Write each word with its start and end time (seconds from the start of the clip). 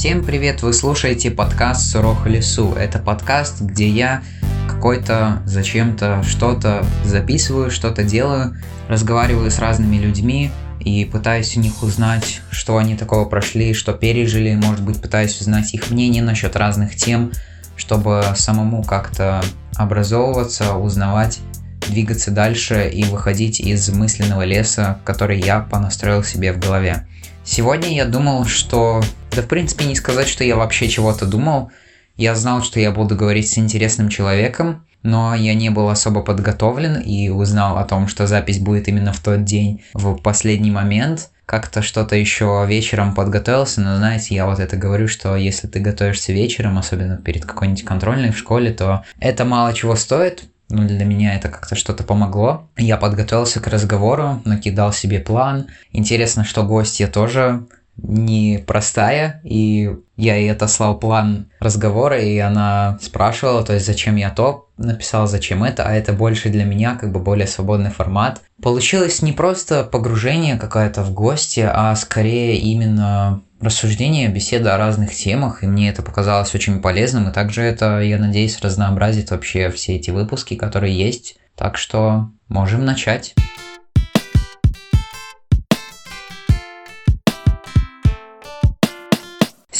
Всем 0.00 0.24
привет! 0.24 0.62
Вы 0.62 0.72
слушаете 0.72 1.30
подкаст 1.30 1.90
«Суроха 1.90 2.30
лесу». 2.30 2.72
Это 2.72 2.98
подкаст, 2.98 3.60
где 3.60 3.86
я 3.86 4.22
какой-то 4.66 5.42
зачем-то 5.44 6.22
что-то 6.22 6.86
записываю, 7.04 7.70
что-то 7.70 8.02
делаю, 8.02 8.56
разговариваю 8.88 9.50
с 9.50 9.58
разными 9.58 9.96
людьми 9.96 10.52
и 10.80 11.04
пытаюсь 11.04 11.54
у 11.58 11.60
них 11.60 11.82
узнать, 11.82 12.40
что 12.50 12.78
они 12.78 12.96
такого 12.96 13.26
прошли, 13.26 13.74
что 13.74 13.92
пережили, 13.92 14.54
может 14.54 14.82
быть, 14.82 15.02
пытаюсь 15.02 15.38
узнать 15.38 15.74
их 15.74 15.90
мнение 15.90 16.22
насчет 16.22 16.56
разных 16.56 16.96
тем, 16.96 17.32
чтобы 17.76 18.24
самому 18.36 18.82
как-то 18.82 19.44
образовываться, 19.76 20.76
узнавать, 20.76 21.40
двигаться 21.88 22.30
дальше 22.30 22.88
и 22.88 23.04
выходить 23.04 23.60
из 23.60 23.86
мысленного 23.90 24.46
леса, 24.46 24.98
который 25.04 25.38
я 25.38 25.60
понастроил 25.60 26.24
себе 26.24 26.54
в 26.54 26.58
голове. 26.58 27.06
Сегодня 27.44 27.94
я 27.94 28.04
думал, 28.04 28.44
что... 28.46 29.02
Да 29.34 29.42
в 29.42 29.46
принципе 29.46 29.84
не 29.84 29.94
сказать, 29.94 30.28
что 30.28 30.44
я 30.44 30.56
вообще 30.56 30.88
чего-то 30.88 31.26
думал. 31.26 31.70
Я 32.16 32.34
знал, 32.34 32.62
что 32.62 32.80
я 32.80 32.90
буду 32.90 33.16
говорить 33.16 33.48
с 33.48 33.58
интересным 33.58 34.08
человеком, 34.08 34.84
но 35.02 35.34
я 35.34 35.54
не 35.54 35.70
был 35.70 35.88
особо 35.88 36.22
подготовлен 36.22 37.00
и 37.00 37.28
узнал 37.28 37.78
о 37.78 37.84
том, 37.84 38.08
что 38.08 38.26
запись 38.26 38.58
будет 38.58 38.88
именно 38.88 39.12
в 39.12 39.20
тот 39.20 39.44
день, 39.44 39.82
в 39.94 40.16
последний 40.16 40.70
момент. 40.70 41.30
Как-то 41.46 41.82
что-то 41.82 42.14
еще 42.14 42.64
вечером 42.68 43.14
подготовился, 43.14 43.80
но 43.80 43.96
знаете, 43.96 44.34
я 44.34 44.46
вот 44.46 44.60
это 44.60 44.76
говорю, 44.76 45.08
что 45.08 45.34
если 45.34 45.66
ты 45.66 45.80
готовишься 45.80 46.32
вечером, 46.32 46.78
особенно 46.78 47.16
перед 47.16 47.44
какой-нибудь 47.44 47.84
контрольной 47.84 48.30
в 48.30 48.38
школе, 48.38 48.72
то 48.72 49.04
это 49.18 49.44
мало 49.44 49.72
чего 49.72 49.96
стоит, 49.96 50.44
ну, 50.70 50.86
для 50.86 51.04
меня 51.04 51.34
это 51.34 51.48
как-то 51.48 51.74
что-то 51.74 52.04
помогло. 52.04 52.68
Я 52.76 52.96
подготовился 52.96 53.60
к 53.60 53.66
разговору, 53.66 54.40
накидал 54.44 54.92
себе 54.92 55.18
план. 55.18 55.66
Интересно, 55.92 56.44
что 56.44 56.62
гостья 56.62 57.06
тоже 57.08 57.66
не 57.96 58.62
простая, 58.66 59.40
и 59.44 59.96
я 60.20 60.36
ей 60.36 60.52
отослал 60.52 60.98
план 60.98 61.46
разговора, 61.60 62.18
и 62.20 62.38
она 62.38 62.98
спрашивала, 63.00 63.64
то 63.64 63.72
есть 63.72 63.86
зачем 63.86 64.16
я 64.16 64.30
то 64.30 64.68
написал, 64.76 65.26
зачем 65.26 65.64
это, 65.64 65.84
а 65.84 65.92
это 65.92 66.12
больше 66.12 66.50
для 66.50 66.64
меня 66.64 66.96
как 66.96 67.12
бы 67.12 67.20
более 67.20 67.46
свободный 67.46 67.90
формат. 67.90 68.42
Получилось 68.62 69.22
не 69.22 69.32
просто 69.32 69.84
погружение 69.84 70.56
какое-то 70.58 71.02
в 71.02 71.12
гости, 71.12 71.66
а 71.66 71.94
скорее 71.96 72.58
именно 72.58 73.42
рассуждение, 73.60 74.28
беседа 74.28 74.74
о 74.74 74.78
разных 74.78 75.14
темах, 75.14 75.62
и 75.62 75.66
мне 75.66 75.88
это 75.90 76.02
показалось 76.02 76.54
очень 76.54 76.80
полезным, 76.80 77.28
и 77.28 77.32
также 77.32 77.62
это, 77.62 78.00
я 78.00 78.18
надеюсь, 78.18 78.60
разнообразит 78.60 79.30
вообще 79.30 79.70
все 79.70 79.96
эти 79.96 80.10
выпуски, 80.10 80.54
которые 80.54 80.96
есть. 80.96 81.36
Так 81.56 81.76
что 81.76 82.30
можем 82.48 82.84
начать. 82.84 83.34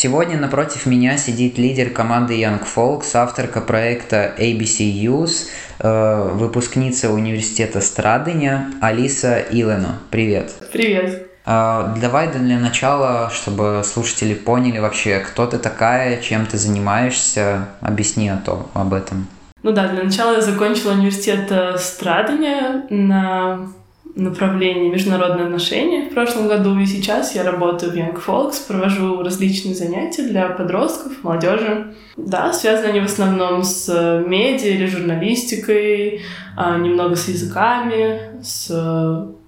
Сегодня 0.03 0.39
напротив 0.39 0.87
меня 0.87 1.19
сидит 1.19 1.59
лидер 1.59 1.91
команды 1.91 2.33
Young 2.41 2.63
Folks, 2.75 3.11
авторка 3.13 3.61
проекта 3.61 4.35
ABC 4.39 4.91
Youth, 4.91 5.49
э, 5.79 6.31
выпускница 6.33 7.11
университета 7.11 7.83
Страдыня 7.83 8.73
Алиса 8.81 9.45
Илено. 9.51 9.99
Привет. 10.11 10.53
Привет. 10.73 11.29
А, 11.45 11.95
давай 12.01 12.33
для 12.33 12.59
начала, 12.59 13.29
чтобы 13.29 13.83
слушатели 13.85 14.33
поняли 14.33 14.79
вообще, 14.79 15.19
кто 15.19 15.47
ты 15.47 15.59
такая, 15.59 16.23
чем 16.23 16.47
ты 16.47 16.57
занимаешься, 16.57 17.69
объясни 17.83 18.31
о 18.31 18.39
том, 18.39 18.71
об 18.73 18.95
этом. 18.95 19.29
Ну 19.63 19.73
да, 19.73 19.87
для 19.89 20.05
начала 20.05 20.37
я 20.37 20.41
закончила 20.41 20.93
университет 20.93 21.53
э, 21.53 21.77
Страдания 21.77 22.87
на 22.89 23.69
направлении 24.15 24.89
международные 24.89 25.47
отношения 25.47 26.09
в 26.09 26.15
прошлом 26.15 26.49
году, 26.49 26.79
и 26.79 26.87
сейчас 26.87 27.35
я 27.35 27.43
работаю 27.43 27.93
в 27.93 27.95
Young 27.95 28.21
Folks, 28.25 28.67
провожу 28.67 29.23
различные 29.23 29.75
занятия 29.75 30.23
для 30.23 30.49
подростков, 30.49 31.23
молодежи. 31.23 31.95
Да, 32.17 32.53
связаны 32.53 32.87
они 32.87 33.01
в 33.01 33.07
основном 33.07 33.63
с 33.63 33.89
медиа 34.27 34.71
или 34.71 34.87
журналистикой, 34.87 36.23
а, 36.57 36.79
немного 36.79 37.17
с 37.17 37.29
языками, 37.29 38.43
с 38.43 38.71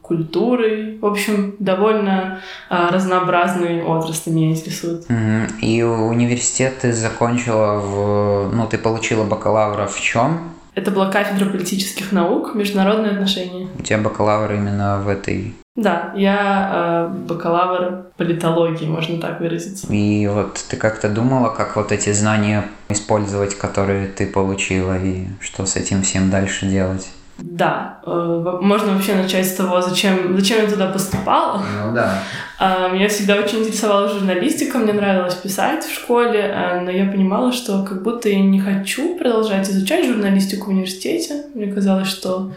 культурой. 0.03 0.99
В 0.99 1.07
общем, 1.07 1.57
довольно 1.59 2.41
а, 2.69 2.91
разнообразные 2.91 3.85
отрасли 3.85 4.31
меня 4.31 4.51
интересуют. 4.51 5.07
И 5.61 5.83
университет 5.83 6.81
ты 6.83 6.93
закончила 6.93 7.79
в... 7.79 8.53
Ну, 8.53 8.67
ты 8.67 8.79
получила 8.79 9.25
бакалавра 9.25 9.87
в 9.87 9.99
чем? 10.01 10.53
Это 10.75 10.91
была 10.91 11.11
кафедра 11.11 11.51
политических 11.51 12.13
наук, 12.13 12.55
международные 12.55 13.13
отношения. 13.13 13.69
У 13.79 13.83
тебя 13.83 13.99
бакалавр 13.99 14.53
именно 14.53 15.01
в 15.01 15.09
этой 15.09 15.55
да, 15.75 16.13
я 16.15 17.09
э, 17.11 17.15
бакалавр 17.27 18.13
политологии, 18.19 18.85
можно 18.85 19.19
так 19.19 19.41
выразиться. 19.41 19.87
И 19.91 20.27
вот 20.27 20.63
ты 20.69 20.77
как-то 20.77 21.09
думала, 21.09 21.49
как 21.49 21.77
вот 21.77 21.93
эти 21.93 22.13
знания 22.13 22.67
использовать, 22.91 23.57
которые 23.57 24.09
ты 24.09 24.27
получила, 24.27 24.99
и 24.99 25.29
что 25.41 25.65
с 25.65 25.77
этим 25.77 26.03
всем 26.03 26.29
дальше 26.29 26.67
делать? 26.67 27.09
Да, 27.45 28.01
э, 28.07 28.59
можно 28.61 28.93
вообще 28.93 29.15
начать 29.15 29.47
с 29.47 29.55
того, 29.55 29.83
зачем, 29.83 30.39
зачем 30.39 30.63
я 30.63 30.71
туда 30.71 30.87
поступала. 30.87 31.61
Ну 31.85 31.93
да. 31.93 32.23
Меня 32.93 33.09
всегда 33.09 33.35
очень 33.35 33.61
интересовала 33.61 34.09
журналистика, 34.09 34.79
мне 34.79 34.93
нравилось 34.93 35.35
писать 35.35 35.85
в 35.85 35.93
школе, 35.93 36.39
э, 36.39 36.81
но 36.81 36.91
я 36.91 37.11
понимала, 37.11 37.53
что 37.53 37.83
как 37.83 38.03
будто 38.03 38.29
я 38.29 38.41
не 38.41 38.61
хочу 38.61 39.19
продолжать 39.19 39.69
изучать 39.69 40.07
журналистику 40.07 40.67
в 40.67 40.69
университете. 40.69 41.47
Мне 41.55 41.73
казалось, 41.73 42.09
что 42.09 42.53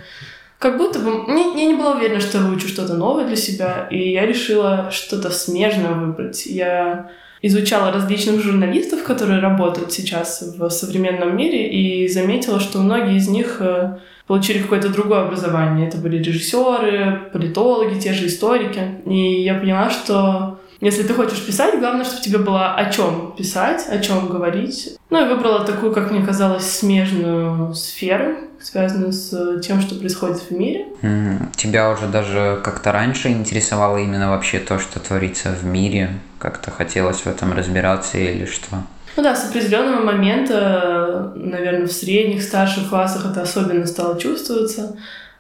как 0.60 0.78
будто 0.78 1.00
бы... 1.00 1.26
Я 1.28 1.66
не 1.66 1.76
была 1.76 1.96
уверена, 1.96 2.22
что 2.22 2.38
я 2.38 2.44
выучу 2.44 2.68
что-то 2.68 2.94
новое 2.94 3.26
для 3.26 3.36
себя, 3.36 3.88
и 3.90 4.12
я 4.12 4.28
решила 4.28 4.92
что-то 4.92 5.32
смежное 5.32 5.94
выбрать. 5.94 6.46
Я 6.46 7.10
изучала 7.42 7.92
различных 7.92 8.42
журналистов, 8.42 9.04
которые 9.04 9.40
работают 9.40 9.92
сейчас 9.92 10.42
в 10.58 10.70
современном 10.70 11.36
мире, 11.36 11.70
и 11.70 12.08
заметила, 12.08 12.60
что 12.60 12.80
многие 12.80 13.18
из 13.18 13.28
них 13.28 13.58
э, 13.60 13.98
получили 14.28 14.60
какое-то 14.60 14.90
другое 14.90 15.22
образование. 15.22 15.88
Это 15.88 15.98
были 15.98 16.18
режиссеры, 16.18 17.30
политологи, 17.32 18.00
те 18.00 18.14
же 18.14 18.28
историки. 18.28 18.82
И 19.06 19.44
я 19.44 19.56
поняла, 19.56 19.90
что 19.90 20.60
если 20.86 21.02
ты 21.02 21.16
хочешь 21.16 21.44
писать, 21.44 21.80
главное, 21.80 22.06
чтобы 22.06 22.22
тебе 22.22 22.38
было 22.38 22.76
о 22.76 22.92
чем 22.92 23.34
писать, 23.36 23.88
о 23.90 23.98
чем 23.98 24.28
говорить. 24.28 24.96
Ну 25.10 25.26
и 25.26 25.28
выбрала 25.28 25.66
такую, 25.66 25.92
как 25.92 26.12
мне 26.12 26.24
казалось, 26.24 26.70
смежную 26.70 27.74
сферу, 27.74 28.36
связанную 28.62 29.12
с 29.12 29.62
тем, 29.62 29.82
что 29.82 29.96
происходит 29.96 30.38
в 30.38 30.52
мире. 30.52 30.86
Mm-hmm. 31.02 31.56
Тебя 31.56 31.90
уже 31.90 32.06
даже 32.06 32.62
как-то 32.64 32.92
раньше 32.92 33.30
интересовало 33.30 33.98
именно 33.98 34.30
вообще 34.30 34.60
то, 34.60 34.78
что 34.78 35.00
творится 35.00 35.50
в 35.60 35.66
мире? 35.66 36.20
Как-то 36.38 36.70
хотелось 36.70 37.22
в 37.22 37.28
этом 37.28 37.54
разбираться 37.54 38.20
или 38.20 38.46
что? 38.46 38.84
Ну 39.18 39.24
да, 39.24 39.36
с 39.36 39.50
определенного 39.50 40.04
момента, 40.04 41.32
наверное, 41.36 41.88
в 41.88 41.92
средних, 41.92 42.44
старших 42.44 42.90
классах 42.90 43.26
это 43.32 43.42
особенно 43.42 43.88
стало 43.88 44.20
чувствоваться. 44.20 44.96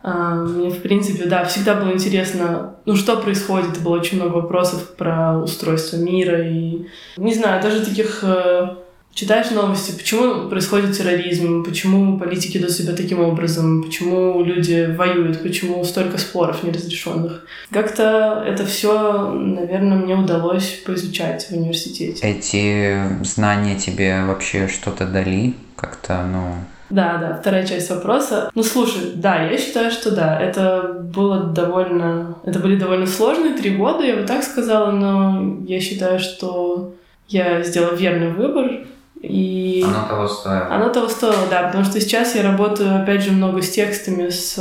А, 0.07 0.35
мне, 0.35 0.69
в 0.69 0.83
принципе, 0.83 1.25
да, 1.25 1.43
всегда 1.45 1.73
было 1.73 1.91
интересно, 1.91 2.75
ну, 2.85 2.95
что 2.95 3.17
происходит. 3.17 3.81
Было 3.81 3.97
очень 3.97 4.17
много 4.17 4.35
вопросов 4.35 4.95
про 4.95 5.39
устройство 5.39 5.97
мира 5.97 6.47
и, 6.47 6.85
не 7.17 7.33
знаю, 7.33 7.59
даже 7.59 7.83
таких 7.83 8.19
э, 8.21 8.75
читаешь 9.15 9.49
новости, 9.49 9.97
почему 9.97 10.47
происходит 10.47 10.95
терроризм, 10.95 11.63
почему 11.63 12.19
политики 12.19 12.59
ведут 12.59 12.73
себя 12.73 12.93
таким 12.93 13.19
образом, 13.19 13.81
почему 13.81 14.43
люди 14.43 14.93
воюют, 14.95 15.41
почему 15.41 15.83
столько 15.83 16.19
споров 16.19 16.61
неразрешенных. 16.61 17.43
Как-то 17.71 18.43
это 18.47 18.63
все, 18.63 19.31
наверное, 19.31 19.97
мне 19.97 20.13
удалось 20.13 20.83
поизучать 20.85 21.47
в 21.47 21.53
университете. 21.53 22.19
Эти 22.21 23.23
знания 23.23 23.75
тебе 23.79 24.23
вообще 24.23 24.67
что-то 24.67 25.07
дали? 25.07 25.55
Как-то, 25.75 26.23
ну, 26.31 26.53
да, 26.89 27.17
да, 27.17 27.37
вторая 27.39 27.65
часть 27.65 27.89
вопроса. 27.89 28.51
Ну, 28.53 28.63
слушай, 28.63 29.13
да, 29.15 29.43
я 29.43 29.57
считаю, 29.57 29.91
что 29.91 30.11
да, 30.11 30.39
это 30.39 30.99
было 31.13 31.45
довольно... 31.45 32.35
Это 32.43 32.59
были 32.59 32.75
довольно 32.75 33.07
сложные 33.07 33.53
три 33.53 33.75
года, 33.75 34.03
я 34.03 34.15
бы 34.15 34.23
так 34.23 34.43
сказала, 34.43 34.91
но 34.91 35.63
я 35.65 35.79
считаю, 35.79 36.19
что 36.19 36.93
я 37.27 37.63
сделала 37.63 37.95
верный 37.95 38.31
выбор, 38.31 38.85
и 39.27 39.83
оно 39.83 40.07
того 40.07 40.27
стоило. 40.27 40.67
Оно 40.69 40.89
того 40.89 41.07
стоило, 41.07 41.47
да, 41.49 41.63
потому 41.63 41.83
что 41.83 41.99
сейчас 41.99 42.35
я 42.35 42.43
работаю, 42.43 43.01
опять 43.01 43.21
же, 43.21 43.31
много 43.31 43.61
с 43.61 43.69
текстами, 43.69 44.29
с, 44.29 44.57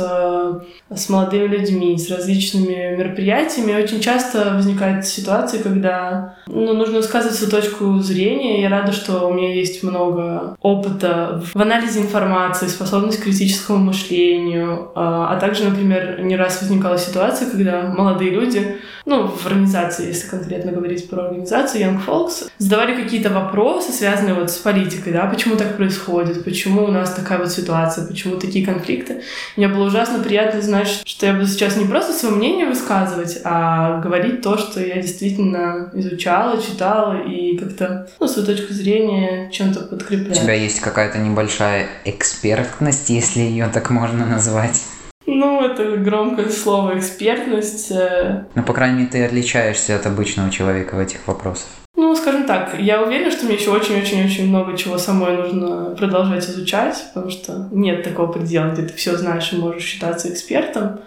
с 0.93 1.09
молодыми 1.09 1.47
людьми, 1.47 1.97
с 1.97 2.09
различными 2.09 2.95
мероприятиями. 2.95 3.71
И 3.71 3.83
очень 3.83 4.01
часто 4.01 4.55
возникают 4.55 5.05
ситуации, 5.05 5.59
когда 5.59 6.35
ну, 6.47 6.73
нужно 6.73 6.97
высказывать 6.97 7.35
свою 7.35 7.51
точку 7.51 7.99
зрения. 7.99 8.61
Я 8.61 8.69
рада, 8.69 8.91
что 8.91 9.27
у 9.27 9.33
меня 9.33 9.53
есть 9.53 9.83
много 9.83 10.55
опыта 10.61 11.43
в 11.53 11.61
анализе 11.61 12.01
информации, 12.01 12.67
способность 12.67 13.19
к 13.19 13.23
критическому 13.23 13.79
мышлению, 13.79 14.91
а, 14.95 15.33
а 15.33 15.39
также, 15.39 15.63
например, 15.65 16.21
не 16.21 16.35
раз 16.35 16.61
возникала 16.61 16.97
ситуация, 16.97 17.49
когда 17.49 17.83
молодые 17.83 18.31
люди, 18.31 18.77
ну, 19.05 19.27
в 19.27 19.45
организации, 19.45 20.07
если 20.07 20.27
конкретно 20.27 20.71
говорить 20.71 21.09
про 21.09 21.25
организацию 21.25 21.83
Young 21.83 21.99
Folks, 22.05 22.49
задавали 22.57 23.01
какие-то 23.01 23.29
вопросы, 23.29 23.91
связанные 23.91 24.33
вот 24.33 24.54
с 24.55 24.59
политикой, 24.59 25.13
да, 25.13 25.25
почему 25.25 25.55
так 25.55 25.77
происходит, 25.77 26.43
почему 26.43 26.85
у 26.85 26.91
нас 26.91 27.13
такая 27.13 27.37
вот 27.37 27.51
ситуация, 27.51 28.07
почему 28.07 28.37
такие 28.37 28.65
конфликты. 28.65 29.21
Мне 29.55 29.67
было 29.67 29.85
ужасно 29.85 30.19
приятно 30.19 30.61
знать, 30.61 31.01
что 31.05 31.25
я 31.25 31.33
буду 31.33 31.47
сейчас 31.47 31.77
не 31.77 31.85
просто 31.85 32.13
свое 32.13 32.35
мнение 32.35 32.65
высказывать, 32.65 33.39
а 33.43 33.99
говорить 33.99 34.41
то, 34.41 34.57
что 34.57 34.81
я 34.81 35.01
действительно 35.01 35.91
изучала, 35.93 36.61
читала 36.61 37.21
и 37.21 37.57
как-то, 37.57 38.09
ну, 38.19 38.27
свою 38.27 38.47
точку 38.47 38.73
зрения 38.73 39.49
чем-то 39.51 39.81
подкреплять. 39.81 40.37
У 40.37 40.41
тебя 40.41 40.53
есть 40.53 40.79
какая-то 40.79 41.19
небольшая 41.19 41.87
экспертность, 42.05 43.09
если 43.09 43.41
ее 43.41 43.69
так 43.73 43.89
можно 43.89 44.25
назвать? 44.25 44.81
Ну, 45.27 45.65
это 45.65 45.97
громкое 45.97 46.49
слово 46.49 46.97
экспертность. 46.97 47.91
Э. 47.91 48.45
Ну, 48.53 48.63
по 48.63 48.73
крайней 48.73 48.99
мере, 48.99 49.09
ты 49.09 49.25
отличаешься 49.25 49.95
от 49.95 50.05
обычного 50.05 50.51
человека 50.51 50.95
в 50.95 50.99
этих 50.99 51.25
вопросах. 51.27 51.67
Ну, 51.95 52.13
скажем 52.15 52.45
так, 52.45 52.77
я 52.79 53.01
уверена, 53.01 53.31
что 53.31 53.45
мне 53.45 53.55
еще 53.55 53.71
очень-очень-очень 53.71 54.49
много 54.49 54.77
чего 54.77 54.97
самой 54.97 55.37
нужно 55.37 55.95
продолжать 55.97 56.45
изучать, 56.49 57.05
потому 57.13 57.31
что 57.31 57.69
нет 57.71 58.03
такого 58.03 58.31
предела, 58.31 58.71
где 58.71 58.83
ты 58.83 58.93
все 58.93 59.15
знаешь 59.15 59.53
и 59.53 59.57
можешь 59.57 59.83
считаться 59.83 60.29
экспертом. 60.29 60.99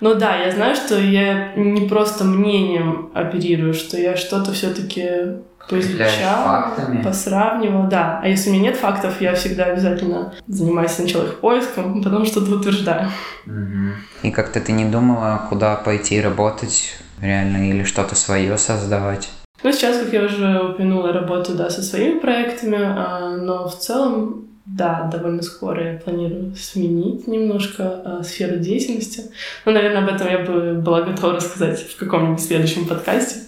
Но 0.00 0.14
да, 0.14 0.36
я 0.36 0.52
знаю, 0.52 0.76
что 0.76 1.00
я 1.00 1.52
не 1.56 1.88
просто 1.88 2.24
мнением 2.24 3.10
оперирую, 3.14 3.74
что 3.74 3.96
я 3.96 4.16
что-то 4.16 4.52
все-таки 4.52 5.38
поизучала, 5.68 6.74
посравнивала, 7.02 7.86
да. 7.88 8.20
А 8.22 8.28
если 8.28 8.50
у 8.50 8.52
меня 8.52 8.70
нет 8.70 8.76
фактов, 8.76 9.20
я 9.20 9.34
всегда 9.34 9.64
обязательно 9.64 10.32
занимаюсь 10.46 10.92
сначала 10.92 11.24
их 11.24 11.40
поиском, 11.40 12.02
потом 12.04 12.24
что-то 12.24 12.54
утверждаю. 12.54 13.10
И 14.22 14.30
как-то 14.30 14.60
ты 14.60 14.72
не 14.72 14.84
думала, 14.84 15.46
куда 15.48 15.76
пойти 15.76 16.20
работать 16.20 16.96
реально 17.20 17.68
или 17.70 17.82
что-то 17.82 18.14
свое 18.14 18.58
создавать? 18.58 19.28
Ну, 19.66 19.72
сейчас, 19.72 19.98
как 19.98 20.12
я 20.12 20.22
уже 20.22 20.60
упомянула, 20.60 21.12
работаю, 21.12 21.58
да, 21.58 21.70
со 21.70 21.82
своими 21.82 22.20
проектами, 22.20 22.78
а, 22.80 23.36
но 23.36 23.68
в 23.68 23.76
целом, 23.76 24.46
да, 24.64 25.10
довольно 25.12 25.42
скоро 25.42 25.94
я 25.94 25.98
планирую 25.98 26.54
сменить 26.54 27.26
немножко 27.26 28.00
а, 28.04 28.22
сферу 28.22 28.58
деятельности. 28.58 29.24
Но, 29.64 29.72
наверное, 29.72 30.04
об 30.04 30.14
этом 30.14 30.28
я 30.28 30.38
бы 30.38 30.74
была 30.74 31.02
готова 31.02 31.32
рассказать 31.32 31.80
в 31.80 31.96
каком-нибудь 31.96 32.40
следующем 32.40 32.86
подкасте. 32.86 33.40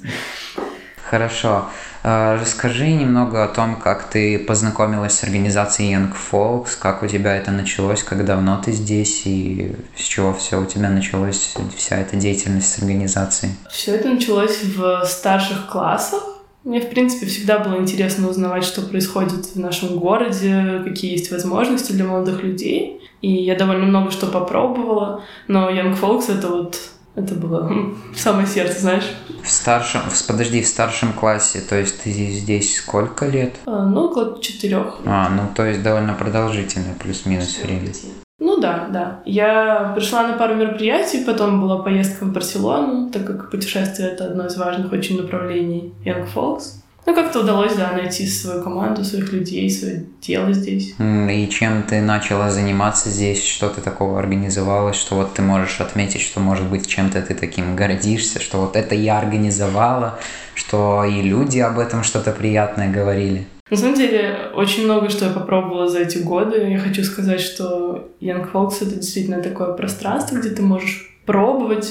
Хорошо. 1.09 1.67
А, 2.02 2.38
расскажи 2.40 2.88
немного 2.88 3.44
о 3.44 3.48
том, 3.48 3.76
как 3.76 4.04
ты 4.04 4.38
познакомилась 4.38 5.14
с 5.14 5.24
организацией 5.24 5.94
Young 5.94 6.12
Folks, 6.12 6.70
как 6.78 7.02
у 7.02 7.06
тебя 7.06 7.36
это 7.36 7.50
началось, 7.50 8.02
как 8.02 8.24
давно 8.24 8.60
ты 8.64 8.72
здесь 8.72 9.22
и 9.24 9.74
с 9.96 10.02
чего 10.02 10.32
все 10.32 10.60
у 10.60 10.64
тебя 10.64 10.90
началось, 10.90 11.54
вся 11.76 11.96
эта 11.96 12.16
деятельность 12.16 12.72
с 12.72 12.78
организацией? 12.78 13.52
Все 13.70 13.96
это 13.96 14.08
началось 14.08 14.62
в 14.62 15.04
старших 15.04 15.66
классах. 15.66 16.22
Мне, 16.64 16.80
в 16.80 16.90
принципе, 16.90 17.26
всегда 17.26 17.60
было 17.60 17.78
интересно 17.78 18.28
узнавать, 18.28 18.64
что 18.64 18.82
происходит 18.82 19.46
в 19.54 19.58
нашем 19.58 19.98
городе, 19.98 20.82
какие 20.84 21.12
есть 21.12 21.30
возможности 21.30 21.92
для 21.92 22.04
молодых 22.04 22.42
людей. 22.42 23.00
И 23.22 23.32
я 23.32 23.56
довольно 23.56 23.86
много 23.86 24.10
что 24.10 24.26
попробовала, 24.26 25.24
но 25.48 25.70
Young 25.70 25.98
Folks— 25.98 26.24
это 26.36 26.48
вот 26.48 26.78
это 27.19 27.35
было 27.35 27.70
в 28.12 28.17
самое 28.19 28.47
сердце, 28.47 28.81
знаешь. 28.81 29.05
В 29.43 29.50
старшем, 29.50 30.03
подожди, 30.26 30.62
в 30.62 30.67
старшем 30.67 31.12
классе, 31.12 31.61
то 31.61 31.76
есть 31.76 32.03
ты 32.03 32.11
здесь 32.11 32.76
сколько 32.76 33.26
лет? 33.26 33.56
А, 33.67 33.85
ну, 33.87 34.05
около 34.05 34.41
четырех. 34.41 35.00
А, 35.05 35.29
ну, 35.29 35.43
то 35.55 35.67
есть 35.67 35.82
довольно 35.82 36.15
продолжительное 36.15 36.94
плюс-минус 36.94 37.59
время. 37.62 37.93
Ну 38.41 38.61
да, 38.61 38.88
да. 38.91 39.20
Я 39.25 39.93
пришла 39.97 40.26
на 40.29 40.35
пару 40.38 40.55
мероприятий, 40.55 41.25
потом 41.25 41.61
была 41.61 41.82
поездка 41.82 42.25
в 42.25 42.32
Барселону, 42.32 43.11
так 43.11 43.26
как 43.26 43.50
путешествие— 43.50 44.09
это 44.12 44.26
одно 44.26 44.47
из 44.47 44.56
важных 44.56 44.93
очень 44.93 45.20
направлений 45.20 45.93
Young 46.05 46.29
Folks. 46.32 46.75
Ну, 47.08 47.14
как-то 47.14 47.40
удалось, 47.40 47.75
да, 47.75 47.93
найти 47.93 48.26
свою 48.26 48.62
команду, 48.62 49.02
своих 49.02 49.32
людей, 49.32 49.70
свое 49.70 50.05
дело 50.20 50.52
здесь. 50.52 50.94
И 50.99 51.49
чем 51.50 51.82
ты 51.84 52.02
начала 52.02 52.50
заниматься 52.50 53.08
здесь? 53.08 53.43
Что 53.43 53.70
ты 53.70 53.81
такого 53.81 54.19
организовала, 54.19 54.93
что 54.93 55.14
вот 55.14 55.32
ты 55.32 55.40
можешь 55.40 55.81
отметить, 55.81 56.20
что, 56.20 56.38
может 56.40 56.66
быть, 56.66 56.87
чем-то 56.87 57.22
ты 57.22 57.32
таким 57.32 57.76
гордишься, 57.76 58.43
что 58.43 58.58
вот 58.58 58.76
это 58.76 58.94
я 58.94 59.16
организовала, 59.16 60.19
что 60.55 61.02
и 61.02 61.22
люди 61.22 61.60
об 61.60 61.78
этом 61.78 62.02
что-то 62.02 62.31
приятное 62.31 62.93
говорили? 62.93 63.46
На 63.70 63.78
самом 63.78 63.94
деле, 63.94 64.50
очень 64.55 64.84
много 64.84 65.08
что 65.08 65.25
я 65.25 65.31
попробовала 65.31 65.88
за 65.88 66.00
эти 66.00 66.19
годы. 66.19 66.58
Я 66.58 66.78
хочу 66.78 67.02
сказать, 67.05 67.40
что 67.40 68.10
Young 68.20 68.52
Folks— 68.52 68.75
это 68.82 68.96
действительно 68.96 69.40
такое 69.40 69.72
пространство, 69.72 70.37
где 70.37 70.50
ты 70.50 70.60
можешь 70.60 71.19
пробовать 71.25 71.90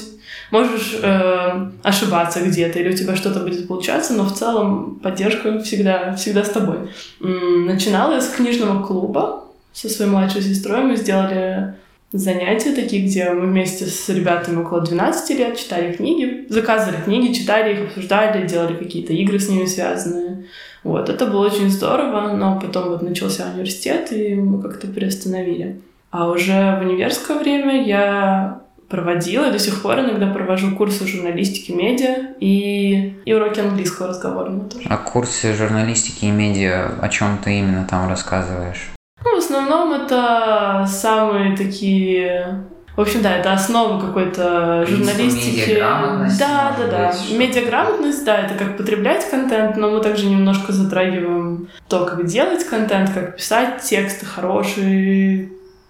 можешь 0.50 0.98
э, 1.02 1.70
ошибаться 1.82 2.40
где-то, 2.40 2.78
или 2.78 2.90
у 2.92 2.96
тебя 2.96 3.16
что-то 3.16 3.40
будет 3.40 3.68
получаться, 3.68 4.14
но 4.14 4.24
в 4.24 4.34
целом 4.34 5.00
поддержка 5.02 5.60
всегда, 5.60 6.14
всегда 6.14 6.44
с 6.44 6.50
тобой. 6.50 6.90
Начинала 7.20 8.14
я 8.14 8.20
с 8.20 8.28
книжного 8.28 8.84
клуба 8.84 9.44
со 9.72 9.88
своей 9.88 10.10
младшей 10.10 10.42
сестрой. 10.42 10.82
Мы 10.82 10.96
сделали 10.96 11.74
занятия 12.12 12.72
такие, 12.72 13.06
где 13.06 13.30
мы 13.30 13.46
вместе 13.46 13.86
с 13.86 14.08
ребятами 14.08 14.62
около 14.62 14.80
12 14.80 15.38
лет 15.38 15.58
читали 15.58 15.92
книги, 15.92 16.46
заказывали 16.48 17.02
книги, 17.02 17.34
читали 17.34 17.74
их, 17.74 17.88
обсуждали, 17.88 18.46
делали 18.46 18.74
какие-то 18.74 19.12
игры 19.12 19.38
с 19.38 19.48
ними 19.48 19.66
связанные. 19.66 20.46
Вот, 20.84 21.08
это 21.08 21.26
было 21.26 21.46
очень 21.46 21.68
здорово, 21.70 22.32
но 22.34 22.58
потом 22.58 22.88
вот 22.88 23.02
начался 23.02 23.50
университет, 23.52 24.12
и 24.12 24.34
мы 24.34 24.62
как-то 24.62 24.86
приостановили. 24.86 25.80
А 26.10 26.30
уже 26.30 26.78
в 26.78 26.86
универское 26.86 27.38
время 27.38 27.84
я 27.84 28.62
проводила, 28.88 29.48
и 29.48 29.52
до 29.52 29.58
сих 29.58 29.82
пор 29.82 30.00
иногда 30.00 30.26
провожу 30.26 30.74
курсы 30.74 31.06
журналистики 31.06 31.72
медиа 31.72 32.34
и, 32.40 33.14
и 33.24 33.34
уроки 33.34 33.60
английского 33.60 34.08
разговорного 34.08 34.68
тоже. 34.68 34.86
А 34.88 34.96
курсы 34.96 35.54
журналистики 35.54 36.24
и 36.24 36.30
медиа, 36.30 36.92
о 37.00 37.08
чем 37.08 37.38
ты 37.38 37.58
именно 37.58 37.86
там 37.88 38.08
рассказываешь? 38.08 38.90
Ну, 39.24 39.34
в 39.34 39.38
основном 39.38 39.92
это 39.92 40.86
самые 40.88 41.56
такие 41.56 42.64
в 42.98 43.00
общем, 43.00 43.22
да, 43.22 43.36
это 43.36 43.52
основа 43.52 44.00
какой-то 44.00 44.84
журналистики. 44.84 45.78
Да, 45.78 46.74
да, 46.76 46.86
да. 46.90 47.14
Медиаграмотность, 47.30 48.24
да, 48.24 48.38
это 48.38 48.54
как 48.54 48.76
потреблять 48.76 49.30
контент, 49.30 49.76
но 49.76 49.88
мы 49.88 50.00
также 50.00 50.26
немножко 50.26 50.72
затрагиваем 50.72 51.68
то, 51.88 52.04
как 52.06 52.26
делать 52.26 52.64
контент, 52.64 53.10
как 53.10 53.36
писать 53.36 53.82
тексты 53.82 54.26
хорошие, 54.26 55.48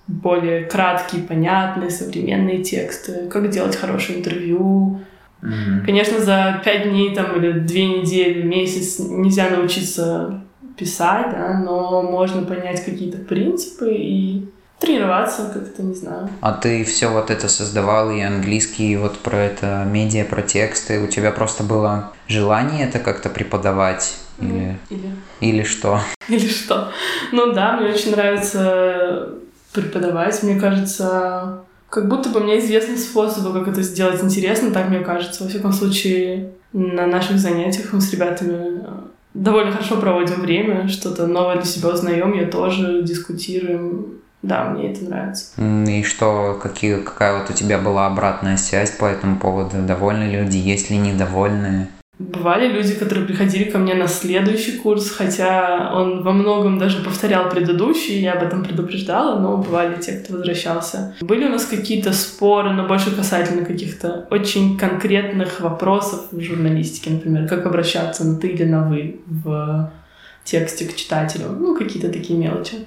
более 0.08 0.64
краткие, 0.64 1.22
понятные, 1.22 1.90
современные 1.90 2.64
тексты, 2.64 3.28
как 3.28 3.50
делать 3.50 3.76
хорошее 3.76 4.18
интервью. 4.18 5.00
Mm-hmm. 5.42 5.84
Конечно, 5.84 6.18
за 6.18 6.60
пять 6.64 6.88
дней 6.88 7.14
там, 7.14 7.36
или 7.36 7.52
две 7.60 7.86
недели, 7.86 8.42
месяц 8.42 8.98
нельзя 8.98 9.50
научиться 9.50 10.42
писать, 10.76 11.30
да, 11.30 11.60
но 11.64 12.02
можно 12.02 12.42
понять 12.42 12.84
какие-то 12.84 13.18
принципы 13.18 13.92
и 13.92 14.48
тренироваться 14.78 15.50
как-то, 15.52 15.82
не 15.82 15.94
знаю. 15.94 16.28
А 16.40 16.52
ты 16.52 16.84
все 16.84 17.08
вот 17.08 17.30
это 17.30 17.48
создавал, 17.48 18.10
и 18.10 18.20
английский, 18.20 18.92
и 18.92 18.96
вот 18.96 19.18
про 19.18 19.38
это 19.38 19.84
медиа, 19.86 20.24
про 20.24 20.42
тексты, 20.42 21.00
у 21.00 21.08
тебя 21.08 21.32
просто 21.32 21.64
было 21.64 22.12
желание 22.28 22.86
это 22.86 22.98
как-то 22.98 23.28
преподавать? 23.28 24.16
Или, 24.40 24.78
или... 24.88 25.10
или 25.40 25.62
что? 25.64 26.00
Или 26.28 26.46
что? 26.46 26.92
Ну 27.32 27.52
да, 27.52 27.76
мне 27.76 27.90
очень 27.90 28.12
нравится 28.12 29.30
преподавать. 29.82 30.42
Мне 30.42 30.58
кажется, 30.58 31.60
как 31.88 32.08
будто 32.08 32.28
бы 32.28 32.40
мне 32.40 32.58
известны 32.58 32.96
способы, 32.96 33.58
как 33.58 33.68
это 33.68 33.82
сделать 33.82 34.22
интересно, 34.22 34.70
так 34.70 34.88
мне 34.88 35.00
кажется. 35.00 35.44
Во 35.44 35.50
всяком 35.50 35.72
случае, 35.72 36.52
на 36.72 37.06
наших 37.06 37.38
занятиях 37.38 37.92
мы 37.92 38.00
с 38.00 38.12
ребятами 38.12 38.82
э, 38.82 38.86
довольно 39.34 39.72
хорошо 39.72 39.96
проводим 39.96 40.40
время, 40.40 40.88
что-то 40.88 41.26
новое 41.26 41.56
для 41.56 41.64
себя 41.64 41.90
узнаем, 41.90 42.32
я 42.34 42.46
тоже 42.46 43.02
дискутируем. 43.02 44.18
Да, 44.40 44.66
мне 44.66 44.92
это 44.92 45.04
нравится. 45.04 45.60
И 45.60 46.04
что, 46.04 46.56
какие, 46.62 47.00
какая 47.00 47.38
вот 47.38 47.50
у 47.50 47.52
тебя 47.52 47.78
была 47.78 48.06
обратная 48.06 48.56
связь 48.56 48.92
по 48.92 49.06
этому 49.06 49.36
поводу? 49.36 49.78
Довольны 49.78 50.30
люди, 50.30 50.56
есть 50.56 50.90
ли 50.90 50.96
недовольные? 50.96 51.88
Бывали 52.18 52.66
люди, 52.66 52.94
которые 52.94 53.24
приходили 53.24 53.70
ко 53.70 53.78
мне 53.78 53.94
на 53.94 54.08
следующий 54.08 54.78
курс, 54.78 55.08
хотя 55.08 55.92
он 55.94 56.24
во 56.24 56.32
многом 56.32 56.76
даже 56.76 57.00
повторял 57.00 57.48
предыдущий, 57.48 58.20
я 58.20 58.32
об 58.32 58.42
этом 58.42 58.64
предупреждала, 58.64 59.38
но 59.38 59.56
бывали 59.56 60.00
те, 60.00 60.12
кто 60.12 60.34
возвращался. 60.34 61.14
Были 61.20 61.46
у 61.46 61.50
нас 61.50 61.64
какие-то 61.64 62.12
споры, 62.12 62.72
но 62.72 62.88
больше 62.88 63.14
касательно 63.14 63.64
каких-то 63.64 64.26
очень 64.30 64.76
конкретных 64.76 65.60
вопросов 65.60 66.26
в 66.32 66.40
журналистике, 66.40 67.10
например, 67.10 67.46
как 67.46 67.66
обращаться 67.66 68.24
на 68.24 68.36
«ты» 68.36 68.48
или 68.48 68.64
на 68.64 68.88
«вы» 68.88 69.20
в 69.26 69.92
тексте 70.42 70.86
к 70.86 70.96
читателю, 70.96 71.50
ну, 71.50 71.76
какие-то 71.76 72.08
такие 72.08 72.36
мелочи. 72.36 72.78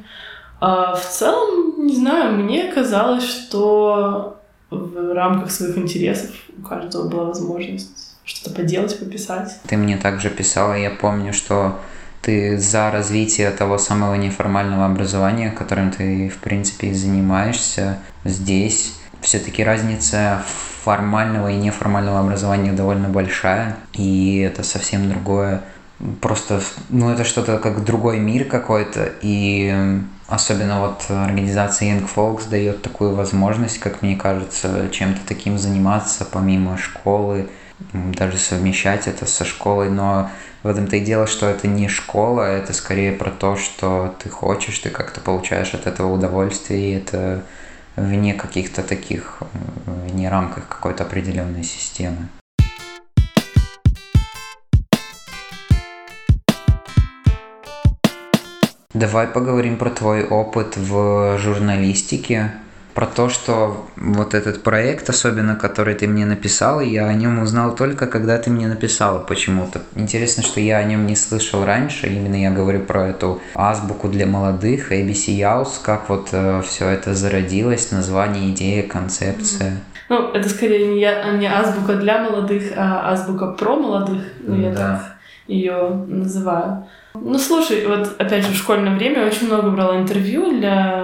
А 0.60 0.94
в 0.94 1.08
целом, 1.08 1.86
не 1.86 1.96
знаю, 1.96 2.36
мне 2.36 2.70
казалось, 2.74 3.24
что 3.24 4.42
в 4.70 5.14
рамках 5.14 5.52
своих 5.52 5.78
интересов 5.78 6.32
у 6.58 6.68
каждого 6.68 7.08
была 7.08 7.24
возможность 7.26 8.11
что-то 8.24 8.56
поделать, 8.56 8.98
пописать. 9.00 9.60
Ты 9.68 9.78
мне 9.78 9.98
также 9.98 10.30
писала, 10.30 10.74
я 10.74 10.90
помню, 10.90 11.34
что 11.34 11.80
ты 12.22 12.58
за 12.58 12.92
развитие 12.92 13.50
того 13.52 13.78
самого 13.78 14.16
неформального 14.16 14.86
образования, 14.86 15.52
которым 15.52 15.92
ты, 15.92 16.30
в 16.30 16.38
принципе, 16.38 16.88
и 16.88 16.94
занимаешься 16.94 18.00
здесь. 18.24 18.94
Все-таки 19.22 19.64
разница 19.64 20.44
формального 20.84 21.52
и 21.52 21.56
неформального 21.56 22.20
образования 22.20 22.74
довольно 22.74 23.10
большая, 23.10 23.78
и 23.94 24.40
это 24.40 24.64
совсем 24.64 25.10
другое 25.10 25.62
просто, 26.20 26.62
ну, 26.90 27.12
это 27.12 27.24
что-то 27.24 27.58
как 27.58 27.84
другой 27.84 28.20
мир 28.20 28.46
какой-то, 28.46 29.12
и 29.22 30.02
особенно 30.28 30.80
вот 30.82 31.06
организация 31.10 31.94
Young 31.94 32.10
Folks 32.14 32.50
дает 32.50 32.82
такую 32.82 33.16
возможность, 33.16 33.80
как 33.80 34.02
мне 34.02 34.16
кажется, 34.16 34.90
чем-то 34.92 35.20
таким 35.28 35.58
заниматься 35.58 36.26
помимо 36.26 36.78
школы, 36.78 37.50
даже 37.94 38.38
совмещать 38.38 39.08
это 39.08 39.26
со 39.26 39.46
школой, 39.46 39.90
но 39.90 40.30
в 40.64 40.68
этом-то 40.68 40.98
и 40.98 41.00
дело, 41.00 41.28
что 41.28 41.48
это 41.48 41.68
не 41.68 41.88
школа, 41.88 42.42
это 42.44 42.74
скорее 42.74 43.12
про 43.12 43.32
то, 43.32 43.56
что 43.56 44.16
ты 44.22 44.30
хочешь, 44.30 44.80
ты 44.80 44.90
как-то 44.90 45.22
получаешь 45.22 45.74
от 45.74 45.88
этого 45.88 46.14
удовольствие, 46.14 46.92
и 46.92 46.98
это 46.98 47.44
вне 47.96 48.34
каких-то 48.34 48.84
таких, 48.84 49.40
вне 49.86 50.30
рамках 50.30 50.68
какой-то 50.68 51.04
определенной 51.04 51.64
системы. 51.64 52.28
Давай 58.94 59.26
поговорим 59.26 59.78
про 59.78 59.90
твой 59.90 60.26
опыт 60.26 60.76
в 60.76 61.38
журналистике 61.38 62.52
про 62.94 63.06
то, 63.06 63.30
что 63.30 63.86
вот 63.96 64.34
этот 64.34 64.64
проект, 64.64 65.10
особенно 65.10 65.56
который 65.56 65.96
ты 65.96 66.08
мне 66.08 66.26
написал, 66.26 66.82
я 66.82 67.08
о 67.08 67.14
нем 67.14 67.40
узнал 67.40 67.76
только 67.76 68.08
когда 68.08 68.38
ты 68.38 68.50
мне 68.50 68.68
написала 68.68 69.20
почему-то. 69.20 69.82
Интересно, 69.96 70.44
что 70.44 70.60
я 70.60 70.78
о 70.78 70.84
нем 70.84 71.06
не 71.06 71.16
слышал 71.16 71.66
раньше, 71.66 72.08
именно 72.08 72.36
я 72.36 72.52
говорю 72.52 72.82
про 72.82 73.08
эту 73.08 73.42
азбуку 73.56 74.08
для 74.08 74.26
молодых, 74.26 74.92
ABC 74.92 75.38
Yaus, 75.38 75.80
как 75.84 76.10
вот 76.10 76.30
э, 76.32 76.62
все 76.68 76.90
это 76.90 77.14
зародилось, 77.14 77.92
название, 77.92 78.52
идея, 78.52 78.84
концепция. 78.84 79.78
Ну, 80.10 80.32
это 80.34 80.50
скорее 80.50 80.88
не, 80.88 81.00
я, 81.00 81.32
не 81.32 81.48
азбука 81.48 81.96
для 81.96 82.22
молодых, 82.22 82.74
а 82.76 83.12
азбука 83.12 83.48
про 83.48 83.76
молодых, 83.78 84.24
ну, 84.42 84.62
я 84.62 84.72
да. 84.72 84.78
так 84.78 85.18
ее 85.48 86.06
называю. 86.08 86.86
Ну, 87.14 87.38
слушай, 87.38 87.86
вот 87.86 88.16
опять 88.20 88.46
же 88.46 88.54
в 88.54 88.58
школьное 88.58 88.96
время 88.96 89.26
очень 89.26 89.48
много 89.48 89.70
брала 89.70 89.98
интервью 89.98 90.58
для 90.58 91.04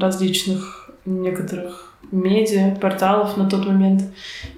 различных 0.00 0.77
некоторых 1.08 1.94
медиа, 2.12 2.76
порталов 2.80 3.36
на 3.36 3.48
тот 3.48 3.66
момент. 3.66 4.02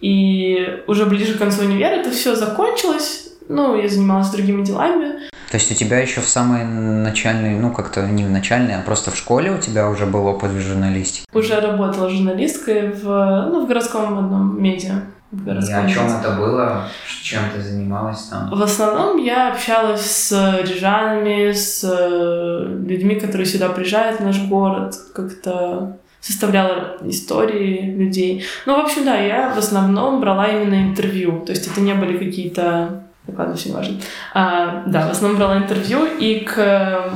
И 0.00 0.82
уже 0.86 1.06
ближе 1.06 1.34
к 1.34 1.38
концу 1.38 1.64
универа 1.64 1.94
это 1.94 2.10
все 2.10 2.34
закончилось. 2.34 3.28
Ну, 3.48 3.80
я 3.80 3.88
занималась 3.88 4.30
другими 4.30 4.64
делами. 4.64 5.28
То 5.50 5.56
есть 5.56 5.72
у 5.72 5.74
тебя 5.74 5.98
еще 5.98 6.20
в 6.20 6.28
самой 6.28 6.64
начальной, 6.64 7.58
ну 7.58 7.72
как-то 7.72 8.06
не 8.06 8.24
в 8.24 8.30
начальной, 8.30 8.76
а 8.76 8.82
просто 8.82 9.10
в 9.10 9.16
школе 9.16 9.50
у 9.50 9.58
тебя 9.58 9.88
уже 9.88 10.06
был 10.06 10.26
опыт 10.26 10.52
в 10.52 10.60
журналистике? 10.60 11.26
Уже 11.32 11.58
работала 11.58 12.08
журналисткой 12.08 12.92
в, 12.92 13.48
ну, 13.50 13.64
в 13.64 13.68
городском 13.68 14.16
одном 14.16 14.62
медиа. 14.62 15.02
И 15.32 15.50
о 15.50 15.88
чем 15.88 16.06
это 16.06 16.32
было? 16.38 16.88
Чем 17.22 17.42
ты 17.54 17.60
занималась 17.60 18.22
там? 18.24 18.50
В 18.50 18.62
основном 18.62 19.16
я 19.18 19.52
общалась 19.52 20.02
с 20.02 20.60
рижанами, 20.62 21.52
с 21.52 21.84
людьми, 22.86 23.16
которые 23.16 23.46
сюда 23.46 23.68
приезжают 23.68 24.20
в 24.20 24.24
наш 24.24 24.40
город, 24.46 24.96
как-то 25.14 25.98
составляла 26.20 26.98
истории 27.04 27.94
людей. 27.96 28.44
Ну, 28.66 28.76
в 28.76 28.84
общем, 28.84 29.04
да, 29.04 29.16
я 29.16 29.50
в 29.54 29.58
основном 29.58 30.20
брала 30.20 30.48
именно 30.48 30.82
интервью. 30.82 31.40
То 31.44 31.52
есть 31.52 31.66
это 31.66 31.80
не 31.80 31.94
были 31.94 32.18
какие-то... 32.18 33.04
Так, 33.26 33.38
ладно, 33.38 33.54
все 33.54 33.72
важно. 33.72 33.98
А, 34.34 34.82
да, 34.86 35.08
в 35.08 35.10
основном 35.10 35.38
брала 35.38 35.58
интервью, 35.58 36.04
и 36.18 36.40
к 36.40 37.12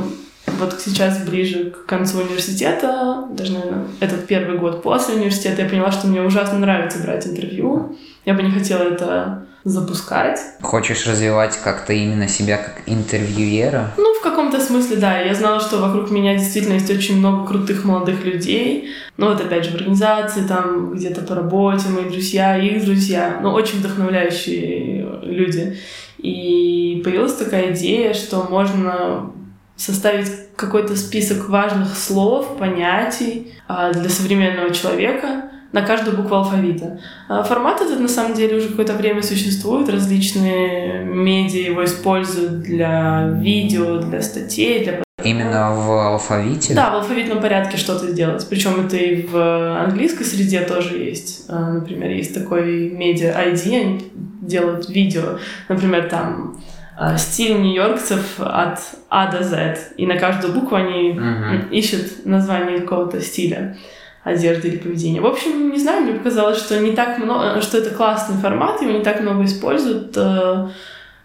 вот 0.58 0.80
сейчас 0.80 1.24
ближе 1.24 1.70
к 1.70 1.86
концу 1.86 2.18
университета, 2.18 3.24
даже, 3.30 3.54
наверное, 3.54 3.86
этот 4.00 4.26
первый 4.26 4.58
год 4.58 4.82
после 4.82 5.14
университета, 5.14 5.62
я 5.62 5.68
поняла, 5.68 5.90
что 5.90 6.06
мне 6.06 6.22
ужасно 6.22 6.58
нравится 6.58 7.02
брать 7.02 7.26
интервью. 7.26 7.96
Я 8.24 8.34
бы 8.34 8.42
не 8.42 8.50
хотела 8.50 8.82
это 8.82 9.46
запускать. 9.64 10.38
Хочешь 10.60 11.06
развивать 11.06 11.56
как-то 11.56 11.92
именно 11.94 12.28
себя 12.28 12.58
как 12.58 12.82
интервьюера? 12.86 13.92
Ну, 13.96 14.14
в 14.14 14.22
каком-то 14.22 14.60
смысле, 14.60 14.96
да. 14.96 15.18
Я 15.20 15.34
знала, 15.34 15.58
что 15.58 15.78
вокруг 15.78 16.10
меня 16.10 16.34
действительно 16.36 16.74
есть 16.74 16.90
очень 16.90 17.18
много 17.18 17.46
крутых 17.46 17.84
молодых 17.84 18.24
людей. 18.24 18.90
Ну, 19.16 19.28
вот 19.28 19.40
опять 19.40 19.64
же 19.64 19.70
в 19.70 19.74
организации, 19.76 20.46
там 20.46 20.92
где-то 20.92 21.22
по 21.22 21.34
работе, 21.34 21.88
мои 21.88 22.04
друзья, 22.04 22.58
их 22.58 22.84
друзья. 22.84 23.38
Ну, 23.42 23.52
очень 23.52 23.78
вдохновляющие 23.78 25.20
люди. 25.22 25.78
И 26.18 27.00
появилась 27.02 27.34
такая 27.34 27.72
идея, 27.72 28.12
что 28.12 28.46
можно 28.50 29.32
составить 29.76 30.30
какой-то 30.56 30.96
список 30.96 31.48
важных 31.48 31.96
слов, 31.96 32.56
понятий 32.58 33.52
а, 33.66 33.92
для 33.92 34.08
современного 34.08 34.72
человека, 34.72 35.50
на 35.74 35.82
каждую 35.82 36.16
букву 36.16 36.36
алфавита. 36.36 37.00
А 37.28 37.42
формат 37.42 37.80
этот 37.80 37.98
на 37.98 38.08
самом 38.08 38.34
деле 38.34 38.58
уже 38.58 38.68
какое-то 38.68 38.92
время 38.92 39.22
существует, 39.22 39.88
различные 39.88 41.04
медиа 41.04 41.66
его 41.66 41.84
используют 41.84 42.62
для 42.62 43.28
видео, 43.40 43.98
для 43.98 44.22
статей, 44.22 44.84
для 44.84 45.02
Именно 45.24 45.74
в 45.74 45.90
алфавите? 45.90 46.74
Да, 46.74 46.90
в 46.90 46.94
алфавитном 46.96 47.40
порядке 47.40 47.76
что-то 47.76 48.08
сделать. 48.08 48.46
Причем 48.48 48.86
это 48.86 48.96
и 48.96 49.26
в 49.26 49.80
английской 49.80 50.24
среде 50.24 50.60
тоже 50.60 50.96
есть. 50.96 51.46
А, 51.48 51.72
например, 51.72 52.10
есть 52.10 52.34
такой 52.34 52.90
медиа 52.90 53.32
ID, 53.32 53.80
они 53.80 54.12
делают 54.42 54.88
видео. 54.88 55.38
Например, 55.68 56.08
там 56.08 56.60
а, 56.96 57.16
стиль 57.16 57.60
нью-йоркцев 57.60 58.38
от 58.38 58.78
А 59.08 59.30
до 59.30 59.42
Z. 59.42 59.78
И 59.96 60.06
на 60.06 60.18
каждую 60.18 60.52
букву 60.52 60.76
они 60.76 61.12
uh-huh. 61.12 61.70
ищут 61.70 62.26
название 62.26 62.80
какого-то 62.80 63.20
стиля 63.20 63.76
одежды 64.24 64.68
или 64.68 64.78
поведения. 64.78 65.20
В 65.20 65.26
общем, 65.26 65.70
не 65.70 65.78
знаю, 65.78 66.02
мне 66.02 66.14
показалось, 66.14 66.58
что 66.58 66.80
не 66.80 66.92
так 66.92 67.18
много, 67.18 67.60
что 67.60 67.78
это 67.78 67.90
классный 67.90 68.36
формат, 68.36 68.82
его 68.82 68.90
не 68.90 69.04
так 69.04 69.20
много 69.20 69.44
используют. 69.44 70.16
Э, 70.16 70.68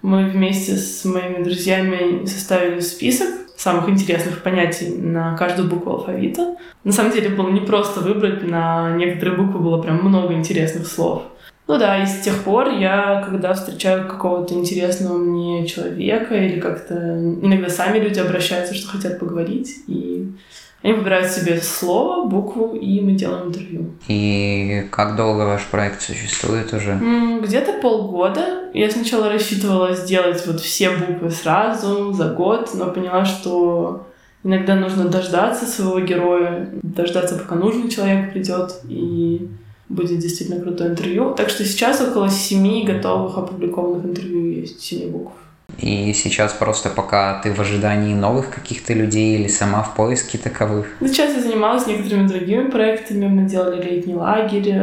мы 0.01 0.25
вместе 0.25 0.75
с 0.75 1.03
моими 1.05 1.43
друзьями 1.43 2.25
составили 2.25 2.79
список 2.79 3.29
самых 3.57 3.89
интересных 3.89 4.41
понятий 4.41 4.89
на 4.89 5.35
каждую 5.35 5.69
букву 5.69 5.91
алфавита. 5.91 6.55
На 6.83 6.91
самом 6.93 7.11
деле 7.11 7.29
было 7.29 7.49
не 7.49 7.59
просто 7.59 7.99
выбрать, 7.99 8.43
на 8.43 8.95
некоторые 8.95 9.37
буквы 9.37 9.59
было 9.59 9.81
прям 9.81 9.97
много 9.97 10.33
интересных 10.33 10.87
слов. 10.87 11.23
Ну 11.67 11.77
да, 11.77 12.01
и 12.01 12.05
с 12.05 12.21
тех 12.21 12.43
пор 12.43 12.69
я, 12.69 13.21
когда 13.29 13.53
встречаю 13.53 14.07
какого-то 14.07 14.55
интересного 14.55 15.17
мне 15.17 15.67
человека 15.67 16.35
или 16.35 16.59
как-то 16.59 16.95
иногда 16.95 17.69
сами 17.69 17.99
люди 17.99 18.19
обращаются, 18.19 18.73
что 18.73 18.87
хотят 18.87 19.19
поговорить, 19.19 19.83
и 19.87 20.31
они 20.81 20.93
выбирают 20.93 21.29
себе 21.29 21.59
слово, 21.61 22.25
букву, 22.25 22.73
и 22.73 23.01
мы 23.01 23.11
делаем 23.11 23.47
интервью. 23.47 23.91
И 24.07 24.87
как 24.91 25.17
долго 25.17 25.41
ваш 25.41 25.65
проект 25.65 26.01
существует 26.01 26.73
уже? 26.73 26.97
Где-то 27.43 27.73
полгода. 27.81 28.69
Я 28.73 28.89
сначала 28.89 29.29
рассчитывала 29.29 29.93
сделать 29.93 30.45
вот 30.47 30.61
все 30.61 30.91
буквы 30.91 31.31
сразу, 31.31 32.13
за 32.13 32.29
год, 32.33 32.69
но 32.75 32.91
поняла, 32.91 33.25
что 33.25 34.07
иногда 34.43 34.75
нужно 34.75 35.09
дождаться 35.09 35.65
своего 35.65 35.99
героя, 35.99 36.69
дождаться, 36.81 37.35
пока 37.35 37.55
нужный 37.55 37.89
человек 37.89 38.31
придет, 38.31 38.79
и 38.87 39.49
будет 39.89 40.19
действительно 40.19 40.61
крутое 40.61 40.91
интервью. 40.91 41.33
Так 41.35 41.49
что 41.49 41.65
сейчас 41.65 41.99
около 41.99 42.29
семи 42.29 42.85
готовых 42.85 43.37
опубликованных 43.37 44.05
интервью 44.05 44.51
есть, 44.51 44.79
семи 44.79 45.07
букв. 45.07 45.33
И 45.77 46.13
сейчас 46.13 46.53
просто 46.53 46.89
пока 46.89 47.39
ты 47.41 47.53
в 47.53 47.59
ожидании 47.59 48.13
новых 48.13 48.49
каких-то 48.49 48.93
людей 48.93 49.37
или 49.37 49.47
сама 49.47 49.83
в 49.83 49.95
поиске 49.95 50.37
таковых? 50.37 50.87
Сейчас 50.99 51.35
я 51.35 51.41
занималась 51.41 51.87
некоторыми 51.87 52.27
другими 52.27 52.69
проектами. 52.69 53.27
Мы 53.27 53.47
делали 53.47 53.81
летний 53.81 54.15
лагерь, 54.15 54.73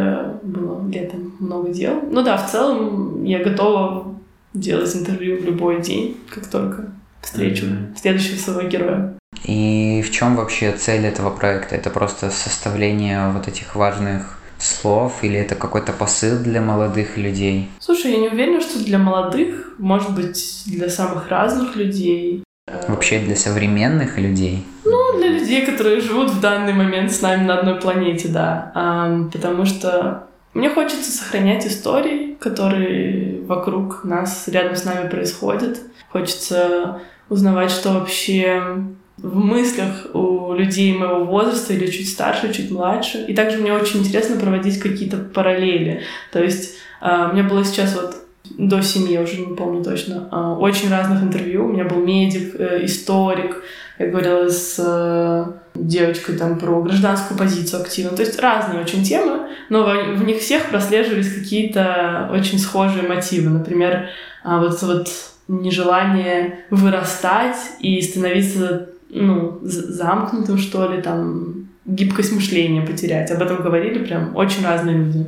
было 0.42 0.88
летом 0.88 1.34
много 1.38 1.70
дел. 1.70 2.00
Ну 2.10 2.22
да, 2.22 2.36
в 2.36 2.50
целом 2.50 3.24
я 3.24 3.42
готова 3.42 4.14
делать 4.54 4.94
интервью 4.96 5.40
в 5.40 5.44
любой 5.44 5.82
день, 5.82 6.16
как 6.30 6.46
только 6.46 6.90
встречу 7.20 7.66
mm-hmm. 7.66 8.00
следующего 8.00 8.38
своего 8.38 8.68
героя. 8.68 9.18
И 9.44 10.02
в 10.06 10.10
чем 10.10 10.36
вообще 10.36 10.72
цель 10.72 11.04
этого 11.04 11.30
проекта? 11.30 11.76
Это 11.76 11.90
просто 11.90 12.30
составление 12.30 13.30
вот 13.30 13.48
этих 13.48 13.76
важных 13.76 14.35
слов 14.58 15.22
или 15.22 15.38
это 15.38 15.54
какой-то 15.54 15.92
посыл 15.92 16.38
для 16.38 16.60
молодых 16.60 17.16
людей? 17.16 17.68
Слушай, 17.80 18.12
я 18.12 18.18
не 18.18 18.28
уверена, 18.28 18.60
что 18.60 18.84
для 18.84 18.98
молодых, 18.98 19.75
может 19.78 20.14
быть, 20.14 20.62
для 20.66 20.88
самых 20.88 21.28
разных 21.28 21.76
людей. 21.76 22.42
Вообще 22.88 23.20
для 23.20 23.36
современных 23.36 24.18
людей? 24.18 24.64
Ну, 24.84 25.18
для 25.18 25.28
людей, 25.28 25.64
которые 25.64 26.00
живут 26.00 26.30
в 26.30 26.40
данный 26.40 26.72
момент 26.72 27.12
с 27.12 27.22
нами 27.22 27.44
на 27.44 27.58
одной 27.58 27.80
планете, 27.80 28.28
да. 28.28 28.72
Потому 29.32 29.64
что 29.66 30.26
мне 30.52 30.68
хочется 30.70 31.12
сохранять 31.12 31.66
истории, 31.66 32.34
которые 32.40 33.42
вокруг 33.42 34.04
нас, 34.04 34.48
рядом 34.48 34.75
с 34.75 34.84
нами 34.84 35.08
происходят. 35.08 35.78
Хочется 36.10 37.00
узнавать, 37.28 37.70
что 37.70 37.92
вообще 37.92 38.62
в 39.18 39.37
мыслях 39.37 40.06
у 40.14 40.52
людей 40.52 40.96
моего 40.96 41.25
возраста 41.25 41.73
или 41.73 41.87
чуть 41.90 42.08
старше, 42.08 42.52
чуть 42.52 42.70
младше. 42.70 43.25
И 43.26 43.35
также 43.35 43.58
мне 43.58 43.73
очень 43.73 44.00
интересно 44.00 44.38
проводить 44.38 44.78
какие-то 44.78 45.16
параллели. 45.16 46.02
То 46.32 46.42
есть 46.42 46.75
э, 47.00 47.28
у 47.30 47.32
меня 47.32 47.44
было 47.44 47.64
сейчас 47.64 47.94
вот 47.94 48.16
до 48.58 48.82
семьи, 48.82 49.14
я 49.14 49.23
уже 49.23 49.38
не 49.38 49.56
помню 49.56 49.82
точно, 49.82 50.28
э, 50.30 50.37
очень 50.61 50.90
разных 50.90 51.23
интервью. 51.23 51.64
У 51.64 51.73
меня 51.73 51.85
был 51.85 52.04
медик, 52.04 52.56
э, 52.58 52.85
историк, 52.85 53.62
Я 53.99 54.08
говорила 54.08 54.50
с 54.50 55.56
девочкой 55.75 56.37
там 56.37 56.58
про 56.58 56.82
гражданскую 56.82 57.38
позицию 57.38 57.80
активно. 57.80 58.14
То 58.14 58.23
есть 58.23 58.38
разные 58.38 58.82
очень 58.82 59.02
темы, 59.02 59.49
но 59.70 59.85
в, 59.85 60.25
них 60.25 60.40
всех 60.40 60.68
прослеживались 60.68 61.35
какие-то 61.35 62.28
очень 62.30 62.58
схожие 62.58 63.08
мотивы. 63.08 63.49
Например, 63.49 64.11
вот 64.44 64.82
вот 64.82 65.08
нежелание 65.49 66.66
вырастать 66.70 67.56
и 67.80 68.00
становиться 68.02 68.90
ну, 69.10 69.58
замкнутым, 69.62 70.58
что 70.58 70.90
ли, 70.90 71.02
там, 71.02 71.68
гибкость 71.84 72.32
мышления 72.32 72.82
потерять. 72.82 73.30
Об 73.30 73.42
этом 73.42 73.62
говорили 73.62 74.04
прям 74.04 74.34
очень 74.36 74.64
разные 74.64 74.96
люди. 74.96 75.26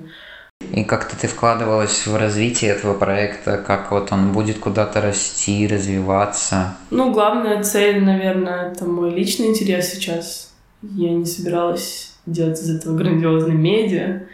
И 0.72 0.84
как-то 0.84 1.18
ты 1.18 1.28
вкладывалась 1.28 2.06
в 2.06 2.16
развитие 2.16 2.72
этого 2.72 2.94
проекта, 2.94 3.58
как 3.58 3.90
вот 3.90 4.12
он 4.12 4.32
будет 4.32 4.58
куда-то 4.58 5.00
расти, 5.00 5.66
развиваться? 5.66 6.76
Ну, 6.90 7.12
главная 7.12 7.62
цель, 7.62 8.02
наверное, 8.02 8.72
это 8.72 8.84
мой 8.84 9.10
личный 9.10 9.46
интерес 9.46 9.92
сейчас. 9.92 10.52
Я 10.82 11.10
не 11.10 11.24
собиралась 11.24 12.12
делать 12.26 12.60
из 12.60 12.70
этого 12.70 12.96
грандиозной 12.96 13.54
медиа, 13.54 14.24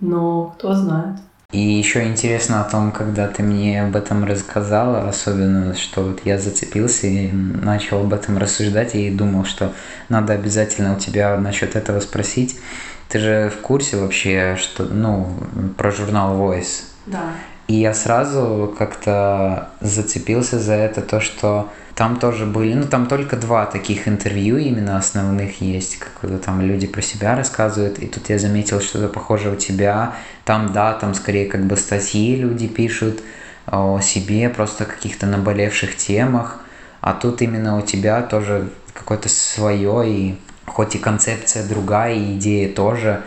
но 0.00 0.54
кто 0.56 0.74
знает. 0.74 1.16
И 1.52 1.58
еще 1.58 2.04
интересно 2.04 2.60
о 2.60 2.70
том, 2.70 2.92
когда 2.92 3.26
ты 3.26 3.42
мне 3.42 3.82
об 3.82 3.96
этом 3.96 4.24
рассказала, 4.24 5.08
особенно, 5.08 5.74
что 5.74 6.02
вот 6.02 6.20
я 6.24 6.38
зацепился 6.38 7.08
и 7.08 7.32
начал 7.32 8.02
об 8.02 8.12
этом 8.12 8.38
рассуждать 8.38 8.94
и 8.94 9.10
думал, 9.10 9.44
что 9.44 9.72
надо 10.08 10.32
обязательно 10.34 10.94
у 10.94 10.98
тебя 10.98 11.36
насчет 11.38 11.74
этого 11.74 11.98
спросить. 11.98 12.60
Ты 13.08 13.18
же 13.18 13.50
в 13.50 13.60
курсе 13.62 13.96
вообще, 13.96 14.56
что, 14.60 14.84
ну, 14.84 15.36
про 15.76 15.90
журнал 15.90 16.36
Voice? 16.36 16.84
Да. 17.06 17.32
И 17.66 17.74
я 17.74 17.94
сразу 17.94 18.72
как-то 18.78 19.70
зацепился 19.80 20.60
за 20.60 20.74
это, 20.74 21.02
то, 21.02 21.20
что 21.20 21.68
там 21.94 22.16
тоже 22.16 22.46
были, 22.46 22.74
ну 22.74 22.86
там 22.86 23.06
только 23.06 23.36
два 23.36 23.66
таких 23.66 24.08
интервью 24.08 24.56
именно 24.56 24.96
основных 24.96 25.60
есть, 25.60 25.98
когда 26.20 26.38
там 26.38 26.60
люди 26.62 26.86
про 26.86 27.02
себя 27.02 27.36
рассказывают, 27.36 27.98
и 27.98 28.06
тут 28.06 28.30
я 28.30 28.38
заметил 28.38 28.80
что-то 28.80 29.08
похожее 29.08 29.52
у 29.52 29.56
тебя, 29.56 30.14
там 30.50 30.72
да, 30.72 30.94
там 30.94 31.14
скорее 31.14 31.46
как 31.46 31.64
бы 31.64 31.76
статьи 31.76 32.34
люди 32.34 32.66
пишут 32.66 33.22
о 33.66 34.00
себе, 34.00 34.48
просто 34.48 34.84
каких-то 34.84 35.26
наболевших 35.26 35.96
темах, 35.96 36.58
а 37.00 37.12
тут 37.12 37.40
именно 37.40 37.78
у 37.78 37.82
тебя 37.82 38.20
тоже 38.22 38.68
какое-то 38.92 39.28
свое, 39.28 40.10
и 40.10 40.34
хоть 40.66 40.96
и 40.96 40.98
концепция 40.98 41.68
другая, 41.68 42.14
и 42.14 42.36
идея 42.36 42.68
тоже, 42.68 43.22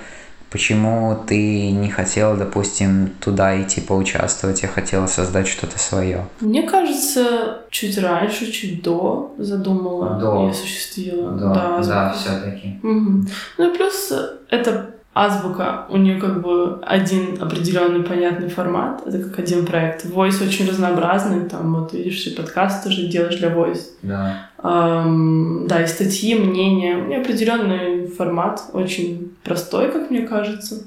Почему 0.51 1.17
ты 1.27 1.71
не 1.71 1.89
хотела, 1.89 2.37
допустим, 2.37 3.09
туда 3.19 3.59
идти 3.59 3.81
поучаствовать, 3.81 4.63
а 4.63 4.67
хотела 4.67 5.07
создать 5.07 5.47
что-то 5.47 5.79
свое? 5.79 6.27
Мне 6.41 6.61
кажется, 6.61 7.63
чуть 7.71 7.97
раньше, 7.97 8.51
чуть 8.51 8.83
до 8.83 9.33
задумала 9.39 10.19
до. 10.19 10.45
и 10.45 10.49
осуществила. 10.51 11.31
До. 11.31 11.53
Да, 11.55 11.81
да 11.83 12.13
все-таки. 12.13 12.79
Угу. 12.83 13.25
Ну 13.57 13.73
и 13.73 13.75
плюс 13.75 14.13
это 14.51 14.92
азбука, 15.13 15.85
у 15.89 15.97
нее 15.97 16.19
как 16.19 16.41
бы 16.41 16.79
один 16.81 17.41
определенный 17.41 18.03
понятный 18.03 18.49
формат, 18.49 19.05
это 19.05 19.19
как 19.19 19.39
один 19.39 19.65
проект. 19.65 20.05
Voice 20.05 20.45
очень 20.45 20.67
разнообразный, 20.67 21.47
там 21.47 21.75
вот 21.75 21.93
видишь, 21.93 22.25
и 22.25 22.35
подкаст 22.35 22.83
тоже 22.83 23.07
делаешь 23.07 23.37
для 23.37 23.49
Voice. 23.49 23.81
Да. 24.01 24.49
Эм, 24.63 25.67
да, 25.67 25.83
и 25.83 25.87
статьи, 25.87 26.35
мнения. 26.35 26.97
У 26.97 27.03
меня 27.03 27.21
определенный 27.21 28.07
формат, 28.07 28.63
очень 28.73 29.33
простой, 29.43 29.91
как 29.91 30.09
мне 30.09 30.21
кажется. 30.21 30.83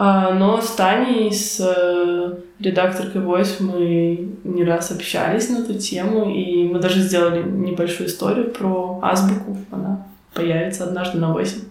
А, 0.00 0.32
но 0.32 0.60
с 0.60 0.70
Таней, 0.76 1.32
с 1.32 1.58
э, 1.58 2.34
редакторкой 2.60 3.20
Voice 3.22 3.56
мы 3.58 4.34
не 4.44 4.62
раз 4.62 4.92
общались 4.92 5.48
на 5.48 5.58
эту 5.58 5.74
тему, 5.74 6.30
и 6.30 6.68
мы 6.68 6.78
даже 6.78 7.00
сделали 7.00 7.42
небольшую 7.42 8.08
историю 8.08 8.52
про 8.52 9.00
азбуку. 9.02 9.56
Она 9.72 10.06
появится 10.32 10.84
однажды 10.84 11.18
на 11.18 11.32
Voice. 11.34 11.64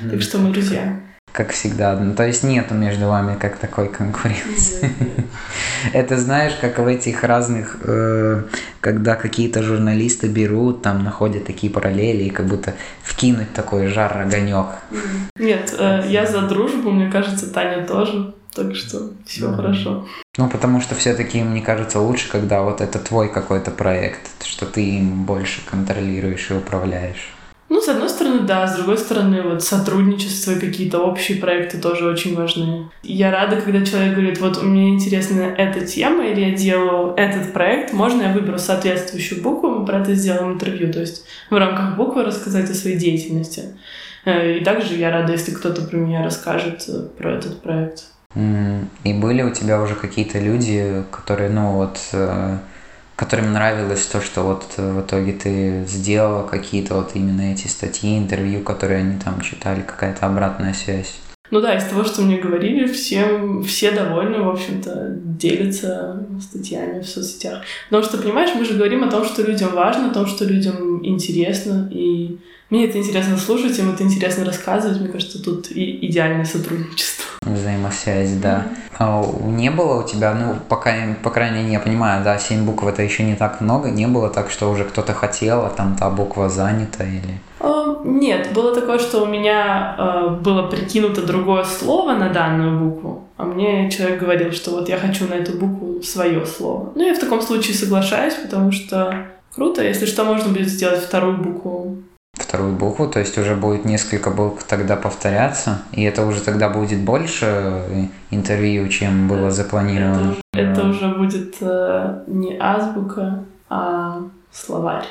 Mm. 0.00 0.10
Так 0.10 0.22
что 0.22 0.38
мы 0.38 0.52
друзья 0.52 1.00
как 1.34 1.50
всегда. 1.50 1.96
Ну, 1.98 2.14
то 2.14 2.24
есть 2.24 2.44
нету 2.44 2.74
между 2.74 3.08
вами 3.08 3.36
как 3.36 3.56
такой 3.56 3.88
конкуренции. 3.88 4.88
Это 5.92 6.16
знаешь, 6.16 6.52
как 6.60 6.78
в 6.78 6.86
этих 6.86 7.24
разных, 7.24 7.78
э, 7.82 8.44
когда 8.80 9.16
какие-то 9.16 9.60
журналисты 9.64 10.28
берут, 10.28 10.82
там 10.82 11.02
находят 11.02 11.44
такие 11.44 11.72
параллели 11.72 12.22
и 12.22 12.30
как 12.30 12.46
будто 12.46 12.74
вкинуть 13.02 13.52
такой 13.52 13.88
жар 13.88 14.16
огонек. 14.16 14.66
Нет, 15.36 15.74
э, 15.76 16.04
я 16.08 16.24
за 16.24 16.42
дружбу, 16.42 16.92
мне 16.92 17.10
кажется, 17.10 17.52
Таня 17.52 17.84
тоже. 17.84 18.32
Так 18.54 18.76
что 18.76 19.10
все 19.26 19.52
хорошо. 19.52 20.06
Ну, 20.38 20.48
потому 20.48 20.80
что 20.80 20.94
все-таки, 20.94 21.42
мне 21.42 21.62
кажется, 21.62 21.98
лучше, 21.98 22.30
когда 22.30 22.62
вот 22.62 22.80
это 22.80 23.00
твой 23.00 23.28
какой-то 23.28 23.72
проект, 23.72 24.44
что 24.44 24.66
ты 24.66 24.98
им 24.98 25.24
больше 25.24 25.62
контролируешь 25.68 26.48
и 26.52 26.54
управляешь. 26.54 27.34
Ну, 27.70 27.80
с 27.80 27.88
одной 27.88 28.08
стороны, 28.08 28.40
да, 28.40 28.66
с 28.66 28.76
другой 28.76 28.98
стороны, 28.98 29.42
вот 29.42 29.62
сотрудничество 29.62 30.52
и 30.52 30.60
какие-то 30.60 30.98
общие 30.98 31.38
проекты 31.38 31.78
тоже 31.78 32.06
очень 32.06 32.36
важны. 32.36 32.90
Я 33.02 33.30
рада, 33.30 33.60
когда 33.60 33.84
человек 33.84 34.14
говорит, 34.14 34.40
вот 34.40 34.62
мне 34.62 34.90
интересна 34.90 35.42
эта 35.42 35.84
тема, 35.86 36.26
или 36.26 36.40
я 36.40 36.50
делаю 36.50 37.14
этот 37.16 37.52
проект, 37.52 37.92
можно 37.92 38.22
я 38.22 38.32
выберу 38.32 38.58
соответствующую 38.58 39.42
букву, 39.42 39.70
мы 39.70 39.86
про 39.86 40.00
это 40.00 40.14
сделаем 40.14 40.52
интервью, 40.52 40.92
то 40.92 41.00
есть 41.00 41.24
в 41.50 41.56
рамках 41.56 41.96
буквы 41.96 42.24
рассказать 42.24 42.68
о 42.70 42.74
своей 42.74 42.98
деятельности. 42.98 43.62
Э, 44.24 44.58
и 44.58 44.64
также 44.64 44.94
я 44.94 45.10
рада, 45.10 45.32
если 45.32 45.52
кто-то 45.52 45.82
про 45.82 45.96
меня 45.96 46.22
расскажет 46.22 46.84
э, 46.88 47.06
про 47.16 47.34
этот 47.34 47.62
проект. 47.62 48.04
И 48.34 49.12
были 49.12 49.42
у 49.42 49.50
тебя 49.50 49.80
уже 49.80 49.94
какие-то 49.94 50.40
люди, 50.40 51.04
которые, 51.10 51.50
ну 51.50 51.72
вот, 51.72 51.98
э, 52.12 52.58
которым 53.16 53.52
нравилось 53.52 54.06
то, 54.06 54.20
что 54.20 54.42
вот 54.42 54.64
в 54.76 55.00
итоге 55.00 55.32
ты 55.32 55.84
сделала 55.86 56.46
какие-то 56.46 56.94
вот 56.94 57.12
именно 57.14 57.52
эти 57.52 57.68
статьи, 57.68 58.18
интервью, 58.18 58.62
которые 58.62 59.00
они 59.00 59.18
там 59.18 59.40
читали, 59.40 59.82
какая-то 59.82 60.26
обратная 60.26 60.74
связь. 60.74 61.14
Ну 61.50 61.60
да, 61.60 61.76
из 61.76 61.84
того, 61.84 62.04
что 62.04 62.22
мне 62.22 62.38
говорили, 62.38 62.86
все, 62.86 63.62
все 63.66 63.90
довольны, 63.92 64.42
в 64.42 64.48
общем-то, 64.48 65.18
делятся 65.18 66.26
статьями 66.40 67.00
в 67.00 67.06
соцсетях. 67.06 67.62
Потому 67.90 68.02
что, 68.02 68.18
понимаешь, 68.18 68.50
мы 68.56 68.64
же 68.64 68.74
говорим 68.74 69.04
о 69.04 69.10
том, 69.10 69.24
что 69.24 69.42
людям 69.42 69.72
важно, 69.74 70.10
о 70.10 70.14
том, 70.14 70.26
что 70.26 70.44
людям 70.44 71.04
интересно, 71.04 71.88
и 71.92 72.38
мне 72.70 72.86
это 72.86 72.98
интересно 72.98 73.36
слушать, 73.36 73.78
им 73.78 73.92
это 73.92 74.02
интересно 74.02 74.44
рассказывать. 74.44 75.00
Мне 75.00 75.08
кажется, 75.08 75.42
тут 75.42 75.70
и 75.70 76.06
идеальное 76.06 76.44
сотрудничество. 76.44 77.24
Взаимосвязь, 77.42 78.32
да. 78.32 78.66
А 78.98 79.22
не 79.44 79.70
было 79.70 80.02
у 80.02 80.08
тебя, 80.08 80.34
ну, 80.34 80.56
пока, 80.68 80.92
по 81.22 81.30
крайней 81.30 81.58
мере, 81.58 81.72
я 81.74 81.80
понимаю, 81.80 82.24
да, 82.24 82.38
семь 82.38 82.64
букв 82.64 82.86
это 82.86 83.02
еще 83.02 83.22
не 83.22 83.34
так 83.34 83.60
много, 83.60 83.90
не 83.90 84.06
было 84.06 84.30
так, 84.30 84.50
что 84.50 84.70
уже 84.70 84.84
кто-то 84.84 85.12
хотел, 85.12 85.64
а 85.64 85.68
там 85.68 85.96
та 85.96 86.08
буква 86.10 86.48
занята 86.48 87.04
или... 87.04 87.38
А, 87.60 88.00
нет, 88.04 88.52
было 88.54 88.74
такое, 88.74 88.98
что 88.98 89.22
у 89.22 89.26
меня 89.26 89.94
а, 89.98 90.28
было 90.30 90.62
прикинуто 90.68 91.22
другое 91.22 91.64
слово 91.64 92.14
на 92.14 92.30
данную 92.30 92.78
букву, 92.78 93.28
а 93.36 93.44
мне 93.44 93.90
человек 93.90 94.20
говорил, 94.20 94.52
что 94.52 94.70
вот 94.70 94.88
я 94.88 94.96
хочу 94.96 95.28
на 95.28 95.34
эту 95.34 95.52
букву 95.58 96.02
свое 96.02 96.46
слово. 96.46 96.92
Ну, 96.94 97.06
я 97.06 97.14
в 97.14 97.18
таком 97.20 97.42
случае 97.42 97.74
соглашаюсь, 97.74 98.34
потому 98.34 98.72
что 98.72 99.26
круто, 99.54 99.82
если 99.82 100.06
что, 100.06 100.24
можно 100.24 100.48
будет 100.48 100.68
сделать 100.68 101.02
вторую 101.02 101.36
букву 101.36 101.98
вторую 102.54 102.76
букву, 102.76 103.08
то 103.08 103.18
есть 103.18 103.36
уже 103.36 103.56
будет 103.56 103.84
несколько 103.84 104.30
букв 104.30 104.62
тогда 104.64 104.94
повторяться, 104.94 105.82
и 105.92 106.04
это 106.04 106.24
уже 106.24 106.40
тогда 106.40 106.68
будет 106.68 107.00
больше 107.00 107.46
э, 107.46 108.04
интервью, 108.30 108.86
чем 108.88 109.26
было 109.26 109.50
запланировано. 109.50 110.36
Это, 110.52 110.70
это 110.70 110.86
уже 110.86 111.08
будет 111.08 111.56
э, 111.60 112.22
не 112.28 112.56
азбука, 112.56 113.44
а 113.68 114.20
словарь. 114.52 115.04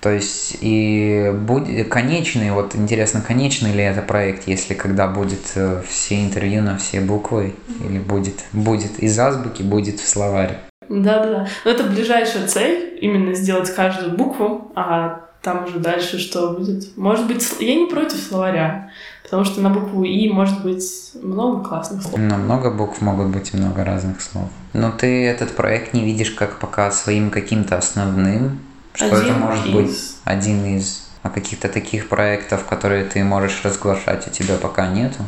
То 0.00 0.10
есть 0.10 0.58
и 0.60 1.32
будет 1.34 1.88
конечный, 1.88 2.52
вот 2.52 2.76
интересно, 2.76 3.20
конечный 3.26 3.72
ли 3.72 3.82
это 3.82 4.00
проект, 4.00 4.46
если 4.46 4.74
когда 4.74 5.08
будет 5.08 5.50
э, 5.56 5.82
все 5.88 6.22
интервью 6.22 6.62
на 6.62 6.78
все 6.78 7.00
буквы, 7.00 7.56
или 7.88 7.98
будет, 7.98 8.44
будет 8.52 9.00
из 9.00 9.18
азбуки, 9.18 9.62
будет 9.62 9.98
в 9.98 10.08
словаре. 10.08 10.60
Да, 10.88 11.26
да. 11.26 11.48
Но 11.64 11.70
это 11.72 11.82
ближайшая 11.82 12.46
цель, 12.46 12.98
именно 13.00 13.34
сделать 13.34 13.74
каждую 13.74 14.16
букву, 14.16 14.70
а 14.76 15.27
там 15.42 15.64
уже 15.64 15.78
дальше 15.78 16.18
что 16.18 16.50
будет. 16.50 16.96
Может 16.96 17.26
быть, 17.26 17.46
я 17.60 17.74
не 17.74 17.86
против 17.86 18.18
словаря, 18.18 18.90
потому 19.22 19.44
что 19.44 19.60
на 19.60 19.70
букву 19.70 20.04
И 20.04 20.28
может 20.28 20.62
быть 20.62 21.12
много 21.22 21.66
классных 21.66 22.02
слов. 22.02 22.18
На 22.18 22.36
много 22.36 22.70
букв 22.70 23.00
могут 23.00 23.28
быть 23.28 23.54
много 23.54 23.84
разных 23.84 24.20
слов. 24.20 24.48
Но 24.72 24.90
ты 24.90 25.26
этот 25.26 25.54
проект 25.54 25.94
не 25.94 26.04
видишь 26.04 26.30
как 26.30 26.58
пока 26.58 26.90
своим 26.90 27.30
каким-то 27.30 27.78
основным, 27.78 28.60
что 28.94 29.16
один 29.16 29.30
это 29.30 29.38
может 29.38 29.66
из... 29.66 29.72
быть 29.72 29.98
один 30.24 30.64
из 30.76 31.08
а 31.22 31.30
каких-то 31.30 31.68
таких 31.68 32.08
проектов, 32.08 32.64
которые 32.64 33.04
ты 33.04 33.24
можешь 33.24 33.64
разглашать, 33.64 34.28
у 34.28 34.30
тебя 34.30 34.54
пока 34.56 34.86
нету? 34.86 35.18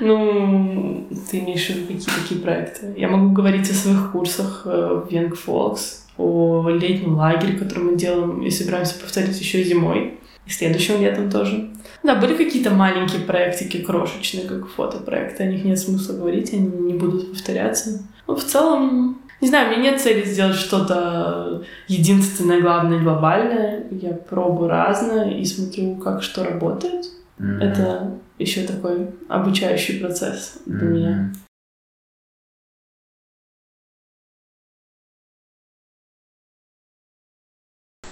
Ну, 0.00 1.06
ты 1.30 1.38
имеешь 1.38 1.66
в 1.66 1.70
виду 1.70 1.86
какие 1.86 2.14
такие 2.22 2.40
проекты? 2.40 2.94
Я 2.96 3.08
могу 3.08 3.30
говорить 3.30 3.70
о 3.70 3.74
своих 3.74 4.10
курсах 4.10 4.62
э, 4.64 5.02
в 5.06 5.12
Young 5.12 5.36
Folks, 5.46 6.05
о 6.18 6.68
летнем 6.68 7.16
лагере, 7.16 7.58
который 7.58 7.84
мы 7.84 7.96
делаем 7.96 8.42
и 8.42 8.50
собираемся 8.50 8.98
повторить 8.98 9.38
еще 9.38 9.62
зимой. 9.62 10.18
И 10.46 10.50
следующим 10.50 11.00
летом 11.00 11.28
тоже. 11.30 11.70
Да, 12.02 12.14
были 12.14 12.36
какие-то 12.36 12.70
маленькие 12.70 13.22
проектики, 13.22 13.78
крошечные, 13.78 14.46
как 14.46 14.68
фотопроекты. 14.68 15.42
О 15.42 15.46
них 15.46 15.64
нет 15.64 15.78
смысла 15.78 16.14
говорить, 16.14 16.52
они 16.52 16.68
не 16.68 16.94
будут 16.94 17.32
повторяться. 17.32 18.02
Но 18.28 18.36
в 18.36 18.44
целом 18.44 19.18
Не 19.40 19.48
знаю, 19.48 19.68
у 19.68 19.70
меня 19.72 19.90
нет 19.90 20.00
цели 20.00 20.24
сделать 20.24 20.56
что-то 20.56 21.62
единственное, 21.88 22.60
главное, 22.60 23.00
глобальное. 23.00 23.86
Я 23.90 24.14
пробую 24.14 24.70
разное 24.70 25.30
и 25.30 25.44
смотрю, 25.44 25.96
как 25.96 26.22
что 26.22 26.42
работает. 26.42 27.04
Mm-hmm. 27.38 27.58
Это 27.60 28.14
еще 28.38 28.62
такой 28.62 29.10
обучающий 29.28 30.00
процесс 30.00 30.58
для 30.64 30.78
mm-hmm. 30.78 30.90
меня. 30.90 31.32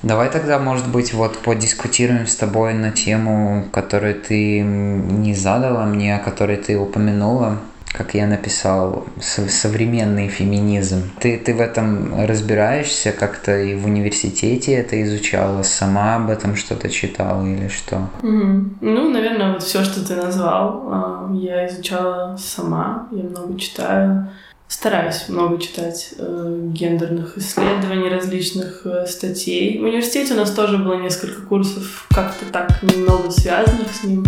Давай 0.05 0.31
тогда, 0.31 0.59
может 0.59 0.87
быть, 0.87 1.14
вот 1.14 1.38
подискутируем 1.38 2.27
с 2.27 2.37
тобой 2.37 2.75
на 2.75 2.90
тему, 2.90 3.64
которую 3.73 4.14
ты 4.14 4.61
не 4.61 5.35
задала 5.35 5.87
мне, 5.87 6.14
о 6.14 6.19
которой 6.19 6.59
ты 6.59 6.79
упомянула 6.79 7.59
как 7.97 8.14
я 8.14 8.27
написал, 8.27 9.07
современный 9.21 10.27
феминизм. 10.27 11.12
Ты, 11.21 11.38
ты 11.38 11.55
в 11.55 11.61
этом 11.61 12.27
разбираешься 12.27 13.12
как-то 13.12 13.57
и 13.57 13.77
в 13.77 13.87
университете 13.87 14.75
это 14.75 15.01
изучала, 15.05 15.62
сама 15.62 16.17
об 16.17 16.29
этом 16.29 16.57
что-то 16.57 16.90
читала 16.90 17.47
или 17.47 17.69
что? 17.69 18.09
Mm-hmm. 18.23 18.79
Ну, 18.81 19.11
наверное, 19.11 19.53
вот 19.53 19.62
все, 19.62 19.85
что 19.85 20.05
ты 20.05 20.17
назвал, 20.17 20.88
а, 20.90 21.31
я 21.35 21.69
изучала 21.69 22.37
сама, 22.37 23.07
я 23.12 23.23
много 23.23 23.57
читаю. 23.61 24.29
Стараюсь 24.66 25.29
много 25.29 25.59
читать 25.59 26.14
э, 26.18 26.68
гендерных 26.72 27.37
исследований, 27.37 28.09
различных 28.09 28.87
э, 28.87 29.07
статей. 29.07 29.79
В 29.79 29.85
университете 29.85 30.35
у 30.35 30.37
нас 30.38 30.53
тоже 30.53 30.79
было 30.79 30.94
несколько 30.94 31.42
курсов, 31.42 32.07
как-то 32.11 32.46
так 32.50 32.83
немного 32.83 33.31
связанных 33.31 33.94
с 33.94 34.05
ним. 34.05 34.24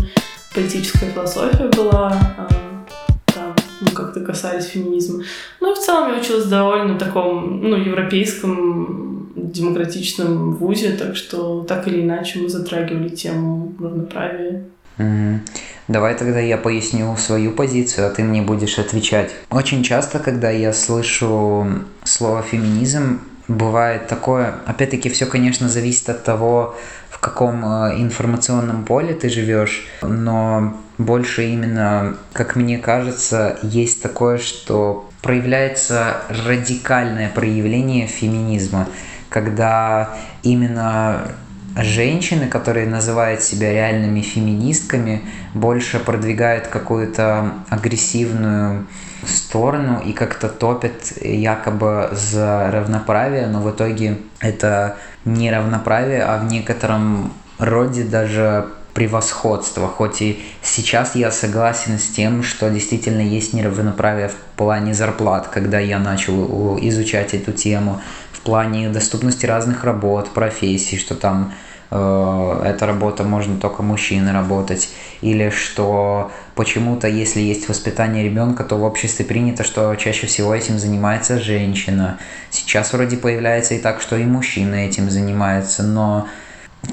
Политическая 0.54 1.10
философия 1.10 1.68
была, 1.68 2.16
э, 2.38 3.42
ну, 3.80 3.90
как-то 3.94 4.20
касались 4.20 4.66
феминизма. 4.66 5.24
Ну, 5.60 5.74
в 5.74 5.78
целом 5.78 6.12
я 6.12 6.20
училась 6.20 6.46
довольно 6.46 6.98
таком, 6.98 7.62
ну, 7.62 7.76
европейском, 7.76 9.32
демократичном 9.34 10.54
вузе, 10.56 10.92
так 10.92 11.16
что 11.16 11.64
так 11.64 11.88
или 11.88 12.02
иначе 12.02 12.40
мы 12.40 12.48
затрагивали 12.50 13.08
тему 13.08 13.74
равноправия. 13.80 14.64
Давай 14.98 16.14
тогда 16.14 16.40
я 16.40 16.56
поясню 16.56 17.16
свою 17.16 17.52
позицию, 17.52 18.06
а 18.06 18.10
ты 18.10 18.22
мне 18.24 18.42
будешь 18.42 18.78
отвечать. 18.78 19.30
Очень 19.50 19.82
часто, 19.82 20.18
когда 20.18 20.50
я 20.50 20.72
слышу 20.72 21.66
слово 22.04 22.42
феминизм, 22.42 23.20
бывает 23.46 24.08
такое, 24.08 24.54
опять-таки 24.66 25.08
все, 25.08 25.26
конечно, 25.26 25.68
зависит 25.68 26.08
от 26.08 26.24
того, 26.24 26.76
в 27.10 27.18
каком 27.18 27.64
э, 27.64 28.00
информационном 28.00 28.84
поле 28.84 29.14
ты 29.14 29.28
живешь, 29.28 29.86
но 30.02 30.76
больше 30.98 31.46
именно, 31.46 32.16
как 32.32 32.56
мне 32.56 32.78
кажется, 32.78 33.58
есть 33.62 34.02
такое, 34.02 34.38
что 34.38 35.08
проявляется 35.22 36.16
радикальное 36.28 37.30
проявление 37.30 38.06
феминизма, 38.06 38.88
когда 39.28 40.10
именно 40.42 41.28
женщины, 41.76 42.48
которые 42.48 42.86
называют 42.86 43.42
себя 43.42 43.72
реальными 43.72 44.20
феминистками, 44.20 45.22
больше 45.54 45.98
продвигают 45.98 46.66
какую-то 46.68 47.52
агрессивную 47.68 48.86
сторону 49.26 50.00
и 50.04 50.12
как-то 50.12 50.48
топят 50.48 51.12
якобы 51.20 52.10
за 52.12 52.70
равноправие, 52.70 53.46
но 53.46 53.60
в 53.60 53.70
итоге 53.70 54.18
это 54.40 54.96
не 55.24 55.50
равноправие, 55.50 56.22
а 56.22 56.38
в 56.38 56.50
некотором 56.50 57.32
роде 57.58 58.04
даже 58.04 58.66
превосходство. 58.96 59.88
Хоть 59.88 60.22
и 60.22 60.42
сейчас 60.62 61.14
я 61.14 61.30
согласен 61.30 61.98
с 61.98 62.08
тем, 62.08 62.42
что 62.42 62.70
действительно 62.70 63.20
есть 63.20 63.52
неравноправие 63.52 64.28
в 64.28 64.34
плане 64.56 64.94
зарплат, 64.94 65.48
когда 65.48 65.78
я 65.78 65.98
начал 65.98 66.78
изучать 66.80 67.34
эту 67.34 67.52
тему, 67.52 68.00
плане 68.46 68.88
доступности 68.88 69.44
разных 69.44 69.84
работ, 69.84 70.30
профессий, 70.30 70.96
что 70.96 71.14
там 71.14 71.52
э, 71.90 72.62
эта 72.64 72.86
работа 72.86 73.24
можно 73.24 73.58
только 73.60 73.82
мужчины 73.82 74.32
работать, 74.32 74.88
или 75.20 75.50
что 75.50 76.30
почему-то, 76.54 77.08
если 77.08 77.40
есть 77.40 77.68
воспитание 77.68 78.24
ребенка, 78.24 78.64
то 78.64 78.76
в 78.76 78.84
обществе 78.84 79.24
принято, 79.24 79.64
что 79.64 79.94
чаще 79.96 80.26
всего 80.26 80.54
этим 80.54 80.78
занимается 80.78 81.40
женщина. 81.40 82.18
Сейчас 82.50 82.92
вроде 82.92 83.16
появляется 83.16 83.74
и 83.74 83.78
так, 83.78 84.00
что 84.00 84.16
и 84.16 84.24
мужчина 84.24 84.76
этим 84.76 85.10
занимается, 85.10 85.82
но 85.82 86.28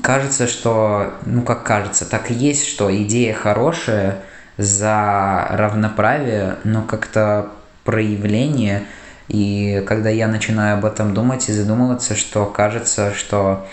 кажется, 0.02 0.48
что, 0.48 1.14
ну 1.26 1.44
как 1.44 1.64
кажется, 1.64 2.06
так 2.06 2.32
и 2.32 2.34
есть, 2.34 2.68
что 2.68 2.94
идея 3.04 3.34
хорошая 3.34 4.18
за 4.58 5.48
равноправие, 5.52 6.56
но 6.64 6.82
как-то 6.82 7.50
проявление, 7.84 8.84
и 9.28 9.84
когда 9.88 10.10
я 10.10 10.28
начинаю 10.28 10.78
об 10.78 10.86
этом 10.86 11.14
думать 11.14 11.50
и 11.50 11.54
задумываться, 11.54 12.16
что 12.16 12.46
кажется, 12.46 13.14
что 13.14 13.66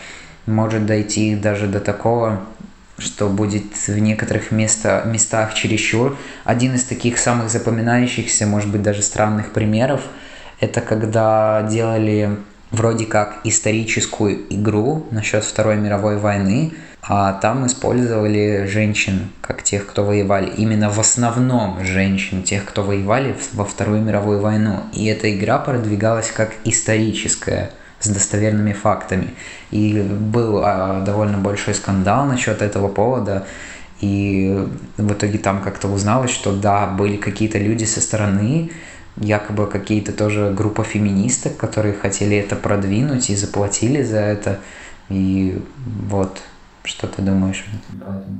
может 0.46 0.86
дойти 0.86 1.34
даже 1.34 1.66
до 1.66 1.80
такого, 1.80 2.40
что 2.98 3.28
будет 3.28 3.64
в 3.86 3.98
некоторых 3.98 4.50
места, 4.50 5.02
местах 5.06 5.54
чересчур. 5.54 6.16
Один 6.44 6.74
из 6.74 6.84
таких 6.84 7.18
самых 7.18 7.50
запоминающихся, 7.50 8.46
может 8.46 8.70
быть, 8.70 8.82
даже 8.82 9.02
странных 9.02 9.52
примеров, 9.52 10.02
это 10.60 10.80
когда 10.80 11.62
делали 11.62 12.36
вроде 12.70 13.06
как 13.06 13.40
историческую 13.44 14.40
игру 14.50 15.06
насчет 15.10 15.44
Второй 15.44 15.76
мировой 15.76 16.18
войны, 16.18 16.74
а 17.02 17.32
там 17.32 17.66
использовали 17.66 18.66
женщин, 18.66 19.30
как 19.40 19.62
тех, 19.62 19.86
кто 19.86 20.04
воевали. 20.04 20.50
Именно 20.56 20.90
в 20.90 21.00
основном 21.00 21.84
женщин, 21.84 22.42
тех, 22.42 22.64
кто 22.64 22.82
воевали 22.82 23.34
во 23.52 23.64
Вторую 23.64 24.02
мировую 24.02 24.40
войну. 24.40 24.80
И 24.92 25.06
эта 25.06 25.34
игра 25.34 25.58
продвигалась 25.58 26.30
как 26.30 26.52
историческая, 26.64 27.70
с 28.00 28.08
достоверными 28.08 28.72
фактами. 28.72 29.34
И 29.70 30.00
был 30.00 30.62
а, 30.64 31.02
довольно 31.04 31.38
большой 31.38 31.74
скандал 31.74 32.26
насчет 32.26 32.62
этого 32.62 32.88
повода. 32.88 33.46
И 34.00 34.68
в 34.96 35.12
итоге 35.12 35.38
там 35.38 35.60
как-то 35.62 35.88
узналось, 35.88 36.30
что 36.30 36.52
да, 36.52 36.86
были 36.86 37.16
какие-то 37.16 37.58
люди 37.58 37.84
со 37.84 38.00
стороны, 38.00 38.70
якобы 39.16 39.66
какие-то 39.66 40.12
тоже 40.12 40.52
группа 40.56 40.84
феминисток, 40.84 41.56
которые 41.56 41.94
хотели 41.94 42.36
это 42.36 42.56
продвинуть 42.56 43.28
и 43.30 43.36
заплатили 43.36 44.02
за 44.02 44.20
это. 44.20 44.60
И 45.10 45.62
вот, 46.08 46.40
что 46.84 47.06
ты 47.06 47.22
думаешь? 47.22 47.64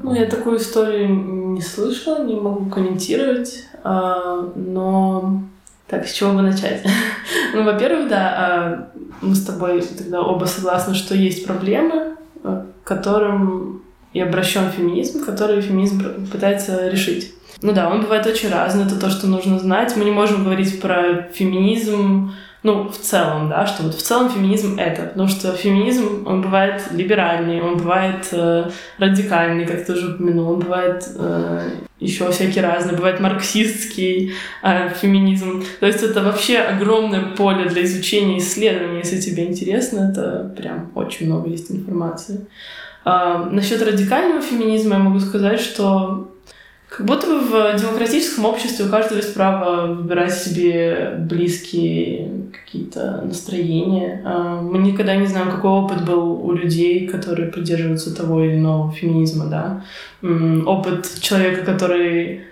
Ну, 0.03 0.15
я 0.15 0.27
такую 0.27 0.59
историю 0.59 1.09
не 1.09 1.63
слышала, 1.63 2.25
не 2.25 2.35
могу 2.35 2.71
комментировать, 2.71 3.67
а, 3.83 4.51
но 4.55 5.43
так, 5.87 6.07
с 6.07 6.13
чего 6.13 6.33
бы 6.33 6.43
начать? 6.43 6.85
ну, 7.55 7.65
во-первых, 7.65 8.09
да, 8.09 8.35
а, 8.37 8.89
мы 9.21 9.35
с 9.35 9.45
тобой 9.45 9.83
тогда 9.83 10.23
оба 10.23 10.45
согласны, 10.45 10.95
что 10.95 11.15
есть 11.15 11.47
проблемы, 11.47 12.17
а, 12.45 12.67
которым 12.85 13.83
и 14.13 14.21
обращен 14.21 14.71
феминизм, 14.71 15.25
которые 15.25 15.63
феминизм 15.63 16.27
пытается 16.31 16.89
решить. 16.89 17.35
Ну 17.63 17.73
да, 17.73 17.91
он 17.91 18.01
бывает 18.01 18.27
очень 18.27 18.49
разный, 18.49 18.87
это 18.87 18.99
то, 18.99 19.11
что 19.11 19.27
нужно 19.27 19.59
знать. 19.59 19.95
Мы 19.97 20.05
не 20.05 20.11
можем 20.11 20.45
говорить 20.45 20.81
про 20.81 21.29
феминизм, 21.33 22.33
ну, 22.63 22.91
в 22.91 22.97
целом, 22.99 23.49
да, 23.49 23.67
что 23.67 23.85
вот 23.85 23.95
в 23.95 24.03
целом 24.03 24.29
феминизм 24.29 24.79
это, 24.79 25.03
потому 25.05 25.29
что 25.29 25.53
феминизм, 25.53 26.27
он 26.27 26.43
бывает 26.43 26.83
либеральный, 26.93 27.63
он 27.63 27.79
бывает 27.79 28.29
э, 28.33 28.69
радикальный, 28.99 29.67
как 29.67 29.87
ты 29.87 29.95
уже 29.95 30.13
упомянул, 30.13 30.53
он 30.53 30.61
бывает 30.61 31.09
э, 31.17 31.71
еще 32.01 32.31
всякий 32.31 32.61
разный, 32.61 32.97
бывает 32.97 33.19
марксистский 33.19 34.35
э, 34.63 34.91
феминизм. 34.91 35.65
То 35.81 35.87
есть 35.87 36.03
это 36.03 36.23
вообще 36.23 36.59
огромное 36.59 37.35
поле 37.35 37.65
для 37.65 37.83
изучения 37.85 38.37
и 38.37 38.41
исследования, 38.41 38.99
если 38.99 39.21
тебе 39.21 39.47
интересно, 39.47 40.11
это 40.11 40.55
прям 40.55 40.93
очень 40.95 41.27
много 41.27 41.49
есть 41.49 41.71
информации. 41.71 42.47
Э, 43.07 43.49
насчет 43.51 43.81
радикального 43.81 44.43
феминизма 44.43 44.97
я 44.97 45.01
могу 45.01 45.21
сказать, 45.21 45.61
что 45.61 46.30
как 46.91 47.07
будто 47.07 47.29
бы 47.29 47.39
в 47.41 47.79
демократическом 47.79 48.47
обществе 48.47 48.85
у 48.85 48.89
каждого 48.89 49.19
есть 49.19 49.33
право 49.33 49.95
выбирать 49.95 50.35
себе 50.35 51.15
близкие 51.19 52.33
какие-то 52.53 53.23
настроения. 53.25 54.21
А, 54.25 54.61
мы 54.61 54.79
никогда 54.79 55.15
не 55.15 55.27
знаем, 55.29 55.51
какой 55.51 55.71
опыт 55.71 56.05
был 56.05 56.45
у 56.45 56.53
людей, 56.53 57.07
которые 57.07 57.49
придерживаются 57.49 58.15
того 58.15 58.43
или 58.43 58.57
иного 58.57 58.93
феминизма, 58.93 59.47
да. 59.47 59.85
Опыт 60.67 61.09
человека, 61.21 61.65
который 61.65 62.43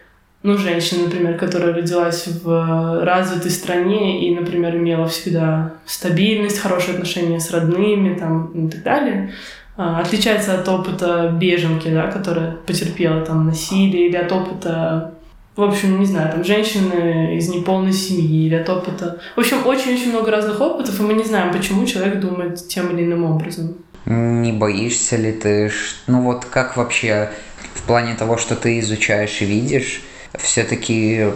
ну, 0.44 0.56
женщина, 0.56 1.06
например, 1.06 1.36
которая 1.36 1.74
родилась 1.74 2.28
в 2.28 3.04
развитой 3.04 3.50
стране 3.50 4.28
и, 4.28 4.34
например, 4.36 4.76
имела 4.76 5.08
всегда 5.08 5.72
стабильность, 5.84 6.60
хорошие 6.60 6.94
отношения 6.94 7.40
с 7.40 7.50
родными 7.50 8.14
там, 8.14 8.68
и 8.68 8.70
так 8.70 8.84
далее, 8.84 9.32
отличается 9.78 10.58
от 10.58 10.68
опыта 10.68 11.30
беженки, 11.30 11.88
да, 11.88 12.08
которая 12.08 12.56
потерпела 12.66 13.24
там 13.24 13.46
насилие, 13.46 14.08
или 14.08 14.16
от 14.16 14.30
опыта, 14.32 15.14
в 15.54 15.62
общем, 15.62 16.00
не 16.00 16.06
знаю, 16.06 16.32
там 16.32 16.44
женщины 16.44 17.36
из 17.36 17.48
неполной 17.48 17.92
семьи, 17.92 18.46
или 18.46 18.56
от 18.56 18.68
опыта... 18.68 19.20
В 19.36 19.40
общем, 19.40 19.64
очень-очень 19.64 20.10
много 20.10 20.32
разных 20.32 20.60
опытов, 20.60 20.98
и 20.98 21.02
мы 21.02 21.14
не 21.14 21.24
знаем, 21.24 21.52
почему 21.52 21.86
человек 21.86 22.18
думает 22.18 22.66
тем 22.66 22.90
или 22.90 23.04
иным 23.04 23.24
образом. 23.24 23.76
Не 24.04 24.52
боишься 24.52 25.16
ли 25.16 25.32
ты, 25.32 25.70
ну 26.06 26.22
вот 26.22 26.44
как 26.44 26.76
вообще 26.76 27.30
в 27.74 27.82
плане 27.82 28.14
того, 28.14 28.36
что 28.36 28.56
ты 28.56 28.80
изучаешь 28.80 29.40
и 29.42 29.44
видишь, 29.44 30.02
все-таки 30.38 31.26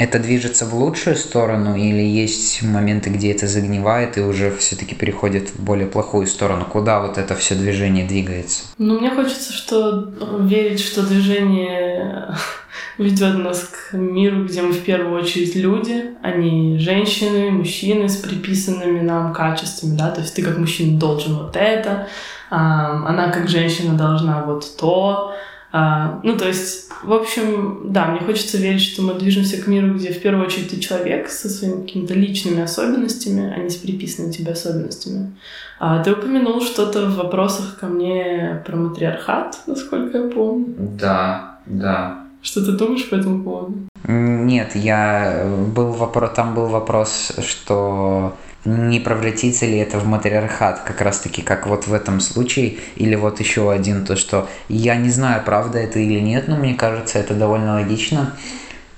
Это 0.00 0.18
движется 0.18 0.64
в 0.64 0.74
лучшую 0.74 1.14
сторону 1.14 1.76
или 1.76 2.00
есть 2.00 2.62
моменты, 2.62 3.10
где 3.10 3.32
это 3.32 3.46
загнивает 3.46 4.16
и 4.16 4.22
уже 4.22 4.50
все-таки 4.56 4.94
переходит 4.94 5.50
в 5.50 5.62
более 5.62 5.86
плохую 5.86 6.26
сторону? 6.26 6.64
Куда 6.64 7.02
вот 7.02 7.18
это 7.18 7.34
все 7.34 7.54
движение 7.54 8.06
двигается? 8.06 8.62
Ну, 8.78 8.98
мне 8.98 9.10
хочется 9.10 9.52
что 9.52 10.10
верить, 10.40 10.80
что 10.80 11.06
движение 11.06 12.34
ведет 12.96 13.36
нас 13.36 13.70
к 13.70 13.94
миру, 13.94 14.46
где 14.46 14.62
мы 14.62 14.72
в 14.72 14.82
первую 14.82 15.20
очередь 15.20 15.54
люди, 15.54 16.14
а 16.22 16.30
не 16.30 16.78
женщины, 16.78 17.50
мужчины 17.50 18.08
с 18.08 18.16
приписанными 18.16 19.02
нам 19.02 19.34
качествами, 19.34 19.98
да, 19.98 20.10
то 20.12 20.22
есть 20.22 20.34
ты 20.34 20.42
как 20.42 20.56
мужчина 20.56 20.98
должен 20.98 21.36
вот 21.36 21.56
это, 21.56 22.08
а, 22.48 23.06
она 23.06 23.28
как 23.28 23.50
женщина 23.50 23.98
должна 23.98 24.44
вот 24.46 24.78
то, 24.78 25.34
а, 25.72 26.20
ну, 26.24 26.36
то 26.36 26.48
есть, 26.48 26.90
в 27.02 27.12
общем, 27.12 27.92
да, 27.92 28.06
мне 28.06 28.20
хочется 28.20 28.58
верить, 28.58 28.82
что 28.82 29.02
мы 29.02 29.14
движемся 29.14 29.62
к 29.62 29.66
миру, 29.66 29.94
где 29.94 30.12
в 30.12 30.20
первую 30.20 30.46
очередь 30.46 30.70
ты 30.70 30.80
человек 30.80 31.28
со 31.28 31.48
своими 31.48 31.82
какими-то 31.82 32.14
личными 32.14 32.62
особенностями, 32.62 33.54
а 33.56 33.58
не 33.58 33.70
с 33.70 33.76
приписанными 33.76 34.32
тебе 34.32 34.52
особенностями. 34.52 35.32
А 35.78 36.02
ты 36.02 36.12
упомянул 36.12 36.60
что-то 36.60 37.06
в 37.06 37.16
вопросах 37.16 37.78
ко 37.78 37.86
мне 37.86 38.62
про 38.66 38.76
матриархат, 38.76 39.60
насколько 39.66 40.18
я 40.18 40.28
помню. 40.28 40.74
Да, 40.76 41.58
да. 41.66 42.24
Что 42.42 42.64
ты 42.64 42.72
думаешь 42.72 43.08
по 43.08 43.14
этому 43.14 43.44
поводу? 43.44 43.74
Нет, 44.08 44.74
я 44.74 45.46
был 45.74 45.92
вопрос, 45.92 46.30
там 46.34 46.54
был 46.54 46.66
вопрос, 46.66 47.32
что 47.46 48.34
не 48.64 49.00
превратится 49.00 49.66
ли 49.66 49.78
это 49.78 49.98
в 49.98 50.06
матриархат, 50.06 50.80
как 50.80 51.00
раз 51.00 51.20
таки, 51.20 51.42
как 51.42 51.66
вот 51.66 51.86
в 51.86 51.94
этом 51.94 52.20
случае, 52.20 52.76
или 52.96 53.14
вот 53.14 53.40
еще 53.40 53.72
один, 53.72 54.04
то, 54.04 54.16
что 54.16 54.48
я 54.68 54.96
не 54.96 55.08
знаю, 55.08 55.42
правда 55.44 55.78
это 55.78 55.98
или 55.98 56.20
нет, 56.20 56.48
но 56.48 56.56
мне 56.56 56.74
кажется, 56.74 57.18
это 57.18 57.34
довольно 57.34 57.74
логично, 57.74 58.34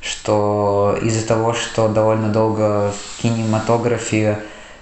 что 0.01 0.99
из-за 1.01 1.27
того, 1.27 1.55
что 1.55 1.89
довольно 1.89 2.29
долго 2.29 2.93
в 2.93 3.23
кинематографе 3.23 4.39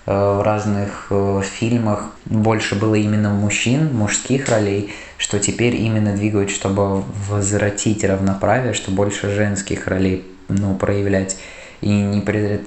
э, 0.06 0.36
в 0.38 0.42
разных 0.42 1.08
э, 1.10 1.42
фильмах 1.44 2.06
больше 2.24 2.74
было 2.74 2.94
именно 2.94 3.28
мужчин, 3.28 3.94
мужских 3.94 4.48
ролей, 4.48 4.94
что 5.18 5.38
теперь 5.38 5.76
именно 5.76 6.16
двигают, 6.16 6.50
чтобы 6.50 7.02
возвратить 7.28 8.02
равноправие, 8.02 8.72
что 8.72 8.90
больше 8.90 9.28
женских 9.28 9.86
ролей 9.86 10.24
ну, 10.48 10.74
проявлять 10.74 11.36
и 11.80 11.88
не, 11.88 12.22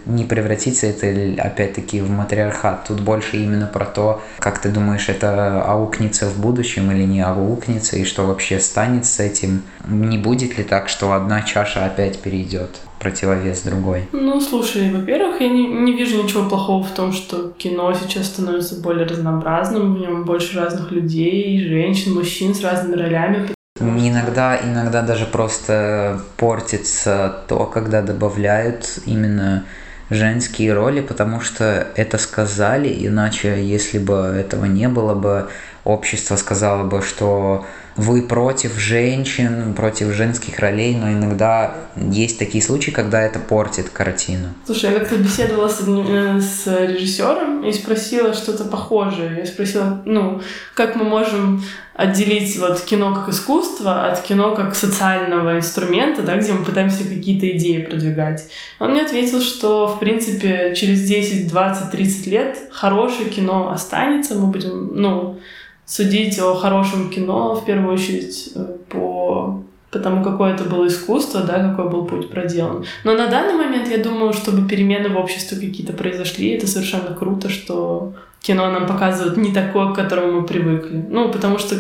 не 0.06 0.24
превратиться 0.24 0.88
это 0.88 1.42
опять-таки 1.42 2.02
в 2.02 2.10
матриархат. 2.10 2.86
Тут 2.88 3.02
больше 3.02 3.38
именно 3.38 3.68
про 3.68 3.86
то, 3.86 4.22
как 4.40 4.60
ты 4.60 4.70
думаешь, 4.70 5.10
это 5.10 5.62
аукнется 5.64 6.28
в 6.28 6.40
будущем 6.40 6.92
или 6.92 7.04
не 7.04 7.22
аукнется, 7.22 7.98
и 7.98 8.04
что 8.04 8.26
вообще 8.26 8.60
станет 8.60 9.06
с 9.06 9.20
этим. 9.20 9.64
Не 9.88 10.18
будет 10.18 10.58
ли 10.58 10.64
так, 10.64 10.90
что 10.90 11.14
одна 11.14 11.42
чаша 11.42 11.86
опять 11.86 12.20
перейдет? 12.20 12.70
противовес 13.04 13.64
другой? 13.64 14.08
Ну, 14.14 14.40
слушай, 14.40 14.90
во-первых, 14.90 15.42
я 15.42 15.50
не, 15.50 15.68
не 15.68 15.92
вижу 15.92 16.24
ничего 16.24 16.48
плохого 16.48 16.84
в 16.84 16.92
том, 16.92 17.12
что 17.12 17.52
кино 17.58 17.94
сейчас 17.94 18.28
становится 18.28 18.82
более 18.82 19.06
разнообразным, 19.06 19.96
в 19.96 20.00
нем 20.00 20.24
больше 20.24 20.58
разных 20.58 20.90
людей, 20.92 21.62
женщин, 21.68 22.14
мужчин 22.14 22.56
с 22.56 22.64
разными 22.64 23.00
ролями, 23.00 23.50
Иногда, 23.84 24.58
иногда 24.64 25.02
даже 25.02 25.26
просто 25.26 26.20
портится 26.38 27.36
то, 27.48 27.66
когда 27.66 28.02
добавляют 28.02 29.00
именно 29.06 29.66
женские 30.10 30.74
роли, 30.74 31.02
потому 31.02 31.42
что 31.42 31.88
это 31.96 32.18
сказали, 32.18 32.90
иначе, 33.08 33.64
если 33.64 33.98
бы 33.98 34.14
этого 34.14 34.66
не 34.66 34.88
было 34.88 35.16
бы, 35.16 35.50
общество 35.84 36.36
сказало 36.36 36.84
бы, 36.84 37.02
что 37.02 37.66
вы 37.96 38.24
против 38.24 38.78
женщин, 38.80 39.74
против 39.76 40.14
женских 40.14 40.60
ролей, 40.60 40.96
но 40.96 41.12
иногда 41.12 41.76
есть 41.96 42.40
такие 42.40 42.64
случаи, 42.64 42.92
когда 42.92 43.22
это 43.22 43.40
портит 43.40 43.90
картину. 43.90 44.50
Слушай, 44.66 44.94
я 44.94 45.00
как-то 45.00 45.18
беседовала 45.18 45.68
с, 45.68 45.82
э, 45.86 46.40
с 46.42 46.66
режиссером 46.66 47.64
и 47.64 47.72
спросила 47.72 48.34
что-то 48.34 48.64
похожее. 48.64 49.40
Я 49.40 49.46
спросила, 49.46 50.02
ну, 50.06 50.42
как 50.74 50.96
мы 50.96 51.04
можем 51.04 51.64
отделить 51.94 52.58
вот 52.58 52.82
кино 52.82 53.14
как 53.14 53.30
искусство 53.30 54.08
от 54.08 54.24
кино 54.24 54.56
как 54.56 54.76
социального 54.76 55.58
инструмента, 55.58 56.24
да, 56.24 56.38
где 56.38 56.54
мы 56.54 56.66
пытаемся 56.66 57.04
какие-то 57.04 57.56
идеи 57.56 57.84
продвигать. 57.84 58.48
Он 58.80 58.92
мне 58.92 59.04
ответил, 59.04 59.42
что, 59.42 59.88
в 59.88 60.00
принципе, 60.00 60.74
через 60.76 61.04
10, 61.08 61.48
20, 61.48 61.92
30 61.92 62.28
лет 62.28 62.58
хорошее 62.72 63.30
кино 63.30 63.70
останется, 63.70 64.34
мы 64.34 64.48
будем, 64.48 64.90
ну, 64.96 65.40
судить 65.86 66.40
о 66.40 66.56
хорошем 66.56 67.10
кино 67.10 67.56
в 67.56 67.66
первую 67.66 67.94
очередь 67.94 68.52
э, 68.56 68.78
по 68.90 69.64
потому 69.94 70.24
какое 70.24 70.56
это 70.56 70.64
было 70.64 70.88
искусство, 70.88 71.42
да, 71.42 71.70
какой 71.70 71.90
был 71.90 72.06
путь 72.06 72.30
проделан. 72.30 72.84
Но 73.04 73.14
на 73.14 73.28
данный 73.28 73.54
момент 73.54 73.88
я 73.90 74.00
думаю, 74.00 74.34
чтобы 74.34 74.68
перемены 74.68 75.10
в 75.10 75.18
обществе 75.18 75.60
какие-то 75.60 75.94
произошли, 75.94 76.50
это 76.50 76.66
совершенно 76.66 77.14
круто, 77.14 77.48
что 77.48 78.14
кино 78.42 78.72
нам 78.72 78.88
показывает 78.88 79.38
не 79.38 79.54
такое, 79.54 79.92
к 79.92 79.96
которому 79.96 80.42
мы 80.42 80.48
привыкли. 80.48 81.06
Ну, 81.10 81.32
потому 81.32 81.60
что 81.60 81.76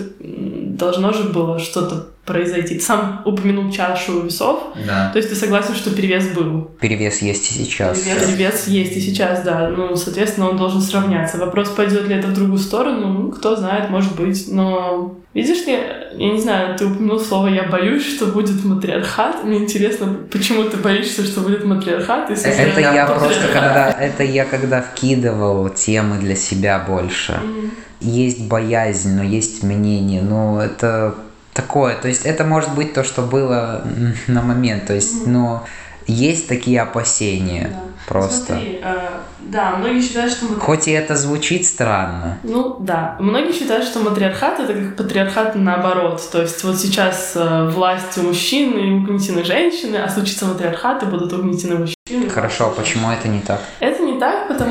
должно 0.77 1.13
же 1.13 1.23
было 1.23 1.59
что-то 1.59 2.07
произойти. 2.25 2.75
Ты 2.75 2.81
сам 2.81 3.21
упомянул 3.25 3.71
чашу 3.71 4.21
весов. 4.21 4.63
Да. 4.87 5.09
То 5.11 5.17
есть 5.17 5.29
ты 5.29 5.35
согласен, 5.35 5.75
что 5.75 5.91
перевес 5.91 6.27
был? 6.29 6.71
Перевес 6.79 7.21
есть 7.21 7.51
и 7.51 7.53
сейчас. 7.53 7.99
Перевес, 7.99 8.23
перевес 8.23 8.67
есть 8.67 8.97
и 8.97 9.01
сейчас, 9.01 9.41
да. 9.43 9.69
Ну, 9.69 9.95
соответственно, 9.95 10.49
он 10.49 10.57
должен 10.57 10.81
сравняться. 10.81 11.37
Вопрос, 11.37 11.69
пойдет 11.69 12.07
ли 12.07 12.15
это 12.15 12.27
в 12.27 12.33
другую 12.33 12.59
сторону, 12.59 13.07
ну, 13.07 13.31
кто 13.31 13.55
знает, 13.57 13.89
может 13.89 14.15
быть. 14.15 14.45
Но 14.47 15.17
видишь 15.33 15.65
ли, 15.65 15.73
я 15.73 16.31
не 16.31 16.39
знаю, 16.39 16.77
ты 16.77 16.85
упомянул 16.85 17.19
слово 17.19 17.47
«я 17.47 17.63
боюсь, 17.63 18.05
что 18.05 18.27
будет 18.27 18.63
матриархат». 18.63 19.43
Мне 19.43 19.57
интересно, 19.57 20.15
почему 20.31 20.63
ты 20.63 20.77
боишься, 20.77 21.25
что 21.25 21.41
будет 21.41 21.65
матриархат? 21.65 22.29
Если 22.29 22.51
это 22.51 22.79
я 22.79 23.05
просто 23.05 23.47
когда... 23.47 23.91
Это 23.99 24.23
я 24.23 24.45
когда 24.45 24.81
вкидывал 24.81 25.69
темы 25.69 26.19
для 26.19 26.35
себя 26.35 26.79
больше. 26.79 27.33
Mm-hmm. 27.33 27.69
Есть 28.03 28.47
боязнь, 28.47 29.15
но 29.15 29.23
есть 29.23 29.63
мнение. 29.63 30.21
Ну, 30.21 30.59
это 30.59 31.15
такое. 31.53 31.95
То 31.95 32.07
есть 32.07 32.25
это 32.25 32.43
может 32.43 32.73
быть 32.75 32.93
то, 32.93 33.03
что 33.03 33.21
было 33.21 33.83
на 34.27 34.41
момент. 34.41 34.85
То 34.85 34.93
есть, 34.93 35.25
ну, 35.25 35.61
есть 36.07 36.47
такие 36.47 36.81
опасения. 36.81 37.69
Да. 37.71 37.93
Просто. 38.07 38.53
Смотри, 38.53 38.79
э, 38.83 39.09
да, 39.39 39.75
многие 39.77 40.01
считают, 40.01 40.31
что... 40.31 40.45
Матри... 40.45 40.59
Хоть 40.59 40.87
и 40.87 40.91
это 40.91 41.15
звучит 41.15 41.65
странно. 41.65 42.39
Ну, 42.43 42.77
да. 42.79 43.15
Многие 43.19 43.53
считают, 43.53 43.85
что 43.85 43.99
матриархат— 43.99 44.59
это 44.59 44.73
как 44.73 44.95
патриархат 44.97 45.55
наоборот. 45.55 46.21
То 46.31 46.41
есть 46.41 46.63
вот 46.63 46.77
сейчас 46.79 47.33
э, 47.35 47.69
власть 47.69 48.17
у 48.17 48.23
мужчин 48.23 48.77
и 48.77 48.91
угнетены 48.91 49.43
женщины, 49.43 49.97
а 49.97 50.09
случится 50.09 50.45
матриархат, 50.45 51.03
и 51.03 51.05
будут 51.05 51.31
угнетены 51.33 51.75
мужчины. 51.75 52.29
Хорошо, 52.29 52.67
а 52.67 52.69
почему 52.69 53.11
это 53.11 53.27
не 53.27 53.41
так? 53.41 53.61
Это 53.79 53.92
не 53.92 53.92
так, 53.92 53.92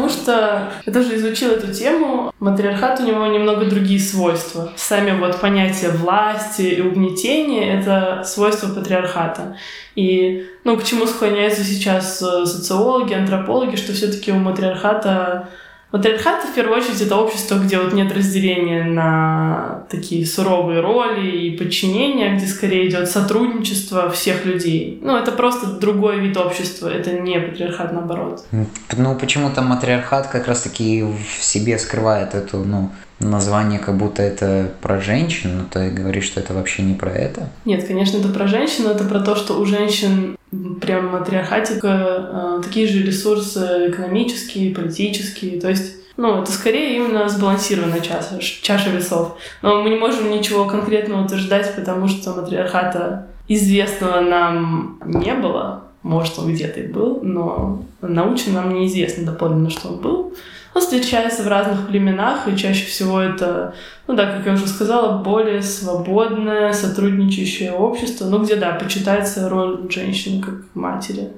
потому 0.02 0.20
что 0.20 0.72
я 0.84 0.92
тоже 0.92 1.16
изучила 1.16 1.52
эту 1.52 1.72
тему. 1.72 2.32
Матриархат 2.40 3.00
у 3.00 3.04
него 3.04 3.26
немного 3.26 3.66
другие 3.66 4.00
свойства. 4.00 4.72
Сами 4.76 5.16
вот 5.18 5.40
понятия 5.40 5.90
власти 5.90 6.62
и 6.62 6.80
угнетения— 6.80 7.78
это 7.78 8.22
свойства 8.24 8.68
патриархата. 8.68 9.56
И, 9.94 10.48
ну, 10.64 10.76
к 10.76 10.84
чему 10.84 11.06
склоняются 11.06 11.62
сейчас 11.62 12.20
э, 12.20 12.46
социологи, 12.46 13.12
антропологи, 13.12 13.76
что 13.76 13.92
все-таки 13.92 14.32
у 14.32 14.36
матриархата 14.36 15.48
Матриархат, 15.92 16.44
в 16.44 16.54
первую 16.54 16.78
очередь, 16.78 17.02
это 17.02 17.16
общество, 17.16 17.56
где 17.58 17.78
вот 17.78 17.92
нет 17.92 18.10
разделения 18.16 18.84
на 18.84 19.84
такие 19.90 20.24
суровые 20.24 20.80
роли 20.80 21.26
и 21.26 21.56
подчинения, 21.56 22.34
где 22.34 22.46
скорее 22.46 22.88
идет 22.88 23.10
сотрудничество 23.10 24.10
всех 24.10 24.46
людей. 24.46 24.98
Ну, 25.02 25.16
это 25.16 25.32
просто 25.32 25.66
другой 25.66 26.20
вид 26.20 26.38
общества, 26.38 26.88
это 26.88 27.12
не 27.12 27.38
патриархат, 27.38 27.92
наоборот. 27.92 28.42
Ну, 28.50 29.14
почему-то 29.18 29.60
матриархат 29.60 30.28
как 30.28 30.48
раз-таки 30.48 31.02
в 31.02 31.42
себе 31.42 31.78
скрывает 31.78 32.34
эту, 32.34 32.58
ну, 32.64 32.90
название, 33.22 33.78
как 33.78 33.96
будто 33.96 34.22
это 34.22 34.70
про 34.80 35.00
женщин, 35.00 35.58
но 35.58 35.64
ты 35.70 35.90
говоришь, 35.90 36.24
что 36.24 36.40
это 36.40 36.54
вообще 36.54 36.82
не 36.82 36.94
про 36.94 37.10
это? 37.10 37.48
Нет, 37.64 37.86
конечно, 37.86 38.18
это 38.18 38.28
про 38.28 38.46
женщин, 38.46 38.86
это 38.86 39.04
про 39.04 39.20
то, 39.20 39.36
что 39.36 39.58
у 39.58 39.64
женщин 39.64 40.36
прям 40.80 41.12
матриархатика 41.12 41.88
э, 41.88 42.60
такие 42.62 42.86
же 42.86 43.02
ресурсы 43.02 43.88
экономические, 43.88 44.74
политические, 44.74 45.60
то 45.60 45.68
есть 45.68 45.96
ну, 46.16 46.42
это 46.42 46.52
скорее 46.52 46.96
именно 46.96 47.28
сбалансированная 47.28 48.00
чаша, 48.00 48.38
чаша 48.38 48.90
весов. 48.90 49.38
Но 49.62 49.82
мы 49.82 49.90
не 49.90 49.96
можем 49.96 50.30
ничего 50.30 50.66
конкретного 50.66 51.24
утверждать, 51.24 51.74
потому 51.74 52.06
что 52.06 52.34
матриархата 52.34 53.28
известного 53.48 54.20
нам 54.20 55.00
не 55.04 55.34
было. 55.34 55.84
Может, 56.02 56.38
он 56.38 56.52
где-то 56.52 56.80
и 56.80 56.86
был, 56.86 57.20
но 57.22 57.84
научно 58.00 58.54
нам 58.54 58.74
неизвестно 58.74 59.24
доподлинно, 59.24 59.70
что 59.70 59.88
он 59.88 60.00
был. 60.00 60.34
Он 60.74 60.80
встречается 60.80 61.42
в 61.42 61.48
разных 61.48 61.88
племенах, 61.88 62.48
и 62.48 62.56
чаще 62.56 62.86
всего 62.86 63.20
это, 63.20 63.74
ну 64.06 64.14
да, 64.14 64.26
как 64.26 64.46
я 64.46 64.54
уже 64.54 64.66
сказала, 64.66 65.22
более 65.22 65.62
свободное, 65.62 66.72
сотрудничающее 66.72 67.72
общество, 67.72 68.26
ну 68.26 68.42
где, 68.42 68.56
да, 68.56 68.72
почитается 68.72 69.48
роль 69.48 69.90
женщины 69.90 70.42
как 70.42 70.54
матери. 70.74 71.30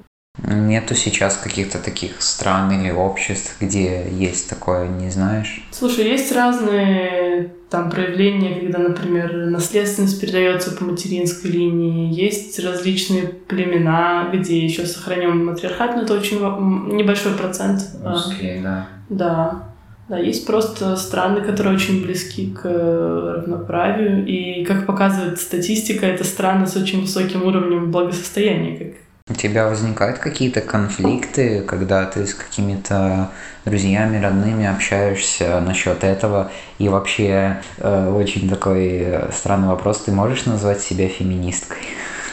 Нету 0.43 0.95
сейчас 0.95 1.37
каких-то 1.37 1.79
таких 1.79 2.21
стран 2.21 2.71
или 2.73 2.91
обществ, 2.91 3.57
где 3.61 4.05
есть 4.11 4.51
такое, 4.51 4.89
не 4.89 5.09
знаешь? 5.09 5.65
Слушай, 5.71 6.07
есть 6.09 6.35
разные 6.35 7.53
там 7.71 7.89
проявления, 7.89 8.61
когда, 8.61 8.79
например, 8.81 9.33
наследственность 9.47 10.21
передается 10.21 10.73
по 10.73 10.85
материнской 10.85 11.51
линии, 11.51 12.13
есть 12.13 12.59
различные 12.59 13.23
племена, 13.23 14.29
где 14.33 14.59
еще 14.59 14.87
сохранен 14.87 15.45
матриархат, 15.45 15.97
но 15.97 16.03
это 16.03 16.15
очень 16.15 16.39
небольшой 16.39 17.33
процент. 17.35 17.83
Русские, 18.05 18.61
да. 18.61 18.89
Да. 19.09 19.69
Да, 20.09 20.19
есть 20.19 20.47
просто 20.47 20.97
страны, 20.97 21.41
которые 21.41 21.77
очень 21.77 22.05
близки 22.05 22.51
к 22.51 22.65
равноправию, 22.65 24.27
и, 24.27 24.63
как 24.65 24.85
показывает 24.85 25.41
статистика, 25.41 26.05
это 26.05 26.25
страны 26.25 26.67
с 26.67 26.77
очень 26.77 27.01
высоким 27.01 27.45
уровнем 27.45 27.91
благосостояния, 27.91 28.77
как 28.77 29.04
у 29.31 29.33
тебя 29.33 29.69
возникают 29.69 30.19
какие-то 30.19 30.61
конфликты, 30.61 31.63
когда 31.63 32.05
ты 32.05 32.27
с 32.27 32.35
какими-то 32.35 33.31
друзьями, 33.65 34.23
родными 34.23 34.67
общаешься 34.67 35.61
насчет 35.61 36.05
этого? 36.05 36.51
И 36.79 36.91
вообще 36.91 37.63
э, 37.79 38.13
очень 38.15 38.51
такой 38.51 38.99
э, 38.99 39.31
странный 39.33 39.69
вопрос. 39.69 40.03
Ты 40.03 40.13
можешь 40.13 40.45
назвать 40.45 40.83
себя 40.83 41.09
феминисткой? 41.09 41.79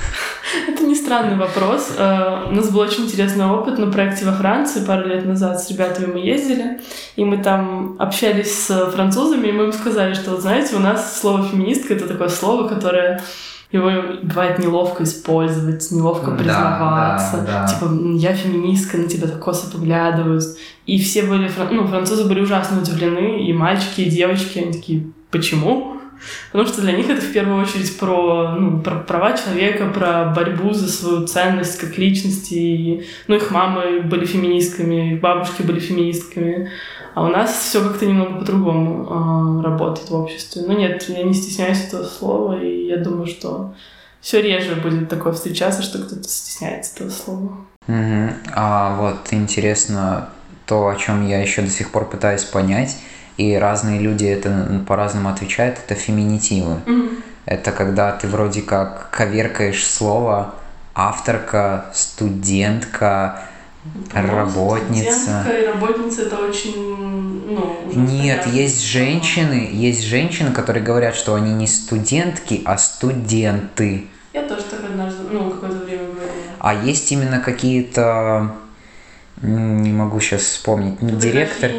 Это 0.68 0.84
не 0.84 0.96
странный 0.96 1.38
вопрос. 1.38 1.94
Э, 1.98 2.48
у 2.50 2.52
нас 2.52 2.70
был 2.70 2.82
очень 2.82 3.06
интересный 3.06 3.46
опыт 3.46 3.80
на 3.80 3.90
проекте 3.90 4.26
во 4.26 4.34
Франции 4.34 4.84
пару 4.84 5.08
лет 5.08 5.26
назад. 5.26 5.64
С 5.64 5.70
ребятами 5.72 6.08
мы 6.08 6.20
ездили, 6.20 6.82
и 7.16 7.24
мы 7.24 7.38
там 7.38 7.96
общались 8.00 8.66
с 8.66 8.92
французами, 8.92 9.48
и 9.48 9.54
мы 9.54 9.64
им 9.64 9.72
сказали, 9.72 10.14
что, 10.14 10.36
знаете, 10.42 10.76
у 10.76 10.80
нас 10.80 11.22
слово 11.22 11.48
«феминистка»— 11.48 11.94
это 11.96 12.06
такое 12.06 12.28
слово, 12.28 12.68
которое 12.68 13.22
его 13.72 13.90
бывает 14.24 14.60
неловко 14.60 15.04
использовать, 15.04 15.90
неловко 15.92 16.32
признаваться. 16.32 17.38
Да, 17.38 17.46
да, 17.46 17.62
да. 17.62 17.68
Типа, 17.68 17.92
я 18.18 18.34
феминистка, 18.34 18.98
на 18.98 19.08
тебя 19.08 19.28
так 19.28 19.40
косо 19.40 19.72
поглядывают. 19.72 20.44
И 20.86 21.00
все 21.00 21.24
были, 21.24 21.50
ну, 21.72 21.88
французы 21.88 22.28
были 22.28 22.42
ужасно 22.42 22.82
удивлены, 22.82 23.48
и 23.48 23.54
мальчики, 23.54 24.02
и 24.02 24.10
девочки, 24.10 24.60
они 24.60 24.74
такие, 24.74 25.08
почему? 25.30 26.01
Потому 26.52 26.68
что 26.70 26.82
для 26.82 26.94
них 26.94 27.10
это 27.10 27.22
в 27.22 27.32
первую 27.32 27.62
очередь 27.62 27.98
про, 27.98 28.56
ну, 28.58 28.80
про 28.80 28.96
права 28.96 29.38
человека, 29.38 29.90
про 29.90 30.26
борьбу 30.36 30.74
за 30.74 30.90
свою 30.90 31.28
ценность 31.28 31.80
как 31.80 31.98
личности. 31.98 32.54
И, 32.54 33.06
ну, 33.28 33.36
их 33.36 33.52
мамы 33.52 34.02
были 34.02 34.26
феминистками, 34.26 35.14
их 35.14 35.22
бабушки 35.22 35.62
были 35.62 35.80
феминистками. 35.80 36.70
А 37.14 37.26
у 37.26 37.28
нас 37.28 37.52
все 37.52 37.82
как-то 37.84 38.06
немного 38.06 38.40
по-другому 38.40 39.60
э, 39.60 39.64
работает 39.64 40.10
в 40.10 40.16
обществе. 40.16 40.64
Ну 40.66 40.78
нет, 40.78 41.04
я 41.10 41.24
не 41.24 41.34
стесняюсь 41.34 41.86
этого 41.86 42.04
слова, 42.04 42.62
и 42.62 42.86
я 42.86 42.98
думаю, 42.98 43.28
что 43.28 43.74
все 44.22 44.42
реже 44.42 44.76
будет 44.76 45.10
такое 45.10 45.34
встречаться, 45.34 45.82
что 45.82 46.00
кто-то 46.00 46.24
стесняется 46.24 46.96
этого 46.96 47.10
слова. 47.10 47.58
Угу. 47.88 48.30
А 48.56 48.96
вот 48.96 49.34
интересно 49.34 50.30
то, 50.66 50.88
о 50.88 50.96
чем 50.96 51.28
я 51.28 51.42
еще 51.42 51.64
до 51.64 51.70
сих 51.70 51.92
пор 51.92 52.10
пытаюсь 52.10 52.44
понять, 52.44 52.96
и 53.42 53.56
разные 53.56 54.00
люди 54.00 54.26
это 54.26 54.84
по-разному 54.88 55.30
отвечают, 55.30 55.80
это 55.84 55.96
феминитивы. 55.96 56.76
Угу. 56.86 57.10
Это 57.46 57.72
когда 57.72 58.12
ты 58.12 58.28
вроде 58.28 58.62
как 58.62 59.10
коверкаешь 59.10 59.86
слово 59.86 60.54
авторка, 60.94 61.86
студентка, 61.94 63.42
Работница. 64.14 65.44
и 65.60 65.66
работница 65.66 66.22
это 66.24 66.38
очень, 66.38 66.76
ну, 67.50 67.82
Нет, 67.96 68.46
есть 68.46 68.84
женщины, 68.84 69.70
есть 69.72 70.04
женщины, 70.04 70.52
которые 70.52 70.84
говорят, 70.84 71.16
что 71.16 71.34
они 71.34 71.52
не 71.52 71.66
студентки, 71.66 72.62
а 72.64 72.78
студенты. 72.78 74.06
Я 74.34 74.44
тоже 74.44 74.62
так 74.70 74.82
однажды, 74.84 75.24
ну, 75.32 75.50
какое-то 75.50 75.84
время 75.84 76.04
говорила. 76.04 76.32
А 76.60 76.76
есть 76.76 77.12
именно 77.12 77.40
какие-то 77.40 78.52
не 79.42 79.92
могу 79.92 80.20
сейчас 80.20 80.42
вспомнить, 80.42 81.02
не 81.02 81.14
директор, 81.14 81.72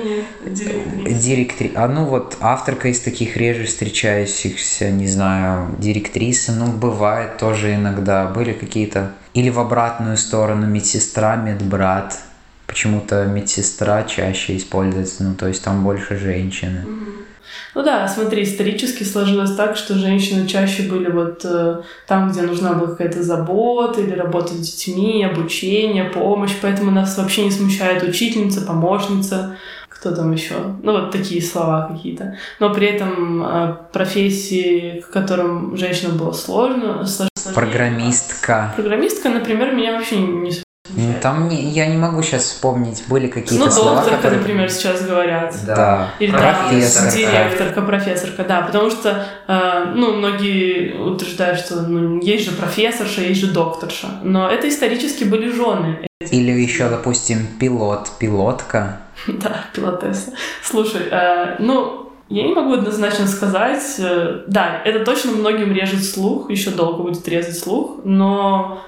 директри, 0.45 1.73
а 1.75 1.87
ну 1.87 2.05
вот 2.05 2.37
авторка 2.41 2.89
из 2.89 3.01
таких 3.01 3.37
реже 3.37 3.67
встречающихся, 3.67 4.91
не 4.91 5.07
знаю, 5.07 5.75
директриса, 5.79 6.53
ну 6.53 6.67
бывает 6.67 7.39
тоже 7.39 7.75
иногда, 7.75 8.27
были 8.27 8.53
какие-то, 8.53 9.13
или 9.35 9.49
в 9.49 9.61
обратную 9.61 10.17
сторону 10.17 10.67
медсестра, 10.67 11.37
медбрат, 11.37 12.19
почему-то 12.67 13.27
медсестра 13.27 14.03
чаще 14.05 14.57
используется, 14.57 15.23
ну 15.23 15.35
то 15.35 15.47
есть 15.47 15.63
там 15.63 15.85
больше 15.85 16.17
женщины. 16.17 16.85
Mm-hmm. 16.85 17.32
Ну 17.75 17.83
да, 17.83 18.07
смотри, 18.07 18.43
исторически 18.43 19.03
сложилось 19.03 19.55
так, 19.55 19.77
что 19.77 19.95
женщины 19.95 20.47
чаще 20.47 20.83
были 20.83 21.11
вот 21.11 21.43
э, 21.45 21.83
там, 22.07 22.31
где 22.31 22.43
нужна 22.43 22.75
была 22.75 22.89
какая-то 22.89 23.23
забота 23.23 24.01
или 24.03 24.13
работа 24.13 24.49
с 24.49 24.59
детьми, 24.59 25.25
обучение, 25.25 26.05
помощь, 26.05 26.53
поэтому 26.61 26.91
нас 26.91 27.17
вообще 27.17 27.45
не 27.45 27.51
смущает 27.51 28.03
учительница, 28.03 28.61
помощница, 28.61 29.57
кто 29.89 30.15
там 30.15 30.33
еще, 30.33 30.55
ну 30.83 30.93
вот 30.93 31.13
такие 31.13 31.41
слова 31.41 31.89
какие-то. 31.91 32.37
Но 32.61 32.75
при 32.75 32.89
этом 32.89 33.43
э, 33.43 33.77
профессии, 33.93 35.01
к 35.01 35.11
которым 35.11 35.77
женщинам 35.77 36.19
было 36.19 36.33
сложно, 36.33 37.07
сложнее. 37.07 37.55
Программистка. 37.55 38.73
Программистка, 38.77 39.31
например, 39.31 39.75
меня 39.75 39.93
вообще 39.93 40.19
не 40.19 40.53
ну, 40.95 41.15
там 41.21 41.49
не, 41.49 41.71
я 41.71 41.87
не 41.87 41.97
могу 41.97 42.23
сейчас 42.23 42.45
вспомнить, 42.45 43.05
были 43.09 43.29
какие-то 43.29 43.65
ну, 43.65 43.71
слова, 43.71 43.97
докторка, 43.97 44.17
которые... 44.17 44.41
например, 44.41 44.71
сейчас 44.71 45.03
говорят. 45.03 45.55
Да. 45.67 46.11
Или 46.19 46.33
профессорка. 46.33 47.11
Да, 47.11 47.17
директорка, 47.17 47.83
профессорка, 47.83 48.45
да. 48.45 48.61
Потому 48.63 48.91
что, 48.91 49.27
э, 49.49 49.93
ну, 49.95 50.15
многие 50.15 50.95
утверждают, 50.99 51.61
что 51.61 51.83
ну, 51.83 52.21
есть 52.21 52.45
же 52.45 52.53
профессорша, 52.53 53.23
есть 53.23 53.41
же 53.41 53.49
докторша. 53.49 54.09
Но 54.23 54.51
это 54.51 54.69
исторически 54.69 55.25
были 55.25 55.51
жены. 55.51 56.07
Или 56.31 56.53
еще, 56.53 56.89
допустим, 56.89 57.47
пилот, 57.59 58.11
пилотка. 58.19 58.99
Да, 59.27 59.65
пилотесса. 59.75 60.33
Слушай, 60.63 61.03
э, 61.11 61.57
ну, 61.59 62.11
я 62.29 62.45
не 62.45 62.55
могу 62.55 62.75
однозначно 62.75 63.27
сказать. 63.27 63.83
Э, 63.99 64.45
да, 64.47 64.81
это 64.85 65.05
точно 65.05 65.33
многим 65.33 65.73
режет 65.73 66.05
слух, 66.05 66.51
еще 66.51 66.71
долго 66.71 67.03
будет 67.03 67.27
резать 67.29 67.59
слух, 67.59 68.01
но 68.05 68.83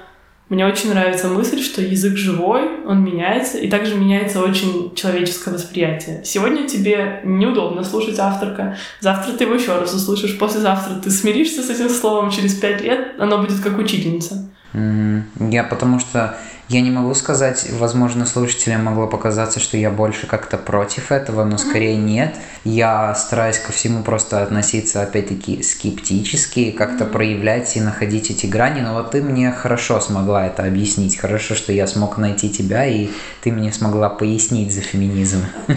мне 0.50 0.66
очень 0.66 0.90
нравится 0.90 1.28
мысль, 1.28 1.62
что 1.62 1.80
язык 1.80 2.16
живой, 2.16 2.84
он 2.84 3.02
меняется, 3.02 3.58
и 3.58 3.68
также 3.68 3.94
меняется 3.94 4.42
очень 4.42 4.94
человеческое 4.94 5.52
восприятие. 5.52 6.22
Сегодня 6.24 6.68
тебе 6.68 7.20
неудобно 7.24 7.82
слушать 7.82 8.18
авторка, 8.18 8.76
завтра 9.00 9.32
ты 9.32 9.44
его 9.44 9.54
еще 9.54 9.78
раз 9.78 9.94
услышишь, 9.94 10.38
послезавтра 10.38 10.96
ты 11.02 11.10
смиришься 11.10 11.62
с 11.62 11.70
этим 11.70 11.88
словом, 11.88 12.30
через 12.30 12.54
пять 12.54 12.82
лет 12.82 13.14
оно 13.18 13.38
будет 13.38 13.60
как 13.60 13.78
учительница. 13.78 14.50
Mm-hmm. 14.74 15.50
Я 15.50 15.64
потому 15.64 15.98
что 15.98 16.36
я 16.68 16.80
не 16.80 16.90
могу 16.90 17.14
сказать, 17.14 17.66
возможно, 17.72 18.24
слушателям 18.24 18.84
могло 18.84 19.06
показаться, 19.06 19.60
что 19.60 19.76
я 19.76 19.90
больше 19.90 20.26
как-то 20.26 20.56
против 20.56 21.12
этого, 21.12 21.44
но 21.44 21.58
скорее 21.58 21.96
нет. 21.96 22.36
Я 22.64 23.14
стараюсь 23.14 23.58
ко 23.58 23.70
всему 23.70 24.02
просто 24.02 24.42
относиться, 24.42 25.02
опять-таки, 25.02 25.62
скептически, 25.62 26.70
как-то 26.70 27.04
проявлять 27.04 27.76
и 27.76 27.82
находить 27.82 28.30
эти 28.30 28.46
грани. 28.46 28.80
Но 28.80 28.94
вот 28.94 29.10
ты 29.10 29.22
мне 29.22 29.52
хорошо 29.52 30.00
смогла 30.00 30.46
это 30.46 30.64
объяснить. 30.64 31.18
Хорошо, 31.18 31.54
что 31.54 31.70
я 31.72 31.86
смог 31.86 32.16
найти 32.16 32.48
тебя, 32.48 32.86
и 32.86 33.10
ты 33.42 33.52
мне 33.52 33.70
смогла 33.70 34.08
пояснить 34.08 34.72
за 34.72 34.80
феминизм. 34.80 35.44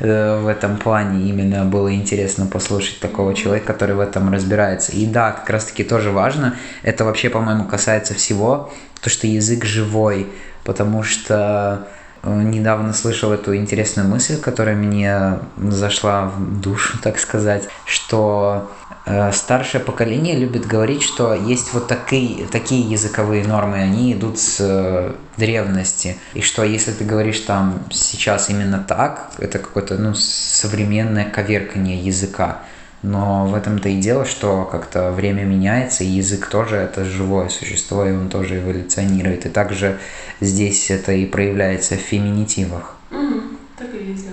Э, 0.00 0.38
в 0.40 0.46
этом 0.46 0.76
плане 0.76 1.28
именно 1.28 1.64
было 1.64 1.92
интересно 1.92 2.46
послушать 2.46 3.00
такого 3.00 3.34
человека, 3.34 3.72
который 3.72 3.96
в 3.96 4.00
этом 4.00 4.32
разбирается. 4.32 4.92
И 4.92 5.06
да, 5.06 5.32
как 5.32 5.48
раз-таки 5.50 5.82
тоже 5.82 6.10
важно, 6.10 6.56
это 6.82 7.04
вообще, 7.04 7.30
по-моему, 7.30 7.64
касается 7.64 8.14
всего, 8.14 8.70
то, 9.00 9.10
что 9.10 9.26
язык 9.26 9.64
живой, 9.64 10.26
потому 10.64 11.02
что 11.02 11.88
э, 12.22 12.42
недавно 12.42 12.92
слышал 12.92 13.32
эту 13.32 13.56
интересную 13.56 14.08
мысль, 14.08 14.40
которая 14.40 14.76
мне 14.76 15.38
зашла 15.56 16.26
в 16.26 16.60
душу, 16.60 16.98
так 17.02 17.18
сказать, 17.18 17.64
что 17.84 18.70
э, 19.06 19.32
старшее 19.32 19.82
поколение 19.82 20.36
любит 20.36 20.66
говорить, 20.66 21.02
что 21.02 21.32
есть 21.34 21.72
вот 21.72 21.88
такие, 21.88 22.46
такие 22.46 22.82
языковые 22.82 23.44
нормы, 23.44 23.76
они 23.76 24.12
идут 24.12 24.38
с 24.38 24.56
э, 24.60 25.12
древности, 25.36 26.18
и 26.34 26.42
что 26.42 26.64
если 26.64 26.92
ты 26.92 27.04
говоришь 27.04 27.40
там 27.40 27.84
сейчас 27.90 28.50
именно 28.50 28.84
так, 28.86 29.30
это 29.38 29.58
какое-то 29.58 29.96
ну, 29.96 30.14
современное 30.14 31.24
коверкание 31.24 31.98
языка. 31.98 32.62
Но 33.02 33.46
в 33.46 33.54
этом-то 33.54 33.88
и 33.88 33.96
дело, 33.96 34.24
что 34.24 34.64
как-то 34.64 35.12
время 35.12 35.44
меняется, 35.44 36.02
и 36.02 36.08
язык 36.08 36.48
тоже 36.48 36.76
это 36.76 37.04
живое 37.04 37.48
существо, 37.48 38.04
и 38.04 38.12
он 38.12 38.28
тоже 38.28 38.58
эволюционирует. 38.58 39.46
И 39.46 39.48
также 39.48 39.98
здесь 40.40 40.90
это 40.90 41.12
и 41.12 41.24
проявляется 41.24 41.94
в 41.94 42.00
феминитивах. 42.00 42.96
Mm, 43.10 43.56
так 43.78 43.94
и 43.94 44.10
есть, 44.10 44.26
да. 44.26 44.32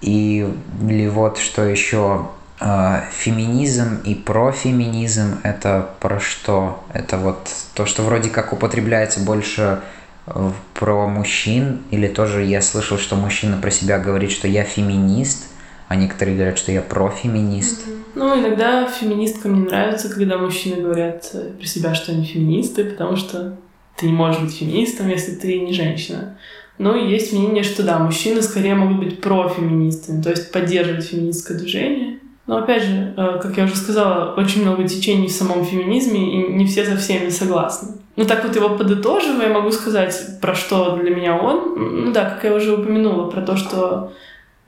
Или 0.00 1.08
вот 1.08 1.38
что 1.38 1.64
еще 1.64 2.28
э, 2.60 3.00
феминизм 3.10 4.00
и 4.04 4.14
профеминизм 4.14 5.40
это 5.42 5.90
про 5.98 6.20
что? 6.20 6.84
Это 6.92 7.16
вот 7.16 7.48
то, 7.74 7.84
что 7.84 8.02
вроде 8.02 8.30
как 8.30 8.52
употребляется 8.52 9.20
больше 9.20 9.80
э, 10.26 10.50
про 10.74 11.08
мужчин, 11.08 11.82
или 11.90 12.06
тоже 12.06 12.44
я 12.44 12.62
слышал, 12.62 12.96
что 12.96 13.16
мужчина 13.16 13.56
про 13.56 13.72
себя 13.72 13.98
говорит, 13.98 14.30
что 14.30 14.46
я 14.46 14.62
феминист, 14.62 15.46
а 15.88 15.96
некоторые 15.96 16.36
говорят, 16.36 16.58
что 16.58 16.72
я 16.72 16.80
профеминист. 16.80 17.86
Mm-hmm. 17.86 17.94
Ну, 18.14 18.40
иногда 18.40 18.86
феминисткам 18.86 19.54
не 19.54 19.66
нравится, 19.66 20.08
когда 20.08 20.38
мужчины 20.38 20.80
говорят 20.80 21.30
э, 21.34 21.50
про 21.58 21.66
себя, 21.66 21.94
что 21.94 22.12
они 22.12 22.24
феминисты, 22.24 22.84
потому 22.84 23.16
что 23.16 23.56
ты 23.96 24.06
не 24.06 24.12
можешь 24.12 24.40
быть 24.40 24.56
феминистом, 24.56 25.08
если 25.08 25.34
ты 25.34 25.60
не 25.60 25.72
женщина. 25.72 26.38
Но 26.78 26.96
есть 26.96 27.32
мнение, 27.32 27.62
что 27.62 27.82
да, 27.82 27.98
мужчины 27.98 28.42
скорее 28.42 28.74
могут 28.74 28.98
быть 28.98 29.20
профеминистами, 29.20 30.22
то 30.22 30.30
есть 30.30 30.50
поддерживать 30.52 31.04
феминистское 31.04 31.56
движение. 31.56 32.18
Но 32.46 32.58
опять 32.58 32.82
же, 32.82 33.14
э, 33.16 33.38
как 33.42 33.56
я 33.56 33.64
уже 33.64 33.76
сказала, 33.76 34.34
очень 34.36 34.62
много 34.62 34.86
течений 34.86 35.28
в 35.28 35.32
самом 35.32 35.64
феминизме, 35.64 36.20
и 36.20 36.52
не 36.52 36.66
все 36.66 36.84
со 36.84 36.96
всеми 36.96 37.30
согласны. 37.30 37.94
Ну 38.16 38.24
так 38.24 38.44
вот 38.44 38.54
его 38.54 38.70
подытоживая, 38.70 39.52
могу 39.52 39.72
сказать, 39.72 40.38
про 40.40 40.54
что 40.54 40.96
для 40.96 41.14
меня 41.14 41.36
он. 41.36 42.04
Ну 42.04 42.12
да, 42.12 42.30
как 42.30 42.44
я 42.44 42.54
уже 42.54 42.74
упомянула, 42.74 43.28
про 43.28 43.42
то, 43.42 43.56
что 43.56 44.12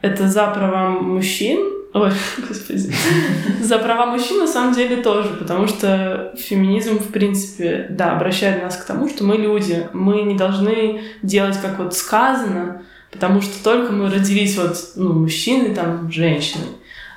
это 0.03 0.29
за 0.29 0.47
права 0.49 0.91
мужчин, 0.91 1.77
Ой, 1.97 2.13
господи. 2.49 2.93
За 3.63 3.79
права 3.79 4.07
мужчин 4.07 4.39
на 4.39 4.47
самом 4.47 4.75
деле 4.75 4.97
тоже, 4.97 5.31
потому 5.31 5.67
что 5.67 6.35
феминизм, 6.37 6.99
в 6.99 7.11
принципе, 7.11 7.87
да, 7.89 8.15
обращает 8.15 8.63
нас 8.63 8.77
к 8.77 8.85
тому, 8.85 9.09
что 9.09 9.25
мы 9.25 9.37
люди, 9.37 9.89
мы 9.95 10.23
не 10.23 10.37
должны 10.37 11.01
делать, 11.23 11.59
как 11.63 11.79
вот 11.79 11.97
сказано, 11.97 12.83
потому 13.11 13.41
что 13.41 13.65
только 13.65 13.93
мы 13.93 14.11
родились 14.11 14.59
вот, 14.59 14.77
ну, 14.97 15.15
мужчины, 15.15 15.75
там, 15.75 16.13
женщины. 16.13 16.65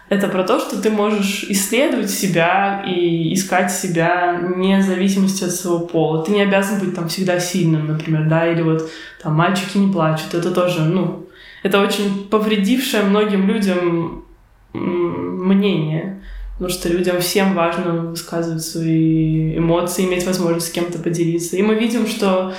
Это 0.07 0.27
про 0.27 0.43
то, 0.43 0.59
что 0.59 0.81
ты 0.81 0.89
можешь 0.89 1.43
исследовать 1.49 2.09
себя 2.09 2.83
и 2.87 3.33
искать 3.33 3.71
себя 3.71 4.39
вне 4.41 4.81
зависимости 4.81 5.43
от 5.43 5.51
своего 5.51 5.81
пола. 5.81 6.23
Ты 6.23 6.31
не 6.31 6.41
обязан 6.41 6.79
быть 6.79 6.95
там 6.95 7.09
всегда 7.09 7.39
сильным, 7.39 7.87
например, 7.87 8.27
да, 8.27 8.49
или 8.49 8.61
вот 8.61 8.89
там 9.21 9.35
мальчики 9.35 9.77
не 9.77 9.91
плачут. 9.91 10.33
Это 10.33 10.51
тоже, 10.51 10.81
ну, 10.81 11.28
это 11.63 11.81
очень 11.81 12.27
повредившее 12.29 13.03
многим 13.03 13.47
людям 13.47 14.25
мнение. 14.73 16.21
Потому 16.53 16.71
что 16.71 16.89
людям 16.89 17.21
всем 17.21 17.53
важно 17.53 17.93
высказывать 17.93 18.63
свои 18.63 19.57
эмоции, 19.57 20.05
иметь 20.05 20.25
возможность 20.25 20.67
с 20.67 20.71
кем-то 20.71 20.99
поделиться. 20.99 21.55
И 21.55 21.61
мы 21.61 21.75
видим, 21.75 22.05
что 22.05 22.53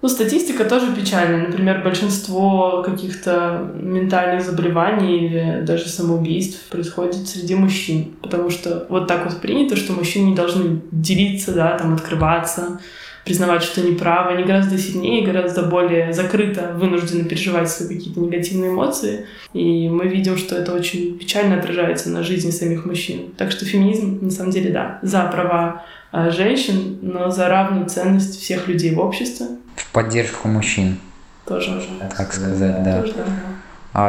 ну, 0.00 0.08
статистика 0.08 0.64
тоже 0.64 0.92
печальная. 0.92 1.46
Например, 1.46 1.82
большинство 1.84 2.82
каких-то 2.82 3.70
ментальных 3.74 4.44
заболеваний 4.44 5.26
или 5.26 5.60
даже 5.64 5.88
самоубийств 5.88 6.68
происходит 6.70 7.28
среди 7.28 7.54
мужчин. 7.54 8.14
Потому 8.20 8.50
что 8.50 8.86
вот 8.88 9.06
так 9.06 9.26
вот 9.26 9.40
принято, 9.40 9.76
что 9.76 9.92
мужчины 9.92 10.30
не 10.30 10.34
должны 10.34 10.80
делиться, 10.90 11.52
да, 11.52 11.78
там, 11.78 11.94
открываться, 11.94 12.80
признавать, 13.24 13.62
что 13.62 13.80
они 13.80 13.94
правы, 13.94 14.32
они 14.32 14.44
гораздо 14.44 14.78
сильнее, 14.78 15.24
гораздо 15.24 15.62
более 15.62 16.12
закрыто 16.12 16.72
вынуждены 16.74 17.24
переживать 17.24 17.70
свои 17.70 17.96
какие-то 17.96 18.20
негативные 18.20 18.70
эмоции. 18.70 19.26
И 19.52 19.88
мы 19.88 20.08
видим, 20.08 20.36
что 20.36 20.56
это 20.56 20.74
очень 20.74 21.18
печально 21.18 21.58
отражается 21.58 22.10
на 22.10 22.22
жизни 22.22 22.50
самих 22.50 22.84
мужчин. 22.84 23.32
Так 23.36 23.50
что 23.50 23.64
феминизм, 23.64 24.18
на 24.22 24.30
самом 24.30 24.50
деле, 24.50 24.70
да, 24.70 24.98
за 25.02 25.22
права 25.24 25.84
а, 26.10 26.30
женщин, 26.30 26.98
но 27.02 27.30
за 27.30 27.48
равную 27.48 27.88
ценность 27.88 28.40
всех 28.40 28.68
людей 28.68 28.94
в 28.94 29.00
обществе. 29.00 29.46
В 29.76 29.92
поддержку 29.92 30.48
мужчин. 30.48 30.98
Тоже 31.46 31.76
уже. 31.76 31.88
Так 32.16 32.32
сказать, 32.32 32.82
да. 32.84 33.00
Тоже, 33.00 33.14
да 33.14 33.24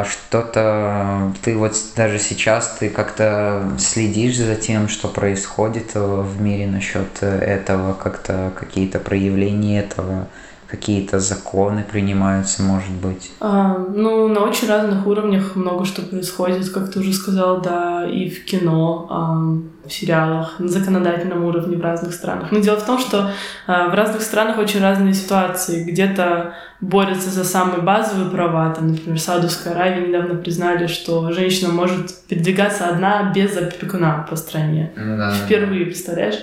что-то 0.06 1.34
ты 1.44 1.58
вот 1.58 1.76
даже 1.96 2.18
сейчас 2.18 2.78
ты 2.80 2.90
как-то 2.90 3.70
следишь 3.78 4.38
за 4.38 4.56
тем, 4.56 4.88
что 4.88 5.10
происходит 5.10 5.96
в 5.96 6.42
мире 6.42 6.68
насчет 6.68 7.22
этого, 7.22 7.94
как-то 7.94 8.54
какие-то 8.58 9.00
проявления 9.00 9.80
этого, 9.82 10.28
какие-то 10.74 11.20
законы 11.20 11.86
принимаются, 11.92 12.64
может 12.64 12.90
быть? 12.90 13.32
А, 13.40 13.78
ну, 13.78 14.28
на 14.28 14.40
очень 14.40 14.68
разных 14.68 15.06
уровнях 15.06 15.56
много 15.56 15.86
что 15.86 16.02
происходит, 16.02 16.68
как 16.70 16.92
ты 16.92 17.00
уже 17.00 17.14
сказал, 17.14 17.62
да, 17.62 18.08
и 18.10 18.28
в 18.28 18.44
кино, 18.44 19.06
а, 19.08 19.88
в 19.88 19.92
сериалах, 19.94 20.56
на 20.58 20.68
законодательном 20.68 21.44
уровне 21.46 21.78
в 21.78 21.82
разных 21.82 22.16
странах. 22.16 22.52
Но 22.52 22.58
дело 22.58 22.78
в 22.78 22.86
том, 22.88 22.98
что 22.98 23.30
а, 23.68 23.90
в 23.90 23.94
разных 23.94 24.24
странах 24.24 24.58
очень 24.58 24.82
разные 24.82 25.14
ситуации. 25.14 25.84
Где-то 25.84 26.56
борются 26.82 27.30
за 27.30 27.44
самые 27.44 27.84
базовые 27.84 28.32
права. 28.32 28.74
Там, 28.74 28.94
например, 28.94 29.20
в 29.20 29.22
Саудовской 29.22 29.74
Аравии 29.74 30.08
недавно 30.08 30.40
признали, 30.42 30.88
что 30.88 31.32
женщина 31.32 31.72
может 31.72 32.26
передвигаться 32.28 32.88
одна 32.88 33.32
без 33.32 33.56
опекуна 33.56 34.26
по 34.28 34.36
стране. 34.36 34.92
Да, 34.96 35.36
Впервые, 35.36 35.86
представляешь? 35.86 36.40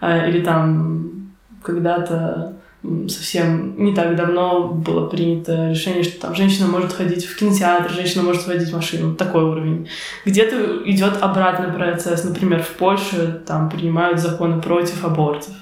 А, 0.00 0.28
или 0.28 0.40
там 0.40 1.32
когда-то 1.64 2.61
совсем 2.82 3.82
не 3.82 3.94
так 3.94 4.16
давно 4.16 4.68
было 4.68 5.06
принято 5.06 5.70
решение, 5.70 6.02
что 6.02 6.20
там 6.20 6.34
женщина 6.34 6.66
может 6.66 6.92
ходить 6.92 7.24
в 7.24 7.36
кинотеатр, 7.36 7.90
женщина 7.90 8.22
может 8.22 8.46
водить 8.46 8.72
машину. 8.72 9.14
Такой 9.14 9.44
уровень. 9.44 9.88
Где-то 10.24 10.82
идет 10.84 11.18
обратный 11.20 11.72
процесс. 11.72 12.24
Например, 12.24 12.62
в 12.62 12.70
Польше 12.70 13.42
там 13.46 13.70
принимают 13.70 14.18
законы 14.18 14.60
против 14.60 15.04
абортов 15.04 15.52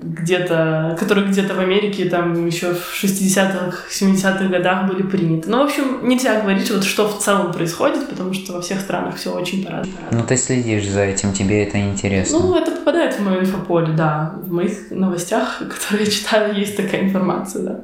где-то, 0.00 0.96
которые 0.98 1.28
где-то 1.28 1.54
в 1.54 1.60
Америке 1.60 2.06
там 2.06 2.46
еще 2.46 2.74
в 2.74 3.02
60-х, 3.02 3.84
70-х 3.90 4.44
годах 4.46 4.86
были 4.86 5.02
приняты. 5.02 5.48
Ну, 5.48 5.58
в 5.62 5.66
общем, 5.66 6.08
нельзя 6.08 6.40
говорить, 6.40 6.70
вот 6.70 6.84
что 6.84 7.08
в 7.08 7.18
целом 7.18 7.52
происходит, 7.52 8.08
потому 8.08 8.34
что 8.34 8.54
во 8.54 8.60
всех 8.60 8.80
странах 8.80 9.16
все 9.16 9.32
очень 9.32 9.64
по-разному. 9.64 9.98
Ну, 10.10 10.22
ты 10.22 10.36
следишь 10.36 10.88
за 10.88 11.02
этим, 11.02 11.32
тебе 11.32 11.64
это 11.64 11.78
интересно. 11.78 12.38
Ну, 12.38 12.56
это 12.56 12.70
попадает 12.72 13.14
в 13.14 13.22
мое 13.22 13.40
инфополе, 13.40 13.92
да. 13.92 14.34
В 14.42 14.52
моих 14.52 14.90
новостях, 14.90 15.58
которые 15.68 16.06
я 16.06 16.10
читаю, 16.10 16.54
есть 16.54 16.76
такая 16.76 17.02
информация, 17.02 17.62
да. 17.62 17.80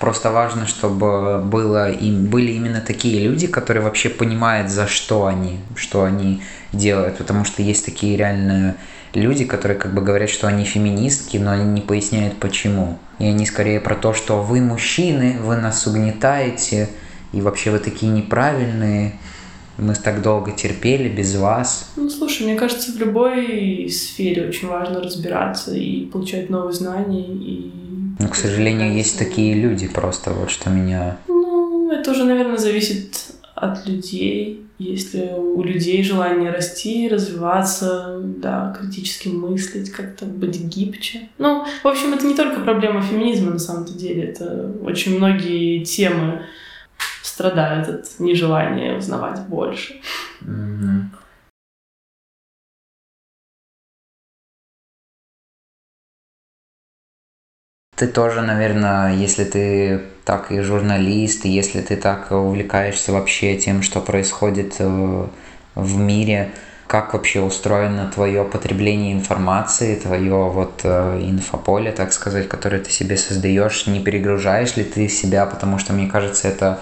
Просто 0.00 0.32
важно, 0.32 0.66
чтобы 0.66 1.40
было, 1.44 1.92
им, 1.92 2.26
были 2.26 2.50
именно 2.50 2.80
такие 2.80 3.20
люди, 3.20 3.46
которые 3.46 3.84
вообще 3.84 4.08
понимают, 4.08 4.68
за 4.68 4.88
что 4.88 5.26
они, 5.26 5.60
что 5.76 6.02
они 6.02 6.42
делают, 6.72 7.18
потому 7.18 7.44
что 7.44 7.62
есть 7.62 7.84
такие 7.84 8.16
реально 8.16 8.76
люди, 9.16 9.44
которые 9.44 9.78
как 9.78 9.94
бы 9.94 10.02
говорят, 10.02 10.30
что 10.30 10.46
они 10.46 10.64
феминистки, 10.64 11.36
но 11.36 11.52
они 11.52 11.64
не 11.64 11.80
поясняют 11.80 12.36
почему. 12.38 12.98
И 13.18 13.24
они 13.24 13.46
скорее 13.46 13.80
про 13.80 13.94
то, 13.94 14.12
что 14.12 14.42
вы 14.42 14.60
мужчины, 14.60 15.36
вы 15.40 15.56
нас 15.56 15.86
угнетаете, 15.86 16.88
и 17.32 17.40
вообще 17.40 17.70
вы 17.70 17.78
такие 17.78 18.12
неправильные, 18.12 19.14
мы 19.78 19.94
так 19.94 20.22
долго 20.22 20.52
терпели 20.52 21.08
без 21.08 21.34
вас. 21.36 21.90
Ну, 21.96 22.08
слушай, 22.08 22.44
мне 22.46 22.56
кажется, 22.56 22.92
в 22.92 22.96
любой 22.96 23.88
сфере 23.90 24.48
очень 24.48 24.68
важно 24.68 25.00
разбираться 25.00 25.74
и 25.74 26.06
получать 26.06 26.50
новые 26.50 26.72
знания. 26.72 27.26
И... 27.26 27.72
Но, 28.18 28.28
к 28.28 28.36
сожалению, 28.36 28.94
есть 28.94 29.18
такие 29.18 29.54
люди 29.54 29.88
просто, 29.88 30.30
вот 30.30 30.50
что 30.50 30.70
меня... 30.70 31.18
Ну, 31.28 31.90
это 31.90 32.10
уже, 32.10 32.24
наверное, 32.24 32.56
зависит 32.56 33.34
от 33.54 33.86
людей. 33.86 34.65
Если 34.78 35.32
у 35.32 35.62
людей 35.62 36.02
желание 36.02 36.50
расти, 36.50 37.08
развиваться, 37.08 38.20
да, 38.22 38.76
критически 38.78 39.28
мыслить, 39.28 39.90
как-то 39.90 40.26
быть 40.26 40.60
гибче. 40.60 41.30
Ну, 41.38 41.64
в 41.82 41.88
общем, 41.88 42.12
это 42.12 42.26
не 42.26 42.34
только 42.34 42.60
проблема 42.60 43.00
феминизма 43.00 43.52
на 43.52 43.58
самом-то 43.58 43.94
деле. 43.94 44.24
Это 44.24 44.70
очень 44.82 45.16
многие 45.16 45.82
темы 45.82 46.44
страдают 47.22 47.88
от 47.88 48.20
нежелания 48.20 48.96
узнавать 48.98 49.40
больше. 49.46 50.00
Ты 57.96 58.08
тоже, 58.08 58.42
наверное, 58.42 59.16
если 59.16 59.44
ты 59.44 60.02
так 60.26 60.50
и 60.50 60.60
журналист, 60.60 61.44
если 61.44 61.80
ты 61.80 61.94
так 61.96 62.32
увлекаешься 62.32 63.12
вообще 63.12 63.56
тем, 63.56 63.80
что 63.80 64.00
происходит 64.00 64.74
э, 64.80 65.26
в 65.76 65.96
мире, 65.96 66.50
как 66.88 67.14
вообще 67.14 67.40
устроено 67.40 68.10
твое 68.12 68.42
потребление 68.42 69.12
информации, 69.12 69.94
твое 69.94 70.34
вот 70.34 70.80
э, 70.82 71.20
инфополе, 71.22 71.92
так 71.92 72.12
сказать, 72.12 72.48
которое 72.48 72.80
ты 72.80 72.90
себе 72.90 73.16
создаешь, 73.16 73.86
не 73.86 74.00
перегружаешь 74.00 74.74
ли 74.76 74.82
ты 74.82 75.08
себя, 75.08 75.46
потому 75.46 75.78
что 75.78 75.92
мне 75.92 76.08
кажется, 76.08 76.48
это 76.48 76.80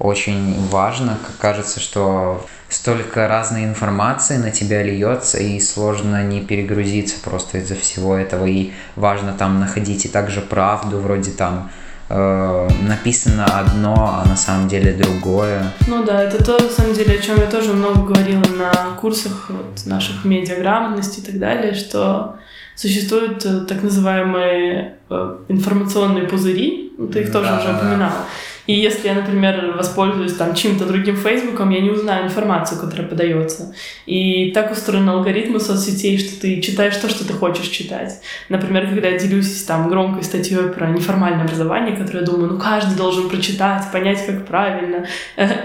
очень 0.00 0.68
важно. 0.68 1.20
Как 1.24 1.36
кажется, 1.38 1.78
что 1.78 2.44
столько 2.68 3.28
разной 3.28 3.62
информации 3.62 4.38
на 4.38 4.50
тебя 4.50 4.82
льется, 4.82 5.38
и 5.38 5.60
сложно 5.60 6.24
не 6.24 6.40
перегрузиться 6.40 7.14
просто 7.22 7.58
из-за 7.58 7.76
всего 7.76 8.16
этого. 8.16 8.44
И 8.46 8.72
важно 8.96 9.34
там 9.34 9.60
находить 9.60 10.04
и 10.04 10.08
также 10.08 10.40
правду, 10.40 10.98
вроде 10.98 11.30
там 11.30 11.70
э, 12.08 12.68
написано 12.82 13.44
одно, 13.44 14.22
а 14.22 14.28
на 14.28 14.36
самом 14.36 14.68
деле 14.68 14.92
другое. 14.92 15.72
Ну 15.86 16.04
да, 16.04 16.22
это 16.22 16.42
то, 16.42 16.58
на 16.62 16.70
самом 16.70 16.94
деле, 16.94 17.18
о 17.18 17.22
чем 17.22 17.36
я 17.38 17.46
тоже 17.46 17.72
много 17.72 18.02
говорила 18.02 18.44
на 18.56 18.72
курсах 19.00 19.50
вот, 19.50 19.86
наших 19.86 20.24
медиаграмотности 20.24 21.20
и 21.20 21.22
так 21.22 21.38
далее, 21.38 21.74
что 21.74 22.36
существуют 22.74 23.44
э, 23.44 23.60
так 23.66 23.82
называемые 23.82 24.96
э, 25.08 25.36
информационные 25.48 26.26
пузыри, 26.28 26.92
ты 27.12 27.20
их 27.20 27.32
да, 27.32 27.40
тоже 27.40 27.52
уже 27.58 27.76
упоминала. 27.76 28.12
Да. 28.12 28.26
И 28.66 28.74
если 28.74 29.08
я, 29.08 29.14
например, 29.14 29.74
воспользуюсь 29.76 30.34
там 30.34 30.54
чем-то 30.54 30.86
другим 30.86 31.16
Фейсбуком, 31.16 31.70
я 31.70 31.80
не 31.80 31.90
узнаю 31.90 32.26
информацию, 32.26 32.80
которая 32.80 33.08
подается. 33.08 33.74
И 34.06 34.52
так 34.52 34.70
устроены 34.70 35.10
алгоритмы 35.10 35.58
соцсетей, 35.58 36.18
что 36.18 36.40
ты 36.40 36.60
читаешь 36.60 36.96
то, 36.96 37.08
что 37.08 37.26
ты 37.26 37.32
хочешь 37.32 37.66
читать. 37.66 38.20
Например, 38.48 38.86
когда 38.86 39.08
я 39.08 39.18
делюсь 39.18 39.64
там 39.64 39.88
громкой 39.88 40.22
статьей 40.22 40.68
про 40.68 40.88
неформальное 40.88 41.44
образование, 41.44 41.96
которое 41.96 42.20
я 42.20 42.26
думаю, 42.26 42.52
ну 42.52 42.58
каждый 42.58 42.96
должен 42.96 43.28
прочитать, 43.28 43.90
понять, 43.90 44.24
как 44.24 44.46
правильно, 44.46 45.06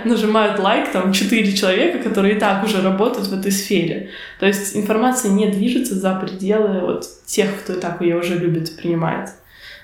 нажимают 0.04 0.60
лайк 0.60 0.92
там 0.92 1.14
четыре 1.14 1.54
человека, 1.56 2.00
которые 2.00 2.36
и 2.36 2.40
так 2.40 2.64
уже 2.64 2.82
работают 2.82 3.28
в 3.28 3.40
этой 3.40 3.52
сфере. 3.52 4.10
То 4.40 4.48
есть 4.48 4.76
информация 4.76 5.32
не 5.32 5.48
движется 5.48 5.96
за 5.96 6.16
пределы 6.16 6.80
вот 6.82 7.06
тех, 7.26 7.50
кто 7.60 7.74
и 7.74 7.80
так 7.80 8.02
ее 8.02 8.18
уже 8.18 8.36
любит 8.36 8.70
и 8.70 8.82
принимает. 8.82 9.30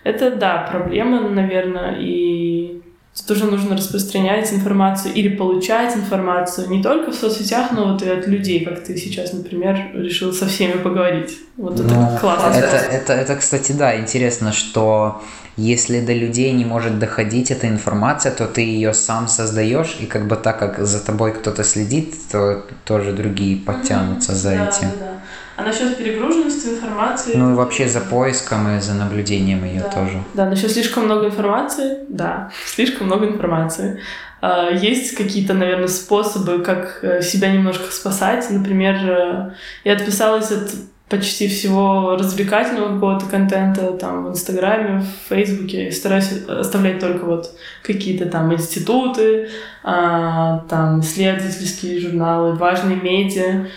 Это, 0.04 0.32
да, 0.32 0.68
проблема, 0.70 1.30
наверное, 1.30 1.98
и 2.00 2.82
тоже 3.22 3.46
нужно 3.46 3.78
распространять 3.78 4.52
информацию 4.52 5.14
или 5.14 5.30
получать 5.30 5.96
информацию 5.96 6.68
не 6.70 6.82
только 6.82 7.12
в 7.12 7.16
соцсетях, 7.16 7.72
но 7.72 7.94
вот 7.94 8.02
и 8.02 8.10
от 8.10 8.28
людей, 8.28 8.66
как 8.66 8.84
ты 8.84 8.98
сейчас, 8.98 9.34
например, 9.34 9.92
решил 9.94 10.34
со 10.34 10.48
всеми 10.48 10.74
поговорить. 10.74 11.38
Вот 11.56 11.80
это 11.80 11.94
ну, 11.94 12.18
классно. 12.20 12.58
Это, 12.58 12.76
это, 12.76 13.14
это, 13.14 13.36
кстати, 13.36 13.72
да, 13.74 14.00
интересно, 14.00 14.52
что 14.52 15.22
если 15.58 16.02
до 16.02 16.14
людей 16.14 16.52
не 16.54 16.66
может 16.66 16.98
доходить 16.98 17.52
эта 17.52 17.68
информация, 17.68 18.32
то 18.32 18.48
ты 18.48 18.62
ее 18.62 18.96
сам 18.96 19.28
создаешь, 19.28 19.98
и 20.00 20.08
как 20.08 20.28
бы 20.28 20.36
так 20.36 20.58
как 20.58 20.84
за 20.84 21.00
тобой 21.00 21.34
кто-то 21.34 21.64
следит, 21.64 22.16
то 22.32 22.66
тоже 22.86 23.14
другие 23.14 23.58
подтянутся 23.58 24.32
mm-hmm. 24.32 24.36
за 24.36 24.50
да, 24.50 24.68
этим. 24.68 24.90
Да, 25.00 25.06
да. 25.06 25.14
А 25.56 25.64
насчет 25.64 25.98
перегруженности 25.98 26.70
информации? 26.70 27.34
Ну 27.36 27.52
и 27.52 27.56
вообще 27.56 27.88
за 27.88 28.02
поиском 28.02 28.76
и 28.76 28.80
за 28.80 28.94
наблюдением 28.94 29.64
ее 29.64 29.82
да. 29.82 29.90
тоже. 29.90 30.24
Да, 30.34 30.46
насчет 30.46 30.72
слишком 30.72 31.06
много 31.06 31.28
информации, 31.28 32.00
да, 32.10 32.52
слишком 32.66 33.08
много 33.08 33.28
информации. 33.28 34.00
А, 34.42 34.72
есть 34.72 35.16
какие-то, 35.16 35.54
наверное, 35.54 35.88
способы, 35.88 36.64
как 36.64 37.00
э, 37.04 37.22
себя 37.22 37.52
немножко 37.52 37.92
спасать. 37.92 38.50
Например, 38.50 38.96
э, 38.96 39.52
я 39.84 39.94
отписалась 39.94 40.52
от 40.52 40.72
почти 41.08 41.48
всего 41.48 42.16
развлекательного 42.18 42.96
какого-то 42.96 43.28
контента 43.28 43.92
там 43.94 44.26
в 44.26 44.30
Инстаграме, 44.32 45.02
в 45.02 45.30
Фейсбуке. 45.30 45.92
Стараюсь 45.92 46.32
оставлять 46.48 47.00
только 47.00 47.26
вот 47.26 47.52
какие-то 47.84 48.26
там 48.26 48.52
институты, 48.52 49.50
а, 49.84 50.66
там 50.70 51.02
исследовательские 51.02 52.00
журналы, 52.00 52.54
важные 52.56 52.96
медиа 52.98 53.68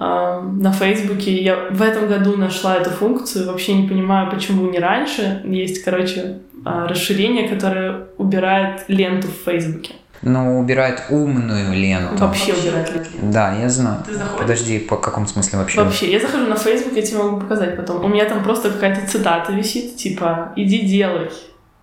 на 0.00 0.72
Фейсбуке. 0.72 1.42
Я 1.42 1.68
в 1.70 1.82
этом 1.82 2.08
году 2.08 2.36
нашла 2.36 2.76
эту 2.76 2.90
функцию, 2.90 3.46
вообще 3.46 3.74
не 3.74 3.86
понимаю, 3.86 4.30
почему 4.30 4.70
не 4.70 4.78
раньше. 4.78 5.42
Есть, 5.44 5.84
короче, 5.84 6.38
а, 6.64 6.86
расширение, 6.86 7.48
которое 7.48 8.06
убирает 8.16 8.84
ленту 8.88 9.28
в 9.28 9.44
Фейсбуке. 9.44 9.94
Ну, 10.22 10.58
убирает 10.58 11.02
умную 11.08 11.72
ленту. 11.74 12.16
Вообще 12.16 12.52
убирает 12.52 12.92
ленту. 12.94 13.10
Да, 13.22 13.54
я 13.54 13.68
знаю. 13.68 14.02
Ты 14.06 14.14
заходишь? 14.14 14.40
Подожди, 14.40 14.78
по 14.78 14.96
какому 14.96 15.26
смысле 15.26 15.58
вообще? 15.58 15.82
Вообще, 15.82 16.12
я 16.12 16.20
захожу 16.20 16.46
на 16.46 16.56
Facebook, 16.56 16.94
я 16.94 17.02
тебе 17.02 17.22
могу 17.22 17.40
показать 17.40 17.76
потом. 17.76 18.04
У 18.04 18.08
меня 18.08 18.26
там 18.26 18.42
просто 18.42 18.70
какая-то 18.70 19.06
цитата 19.06 19.52
висит, 19.52 19.96
типа 19.96 20.52
«иди 20.56 20.80
делай» 20.80 21.30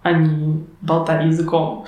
а 0.08 0.12
не 0.14 0.64
болтай 0.82 1.28
языком. 1.28 1.86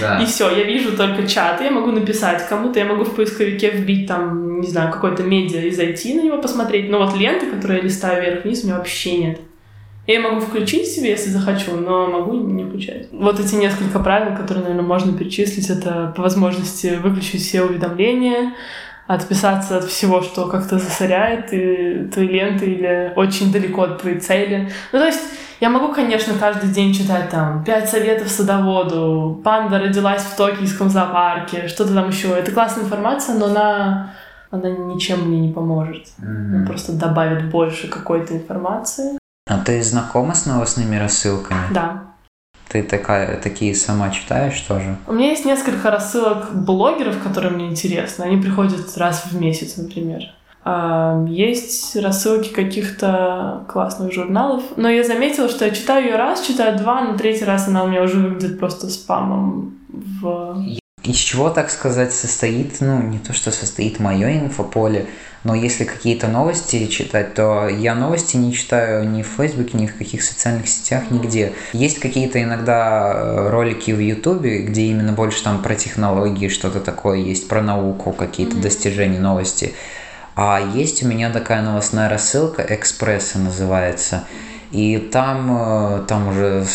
Да. 0.00 0.20
И 0.22 0.26
все, 0.26 0.50
я 0.50 0.64
вижу 0.64 0.96
только 0.96 1.26
чат, 1.26 1.60
я 1.60 1.70
могу 1.70 1.90
написать 1.90 2.46
кому-то, 2.48 2.78
я 2.78 2.84
могу 2.84 3.04
в 3.04 3.14
поисковике 3.14 3.70
вбить 3.70 4.06
там, 4.06 4.60
не 4.60 4.68
знаю, 4.68 4.92
какой-то 4.92 5.22
медиа 5.22 5.60
и 5.60 5.70
зайти 5.70 6.14
на 6.14 6.22
него 6.22 6.38
посмотреть. 6.38 6.90
Но 6.90 6.98
вот 6.98 7.16
ленты, 7.16 7.50
которые 7.50 7.78
я 7.78 7.84
листаю 7.84 8.22
вверх-вниз, 8.22 8.62
у 8.62 8.66
меня 8.66 8.76
вообще 8.78 9.18
нет. 9.18 9.40
Я 10.06 10.20
могу 10.20 10.40
включить 10.40 10.88
себе, 10.88 11.10
если 11.10 11.30
захочу, 11.30 11.76
но 11.76 12.08
могу 12.08 12.32
не 12.36 12.64
включать. 12.64 13.08
Вот 13.12 13.38
эти 13.38 13.54
несколько 13.54 14.00
правил, 14.00 14.36
которые, 14.36 14.64
наверное, 14.64 14.84
можно 14.84 15.16
перечислить, 15.16 15.70
это 15.70 16.12
по 16.16 16.22
возможности 16.22 16.98
выключить 17.00 17.42
все 17.42 17.62
уведомления, 17.62 18.54
отписаться 19.06 19.78
от 19.78 19.84
всего, 19.84 20.22
что 20.22 20.48
как-то 20.48 20.78
засоряет 20.78 21.52
и 21.52 22.08
твои 22.12 22.26
ленты 22.26 22.66
или 22.66 23.12
очень 23.14 23.52
далеко 23.52 23.82
от 23.82 24.00
твоей 24.00 24.18
цели. 24.18 24.70
Ну, 24.92 24.98
то 24.98 25.06
есть 25.06 25.22
я 25.62 25.70
могу, 25.70 25.94
конечно, 25.94 26.34
каждый 26.34 26.70
день 26.70 26.92
читать 26.92 27.30
там 27.30 27.62
пять 27.62 27.88
советов 27.88 28.28
садоводу, 28.28 29.40
панда 29.44 29.78
родилась 29.78 30.22
в 30.22 30.34
токийском 30.34 30.90
зоопарке, 30.90 31.68
что-то 31.68 31.94
там 31.94 32.08
еще. 32.08 32.36
Это 32.36 32.50
классная 32.50 32.82
информация, 32.82 33.36
но 33.36 33.46
она, 33.46 34.12
она 34.50 34.68
ничем 34.70 35.20
мне 35.28 35.38
не 35.38 35.52
поможет. 35.52 36.08
Mm-hmm. 36.18 36.54
Она 36.56 36.66
просто 36.66 36.92
добавит 36.94 37.48
больше 37.48 37.86
какой-то 37.86 38.34
информации. 38.34 39.16
А 39.48 39.58
ты 39.58 39.80
знакома 39.84 40.34
с 40.34 40.46
новостными 40.46 40.96
рассылками? 40.96 41.60
Да. 41.70 42.06
Ты 42.68 42.82
такая, 42.82 43.40
такие 43.40 43.76
сама 43.76 44.10
читаешь 44.10 44.60
тоже? 44.62 44.96
У 45.06 45.12
меня 45.12 45.28
есть 45.28 45.44
несколько 45.44 45.92
рассылок 45.92 46.52
блогеров, 46.52 47.22
которые 47.22 47.52
мне 47.52 47.68
интересны. 47.68 48.24
Они 48.24 48.42
приходят 48.42 48.80
раз 48.96 49.26
в 49.26 49.40
месяц, 49.40 49.76
например. 49.76 50.22
А, 50.64 51.24
есть 51.28 51.96
рассылки 51.96 52.48
каких-то 52.48 53.64
классных 53.68 54.12
журналов, 54.12 54.62
но 54.76 54.88
я 54.88 55.02
заметила, 55.02 55.48
что 55.48 55.64
я 55.64 55.72
читаю 55.72 56.06
ее 56.06 56.16
раз, 56.16 56.42
читаю 56.42 56.78
два, 56.78 57.00
на 57.00 57.18
третий 57.18 57.44
раз 57.44 57.66
она 57.66 57.82
у 57.82 57.88
меня 57.88 58.02
уже 58.02 58.18
выглядит 58.18 58.58
просто 58.58 58.88
спамом 58.88 59.78
в... 59.88 60.64
Из 61.02 61.16
чего, 61.16 61.50
так 61.50 61.68
сказать, 61.68 62.12
состоит, 62.12 62.80
ну, 62.80 63.02
не 63.02 63.18
то, 63.18 63.32
что 63.32 63.50
состоит 63.50 63.98
мое 63.98 64.38
инфополе, 64.38 65.06
но 65.42 65.56
если 65.56 65.82
какие-то 65.82 66.28
новости 66.28 66.86
читать, 66.86 67.34
то 67.34 67.68
я 67.68 67.96
новости 67.96 68.36
не 68.36 68.52
читаю 68.52 69.08
ни 69.10 69.24
в 69.24 69.26
Фейсбуке, 69.26 69.76
ни 69.76 69.88
в 69.88 69.96
каких 69.96 70.22
социальных 70.22 70.68
сетях, 70.68 71.10
нигде. 71.10 71.54
Есть 71.72 71.98
какие-то 71.98 72.40
иногда 72.40 73.12
э, 73.12 73.50
ролики 73.50 73.90
в 73.90 73.98
Ютубе, 73.98 74.62
где 74.62 74.82
именно 74.82 75.12
больше 75.12 75.42
там 75.42 75.60
про 75.60 75.74
технологии, 75.74 76.46
что-то 76.46 76.78
такое 76.78 77.18
есть, 77.18 77.48
про 77.48 77.62
науку, 77.62 78.12
какие-то 78.12 78.56
mm-hmm. 78.56 78.62
достижения, 78.62 79.18
новости. 79.18 79.74
А 80.34 80.60
есть 80.74 81.02
у 81.02 81.06
меня 81.06 81.30
такая 81.30 81.62
новостная 81.62 82.08
рассылка, 82.08 82.64
«Экспресса» 82.68 83.38
называется. 83.38 84.24
И 84.70 84.96
там, 84.96 85.48
э, 85.50 86.04
там 86.08 86.28
уже 86.28 86.66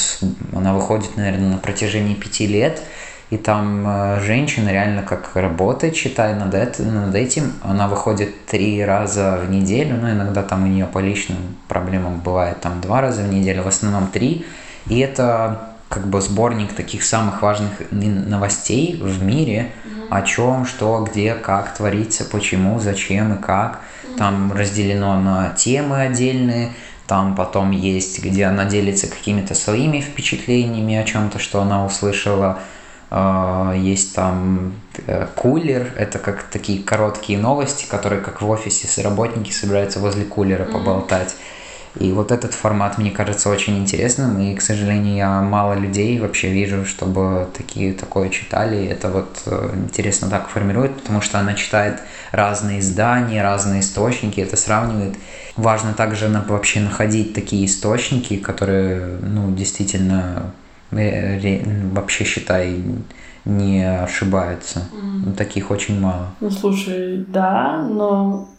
она 0.53 0.74
выходит, 0.74 1.18
наверное, 1.18 1.53
на 1.53 1.58
протяжении 1.58 2.14
пяти 2.14 2.47
лет– 2.47 2.82
и 3.30 3.36
там 3.36 3.86
э, 3.86 4.22
женщина 4.22 4.70
реально 4.70 5.03
как 5.03 5.32
работает, 5.36 5.95
считай, 5.95 6.34
над, 6.34 6.53
это, 6.53 6.84
над 6.84 7.14
этим. 7.14 7.53
Она 7.62 7.89
выходит 7.89 8.45
три 8.45 8.84
раза 8.84 9.41
в 9.43 9.49
неделю, 9.49 9.97
ну, 10.01 10.10
иногда 10.10 10.43
там 10.43 10.64
у 10.64 10.68
нее 10.68 10.86
по 10.86 10.99
личным 10.99 11.38
проблемам 11.68 12.22
бывает 12.22 12.62
там 12.62 12.80
два 12.80 13.01
раза 13.01 13.24
в 13.24 13.28
неделю, 13.28 13.64
в 13.64 13.68
основном 13.68 14.08
три. 14.08 14.45
И 14.88 14.99
это 14.99 15.74
как 15.89 16.08
бы 16.08 16.22
сборник 16.22 16.74
таких 16.74 17.03
самых 17.03 17.41
важных 17.41 17.72
новостей 17.91 18.97
в 19.01 19.22
мире, 19.22 19.72
mm-hmm. 19.86 19.97
О 20.10 20.22
чем, 20.22 20.66
что, 20.66 21.05
где, 21.10 21.34
как 21.34 21.76
творится, 21.76 22.26
почему, 22.26 22.80
зачем 22.80 23.36
и 23.36 23.41
как. 23.41 23.82
Там 24.18 24.51
разделено 24.51 25.20
на 25.20 25.49
темы 25.49 26.01
отдельные, 26.01 26.72
там 27.08 27.36
потом 27.36 27.72
есть, 27.72 28.24
где 28.24 28.45
она 28.45 28.66
делится 28.66 29.08
какими-то 29.08 29.53
своими 29.55 30.01
впечатлениями 30.01 30.95
о 30.95 31.03
чем-то, 31.03 31.39
что 31.39 31.62
она 31.62 31.86
услышала, 31.86 32.60
а, 33.10 33.74
есть 33.74 34.14
там 34.16 34.74
э, 35.05 35.28
кулер, 35.36 35.93
это 35.97 36.20
как 36.20 36.43
такие 36.43 36.84
короткие 36.84 37.39
новости, 37.39 37.86
которые 37.86 38.22
как 38.22 38.41
в 38.41 38.49
офисе 38.49 39.01
работники 39.01 39.51
собираются 39.51 39.99
возле 39.99 40.26
кулера 40.26 40.66
mm-hmm. 40.66 40.72
И 42.00 42.12
вот 42.12 42.32
этот 42.32 42.54
формат 42.54 42.98
мне 42.98 43.12
кажется 43.12 43.50
очень 43.50 43.78
интересным, 43.78 44.39
и, 44.39 44.56
к 44.56 44.62
сожалению, 44.62 45.16
я 45.16 45.41
мало 45.41 45.74
людей 45.74 46.20
вообще 46.20 46.50
вижу, 46.50 46.86
чтобы 46.86 47.48
такие, 47.56 47.93
такое 47.93 48.30
читали. 48.30 48.86
Это 48.86 49.10
вот 49.10 49.41
э, 49.45 49.72
интересно 49.76 50.30
так 50.30 50.50
формирует, 50.50 50.95
потому 50.95 51.22
что 51.22 51.39
она 51.39 51.54
читает 51.54 52.02
разные 52.32 52.80
издания, 52.80 53.41
разные 53.41 53.82
источники, 53.82 54.39
это 54.39 54.58
сравнивает. 54.58 55.16
Важно 55.56 55.93
также 55.93 56.28
вообще 56.48 56.80
находить 56.80 57.34
такие 57.34 57.66
источники, 57.66 58.38
которые, 58.38 59.18
ну, 59.22 59.52
действительно 59.52 60.54
вообще, 60.91 62.24
считай, 62.24 62.82
не 63.45 63.84
ошибаются. 63.84 64.84
Mm. 64.93 65.34
Таких 65.36 65.72
очень 65.72 66.00
мало. 66.00 66.34
Ну, 66.39 66.50
слушай, 66.52 67.26
да, 67.28 67.88
но 67.89 68.50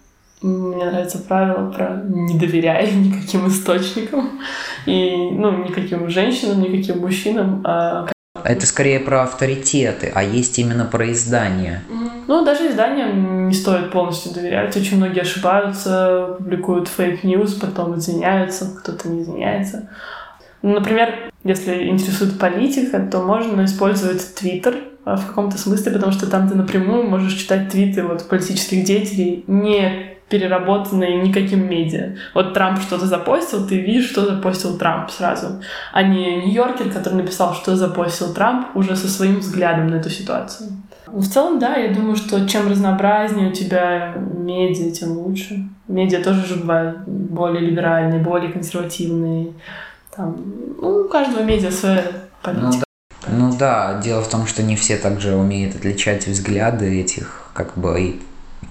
мне 0.43 0.85
нравится 0.85 1.19
правило 1.19 1.71
про 1.71 2.03
не 2.05 2.39
доверяй 2.39 2.93
никаким 2.95 3.49
источникам 3.49 4.41
и, 4.87 5.17
ну, 5.33 5.65
никаким 5.65 6.09
женщинам, 6.09 6.63
никаким 6.63 6.99
мужчинам, 6.99 7.63
а 7.65 8.09
это 8.45 8.67
скорее 8.67 9.01
про 9.01 9.25
авторитеты, 9.25 10.13
а 10.15 10.23
есть 10.23 10.59
именно 10.59 10.85
про 10.85 11.11
издания. 11.13 11.83
Ну, 12.29 12.45
даже 12.45 12.69
изданиям 12.69 13.49
не 13.49 13.55
стоит 13.55 13.91
полностью 13.91 14.33
доверять. 14.33 14.77
Очень 14.77 14.99
многие 14.99 15.23
ошибаются, 15.23 16.37
публикуют 16.39 16.89
fake 16.89 17.18
news, 17.18 17.55
потом 17.55 17.99
извиняются, 17.99 18.77
кто-то 18.79 19.09
не 19.09 19.23
извиняется. 19.23 19.89
Например, 20.63 21.31
если 21.45 21.89
интересует 21.89 22.39
политика, 22.39 23.01
то 23.01 23.21
можно 23.23 23.65
использовать 23.65 24.35
Твиттер 24.35 24.77
в 25.05 25.27
каком-то 25.27 25.57
смысле, 25.57 25.93
потому 25.93 26.13
что 26.13 26.29
там 26.29 26.49
ты 26.49 26.55
напрямую 26.55 27.05
можешь 27.09 27.35
читать 27.35 27.71
твиты 27.71 28.03
вот 28.03 28.29
политических 28.29 28.85
деятелей, 28.85 29.45
не 29.47 30.18
переработанные 30.29 31.23
никаким 31.23 31.69
медиа. 31.69 32.17
Вот 32.35 32.55
Трамп 32.55 32.81
что-то 32.81 33.07
запостил, 33.07 33.67
ты 33.67 33.79
видишь, 33.81 34.11
что 34.11 34.27
запостил 34.27 34.77
Трамп 34.77 35.11
сразу, 35.11 35.63
а 35.93 36.03
не 36.03 36.43
Нью-Йоркер, 36.43 36.91
который 36.91 37.15
написал, 37.15 37.55
что 37.55 37.77
запостил 37.77 38.35
Трамп 38.35 38.77
уже 38.77 38.97
со 38.97 39.09
своим 39.09 39.41
взглядом 39.41 39.89
на 39.89 39.97
эту 39.97 40.11
ситуацию. 40.11 40.71
В 41.07 41.27
целом, 41.27 41.59
да, 41.59 41.77
я 41.77 41.95
думаю, 41.95 42.17
что 42.17 42.47
чем 42.47 42.69
разнообразнее 42.71 43.49
у 43.49 43.53
тебя 43.53 44.15
медиа, 44.17 44.91
тем 44.91 45.13
лучше. 45.13 45.67
Медиа 45.89 46.23
тоже 46.23 46.47
же 46.47 46.57
бывают 46.57 46.99
более 47.07 47.63
либеральные, 47.63 48.21
более 48.21 48.53
консервативные. 48.53 49.53
Там, 50.15 50.37
ну, 50.81 51.05
у 51.05 51.09
каждого 51.09 51.43
медиа 51.43 51.71
своя 51.71 52.05
политика. 52.43 52.85
Ну, 53.27 53.49
ну 53.49 53.57
да, 53.57 54.01
дело 54.03 54.21
в 54.21 54.29
том, 54.29 54.47
что 54.47 54.63
не 54.63 54.77
все 54.77 54.99
также 54.99 55.35
умеют 55.35 55.77
отличать 55.77 56.27
взгляды 56.27 57.01
этих, 57.01 57.51
как 57.55 57.79
бы, 57.79 58.01
и 58.01 58.21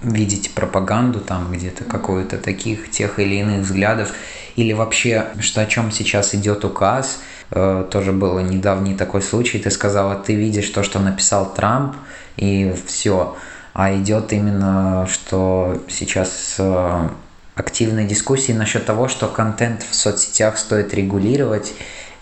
видеть 0.02 0.54
пропаганду 0.54 1.20
там 1.20 1.52
где-то 1.52 1.84
какую-то 1.84 2.38
таких 2.38 2.90
тех 2.90 3.18
или 3.18 3.36
иных 3.36 3.64
взглядов. 3.64 4.12
Или 4.56 4.72
вообще 4.72 5.26
что 5.40 5.60
о 5.60 5.66
чем 5.66 5.90
сейчас 5.90 6.34
идет 6.34 6.64
указ? 6.64 7.20
Э, 7.50 7.86
тоже 7.90 8.12
был 8.12 8.38
недавний 8.40 8.94
такой 8.94 9.22
случай, 9.22 9.58
ты 9.58 9.70
сказала, 9.70 10.14
ты 10.16 10.34
видишь 10.34 10.68
то, 10.68 10.82
что 10.82 10.98
написал 10.98 11.52
Трамп, 11.54 11.96
и 12.36 12.74
все. 12.86 13.36
А 13.74 13.94
идет 13.94 14.32
именно, 14.32 15.06
что 15.10 15.82
сейчас 15.88 16.56
э, 16.58 17.08
активные 17.54 18.06
дискуссии 18.06 18.52
насчет 18.52 18.86
того, 18.86 19.08
что 19.08 19.28
контент 19.28 19.82
в 19.88 19.94
соцсетях 19.94 20.58
стоит 20.58 20.94
регулировать 20.94 21.74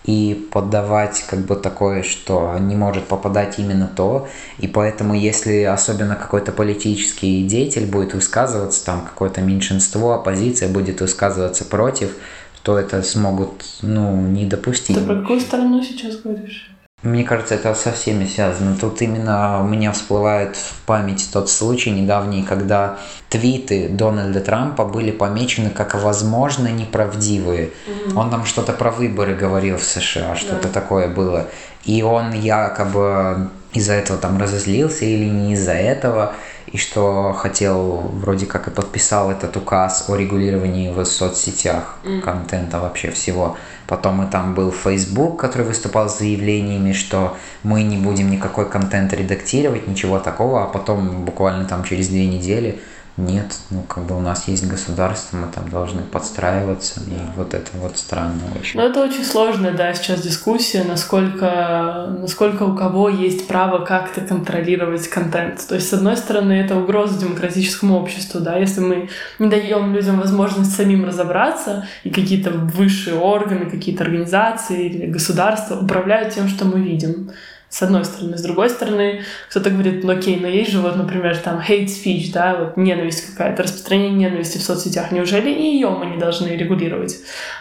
и 0.07 0.49
подавать 0.53 1.25
как 1.29 1.41
бы 1.41 1.57
такое, 1.57 2.03
что 2.03 2.57
не 2.59 2.77
может 2.77 3.05
попадать 3.05 3.59
именно 3.59 3.91
то. 3.95 4.29
И 4.59 4.69
поэтому, 4.69 5.15
если 5.15 5.63
особенно 5.63 6.15
какой-то 6.15 6.53
политический 6.53 7.45
деятель 7.45 7.87
будет 7.87 8.15
высказываться, 8.15 8.85
там 8.85 9.03
какое-то 9.03 9.41
меньшинство, 9.41 10.15
оппозиция 10.15 10.69
будет 10.69 11.01
высказываться 11.01 11.65
против, 11.65 12.17
то 12.63 12.79
это 12.79 13.03
смогут, 13.03 13.65
ну, 13.83 14.21
не 14.21 14.47
допустить. 14.47 14.97
Ты 14.97 15.05
про 15.05 15.17
какую 15.17 15.41
сторону 15.41 15.83
сейчас 15.83 16.17
говоришь? 16.17 16.71
Мне 17.07 17.23
кажется, 17.23 17.55
это 17.55 17.75
со 17.75 17.93
всеми 17.93 18.27
связано. 18.27 18.77
Тут 18.77 19.01
именно 19.01 19.63
у 19.63 19.65
меня 19.65 19.93
всплывает 19.93 20.57
в 20.57 20.75
память 20.87 21.29
тот 21.33 21.49
случай 21.49 21.91
недавний, 21.91 22.43
когда 22.43 22.99
твиты 23.29 23.89
Дональда 23.89 24.41
Трампа 24.41 24.85
были 24.85 25.13
помечены 25.13 25.71
как 25.71 25.95
возможно 25.95 26.67
неправдивые. 26.69 27.67
Mm-hmm. 27.67 28.19
Он 28.19 28.31
там 28.31 28.45
что-то 28.45 28.73
про 28.73 28.91
выборы 28.91 29.37
говорил 29.37 29.77
в 29.77 29.85
США, 29.85 30.35
что-то 30.35 30.69
yeah. 30.69 30.73
такое 30.73 31.09
было. 31.09 31.47
И 31.85 32.03
он 32.03 32.33
якобы 32.33 33.51
из-за 33.73 33.93
этого 33.93 34.19
там 34.19 34.39
разозлился 34.39 35.05
или 35.05 35.27
не 35.27 35.53
из-за 35.53 35.75
этого, 35.75 36.35
и 36.67 36.79
что 36.79 37.33
хотел, 37.33 38.11
вроде 38.13 38.47
как 38.47 38.69
и 38.69 38.71
подписал 38.71 39.31
этот 39.31 39.57
указ 39.57 40.07
о 40.09 40.17
регулировании 40.17 40.93
в 40.93 41.05
соцсетях 41.05 41.99
mm. 42.05 42.21
контента 42.21 42.81
вообще 42.81 43.11
всего. 43.11 43.57
Потом 43.87 44.27
и 44.27 44.31
там 44.31 44.55
был 44.55 44.73
Facebook, 44.73 45.39
который 45.39 45.67
выступал 45.67 46.09
с 46.09 46.19
заявлениями, 46.19 46.93
что 46.93 47.37
мы 47.63 47.83
не 47.83 47.97
будем 47.97 48.31
никакой 48.31 48.69
контент 48.69 49.13
редактировать, 49.13 49.87
ничего 49.87 50.19
такого, 50.19 50.65
а 50.65 50.67
потом 50.67 51.25
буквально 51.25 51.67
там 51.67 51.85
через 51.85 52.09
две 52.09 52.27
недели 52.27 52.81
нет, 53.17 53.47
ну 53.71 53.83
как 53.83 54.05
бы 54.05 54.17
у 54.17 54.21
нас 54.21 54.47
есть 54.47 54.69
государство, 54.69 55.39
мы 55.39 55.47
там 55.51 55.71
должны 55.71 56.03
подстраиваться, 56.03 57.01
и 57.01 57.17
вот 57.37 57.55
это 57.55 57.71
вот 57.79 57.97
странно 57.97 58.43
очень. 58.61 58.79
Ну 58.79 58.87
это 58.87 59.03
очень 59.03 59.25
сложная, 59.25 59.73
да, 59.73 59.95
сейчас 59.95 60.21
дискуссия, 60.21 60.85
насколько, 60.85 62.15
насколько 62.21 62.65
у 62.65 62.77
кого 62.77 63.09
есть 63.09 63.49
право 63.49 63.85
как-то 63.85 64.21
контролировать 64.21 65.09
контент. 65.09 65.67
То 65.67 65.77
есть, 65.77 65.89
с 65.89 65.93
одной 65.95 66.19
стороны, 66.19 66.53
это 66.53 66.77
угроза 66.77 67.19
демократическому 67.19 67.99
обществу, 67.99 68.41
да, 68.41 68.59
если 68.59 68.81
мы 68.81 69.09
не 69.39 69.49
даем 69.49 69.95
людям 69.95 70.21
возможность 70.21 70.77
самим 70.77 71.07
разобраться, 71.07 71.89
и 72.05 72.11
какие-то 72.11 72.51
высшие 72.51 73.17
органы, 73.17 73.71
какие-то 73.71 74.05
организации 74.05 74.87
или 74.87 75.07
государства 75.07 75.81
управляют 75.81 76.35
тем, 76.35 76.49
что 76.49 76.67
мы 76.67 76.81
видим 76.81 77.31
с 77.77 77.83
одной 77.83 78.07
стороны. 78.07 78.39
С 78.39 78.43
другой 78.43 78.71
стороны, 78.71 79.23
кто-то 79.51 79.69
говорит, 79.69 80.03
ну 80.03 80.13
окей, 80.13 80.41
но 80.41 80.49
есть 80.49 80.71
же 80.71 80.81
вот, 80.81 80.97
например, 80.97 81.37
там 81.37 81.59
hate 81.59 81.89
speech, 81.89 82.33
да, 82.33 82.57
вот 82.57 82.79
ненависть 82.79 83.31
какая-то, 83.31 83.65
распространение 83.65 84.31
ненависти 84.31 84.57
в 84.57 84.63
соцсетях. 84.63 85.13
Неужели 85.13 85.51
и 85.51 85.75
ее 85.75 85.91
мы 85.91 86.07
не 86.07 86.17
должны 86.17 86.49
регулировать? 86.49 87.19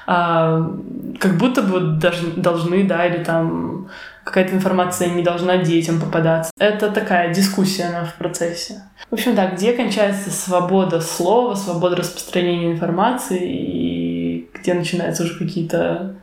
А, 0.08 0.72
как 1.20 1.38
будто 1.38 1.64
бы 1.64 2.00
даже 2.00 2.28
должны, 2.28 2.86
да, 2.86 3.06
или 3.06 3.26
там 3.26 3.90
какая-то 4.24 4.56
информация 4.56 5.10
не 5.10 5.22
должна 5.22 5.58
детям 5.58 6.00
попадаться. 6.00 6.50
Это 6.58 6.92
такая 6.92 7.34
дискуссия 7.34 7.84
она 7.84 8.06
в 8.06 8.14
процессе. 8.14 8.84
В 9.10 9.16
общем, 9.16 9.36
да, 9.36 9.48
где 9.48 9.74
кончается 9.74 10.32
свобода 10.32 11.02
слова, 11.02 11.56
свобода 11.56 11.98
распространения 11.98 12.72
информации 12.72 13.42
и 13.44 14.50
где 14.54 14.76
начинаются 14.76 15.24
уже 15.24 15.38
какие-то 15.38 16.16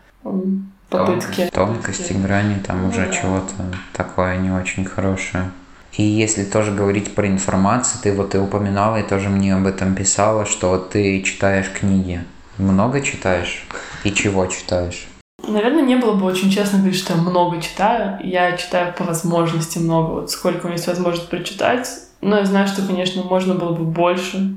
попытки. 0.92 1.50
Тонкости, 1.52 2.12
грани, 2.12 2.60
там 2.66 2.82
ну, 2.82 2.88
уже 2.88 3.06
да. 3.06 3.12
чего-то 3.12 3.54
такое 3.92 4.36
не 4.36 4.50
очень 4.50 4.84
хорошее. 4.84 5.50
И 5.96 6.02
если 6.02 6.44
тоже 6.44 6.72
говорить 6.72 7.14
про 7.14 7.26
информацию, 7.26 8.00
ты 8.02 8.12
вот 8.12 8.34
и 8.34 8.38
упоминала, 8.38 8.96
и 8.96 9.02
тоже 9.02 9.28
мне 9.28 9.54
об 9.54 9.66
этом 9.66 9.94
писала, 9.94 10.46
что 10.46 10.70
вот 10.70 10.90
ты 10.90 11.20
читаешь 11.22 11.70
книги. 11.70 12.24
Много 12.56 13.00
читаешь? 13.00 13.66
И 14.04 14.12
чего 14.12 14.46
читаешь? 14.46 15.06
Наверное, 15.46 15.82
не 15.82 15.96
было 15.96 16.14
бы 16.14 16.24
очень 16.24 16.50
честно 16.50 16.78
говорить, 16.78 16.98
что 16.98 17.14
я 17.14 17.20
много 17.20 17.60
читаю. 17.60 18.18
Я 18.22 18.56
читаю 18.56 18.94
по 18.96 19.04
возможности 19.04 19.78
много. 19.78 20.12
Вот 20.12 20.30
сколько 20.30 20.62
у 20.62 20.68
меня 20.68 20.76
есть 20.76 20.86
возможность 20.86 21.28
прочитать. 21.28 21.88
Но 22.20 22.38
я 22.38 22.44
знаю, 22.44 22.68
что, 22.68 22.86
конечно, 22.86 23.22
можно 23.22 23.54
было 23.54 23.72
бы 23.72 23.84
больше. 23.84 24.54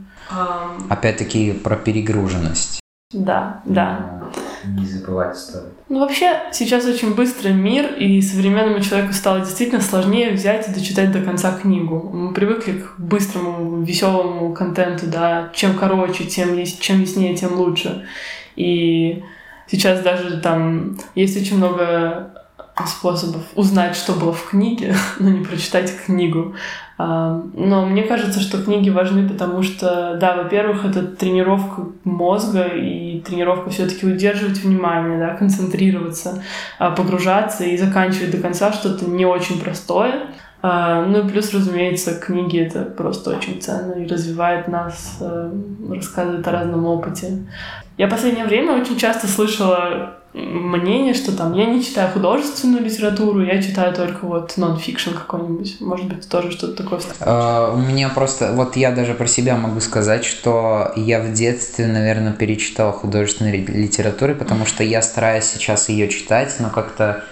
Опять-таки 0.90 1.52
про 1.52 1.76
перегруженность. 1.76 2.80
Да, 3.16 3.62
да. 3.66 4.22
Не 4.66 4.86
забывать 4.86 5.38
стоит. 5.38 5.74
Ну, 5.90 6.00
вообще, 6.00 6.42
сейчас 6.52 6.86
очень 6.86 7.16
быстрый 7.16 7.54
мир, 7.54 7.94
и 7.94 8.22
современному 8.22 8.82
человеку 8.82 9.14
стало 9.14 9.40
действительно 9.40 9.82
сложнее 9.82 10.32
взять 10.32 10.68
и 10.68 10.74
дочитать 10.74 11.12
до 11.12 11.22
конца 11.22 11.58
книгу. 11.58 12.10
Мы 12.12 12.34
привыкли 12.34 12.80
к 12.80 13.00
быстрому, 13.00 13.84
веселому 13.84 14.54
контенту, 14.54 15.06
да. 15.08 15.50
Чем 15.54 15.78
короче, 15.78 16.26
тем, 16.26 16.62
чем 16.66 17.02
яснее, 17.02 17.36
тем 17.36 17.54
лучше. 17.54 18.06
И 18.56 19.24
сейчас 19.68 20.02
даже 20.02 20.42
там 20.42 20.98
есть 21.14 21.40
очень 21.40 21.58
много 21.58 22.35
способов 22.86 23.44
узнать, 23.56 23.96
что 23.96 24.14
было 24.14 24.34
в 24.34 24.50
книге, 24.50 24.96
но 25.20 25.30
не 25.30 25.44
прочитать 25.44 25.92
книгу. 26.06 26.56
А, 26.98 27.42
но 27.54 27.86
мне 27.86 28.04
кажется, 28.04 28.40
что 28.40 28.62
книги 28.64 28.90
важны, 28.90 29.28
потому 29.28 29.64
что, 29.64 30.18
да, 30.20 30.36
во-первых, 30.36 30.86
это 30.86 31.04
тренировка 31.04 31.88
мозга 32.04 32.64
и 32.64 33.20
тренировка 33.22 33.70
все-таки 33.70 34.06
удерживать 34.06 34.64
внимание, 34.64 35.20
да, 35.20 35.36
концентрироваться, 35.36 36.44
а, 36.80 36.92
погружаться 36.92 37.64
и 37.64 37.78
заканчивать 37.78 38.32
до 38.32 38.38
конца 38.38 38.72
что-то 38.74 39.06
не 39.06 39.26
очень 39.26 39.60
простое. 39.60 40.28
А, 40.62 41.06
ну 41.06 41.20
и 41.20 41.30
плюс, 41.30 41.54
разумеется, 41.54 42.16
книги 42.16 42.60
это 42.60 42.86
просто 42.86 43.38
очень 43.38 43.62
ценно 43.62 43.94
и 43.94 44.08
развивает 44.08 44.68
нас, 44.68 45.18
э, 45.20 45.52
рассказывает 45.92 46.48
о 46.48 46.52
разном 46.52 46.86
опыте. 46.86 47.44
Я 47.98 48.08
в 48.08 48.10
последнее 48.10 48.46
время 48.46 48.74
очень 48.74 48.98
часто 48.98 49.28
слышала 49.28 50.18
мнение, 50.36 51.14
что 51.14 51.36
там 51.36 51.54
я 51.54 51.66
не 51.66 51.84
читаю 51.84 52.12
художественную 52.12 52.84
литературу, 52.84 53.42
я 53.42 53.62
читаю 53.62 53.94
только 53.94 54.26
вот 54.26 54.58
нон-фикшн 54.58 55.12
какой-нибудь. 55.12 55.78
Может 55.80 56.08
быть, 56.08 56.28
тоже 56.28 56.52
что-то 56.52 56.84
такое. 56.84 57.00
Uh, 57.20 57.74
у 57.74 57.78
меня 57.78 58.10
просто, 58.10 58.52
вот 58.54 58.76
я 58.76 58.92
даже 58.92 59.14
про 59.14 59.28
себя 59.28 59.56
могу 59.56 59.80
сказать, 59.80 60.26
что 60.26 60.92
я 60.98 61.22
в 61.22 61.32
детстве, 61.32 61.88
наверное, 61.88 62.34
перечитал 62.34 62.92
художественную 62.92 63.66
литературу, 63.66 64.36
потому 64.36 64.66
что 64.66 64.84
я 64.84 65.02
стараюсь 65.02 65.46
сейчас 65.46 65.88
ее 65.88 66.10
читать, 66.10 66.54
но 66.60 66.70
как-то 66.70 67.24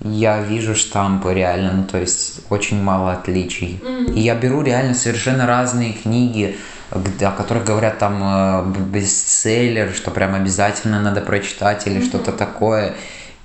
я 0.00 0.40
вижу 0.40 0.74
штампы 0.74 1.32
реально, 1.32 1.72
ну 1.72 1.84
то 1.84 1.98
есть 1.98 2.40
очень 2.50 2.82
мало 2.82 3.12
отличий. 3.12 3.80
Mm-hmm. 3.82 4.14
И 4.14 4.20
я 4.20 4.34
беру 4.34 4.62
реально 4.62 4.94
совершенно 4.94 5.46
разные 5.46 5.92
книги, 5.92 6.56
о 6.90 7.30
которых 7.30 7.64
говорят 7.64 7.98
там 7.98 8.20
э, 8.22 8.80
бестселлер, 8.92 9.92
что 9.92 10.10
прям 10.10 10.34
обязательно 10.34 11.00
надо 11.00 11.20
прочитать 11.20 11.86
или 11.86 12.00
mm-hmm. 12.00 12.04
что-то 12.04 12.32
такое. 12.32 12.94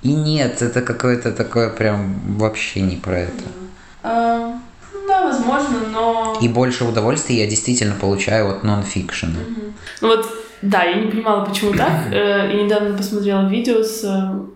И 0.02 0.14
нет, 0.14 0.62
это 0.62 0.82
какое-то 0.82 1.32
такое 1.32 1.70
прям 1.70 2.16
вообще 2.38 2.82
не 2.82 2.96
про 2.96 3.20
это. 3.20 3.44
Mm-hmm. 4.04 4.60
Да, 5.08 5.24
возможно, 5.26 5.78
но... 5.92 6.38
И 6.42 6.48
больше 6.48 6.84
удовольствия 6.86 7.38
я 7.44 7.48
действительно 7.48 7.96
получаю 7.96 8.50
от 8.50 8.64
нон-фикшена. 8.64 9.40
Mm-hmm. 9.40 9.74
Ну 10.02 10.08
вот, 10.08 10.26
да, 10.62 10.84
я 10.84 10.96
не 10.96 11.12
понимала, 11.12 11.46
почему 11.46 11.74
так. 11.78 12.12
Э, 12.12 12.52
и 12.52 12.64
недавно 12.64 12.98
посмотрела 12.98 13.48
видео 13.48 13.84
с 13.84 14.04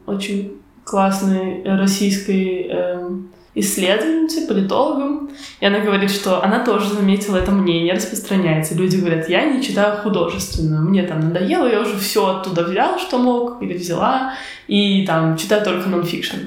очень 0.07 0.59
классной 0.83 1.61
российской 1.63 2.67
эм, 2.67 3.29
исследовательницей, 3.55 4.47
политологом, 4.47 5.29
и 5.59 5.65
она 5.65 5.79
говорит, 5.79 6.11
что 6.11 6.43
она 6.43 6.63
тоже 6.63 6.93
заметила 6.93 7.37
это 7.37 7.51
мнение, 7.51 7.93
распространяется. 7.93 8.75
Люди 8.75 8.97
говорят, 8.97 9.27
я 9.27 9.45
не 9.45 9.63
читаю 9.63 9.97
художественную, 9.97 10.87
мне 10.87 11.03
там 11.03 11.19
надоело, 11.19 11.67
я 11.67 11.81
уже 11.81 11.97
все 11.97 12.25
оттуда 12.27 12.63
взял, 12.63 12.99
что 12.99 13.17
мог, 13.17 13.61
или 13.61 13.73
взяла, 13.73 14.33
и 14.67 15.05
там 15.05 15.35
читаю 15.35 15.65
только 15.65 15.89
нонфикшн. 15.89 16.37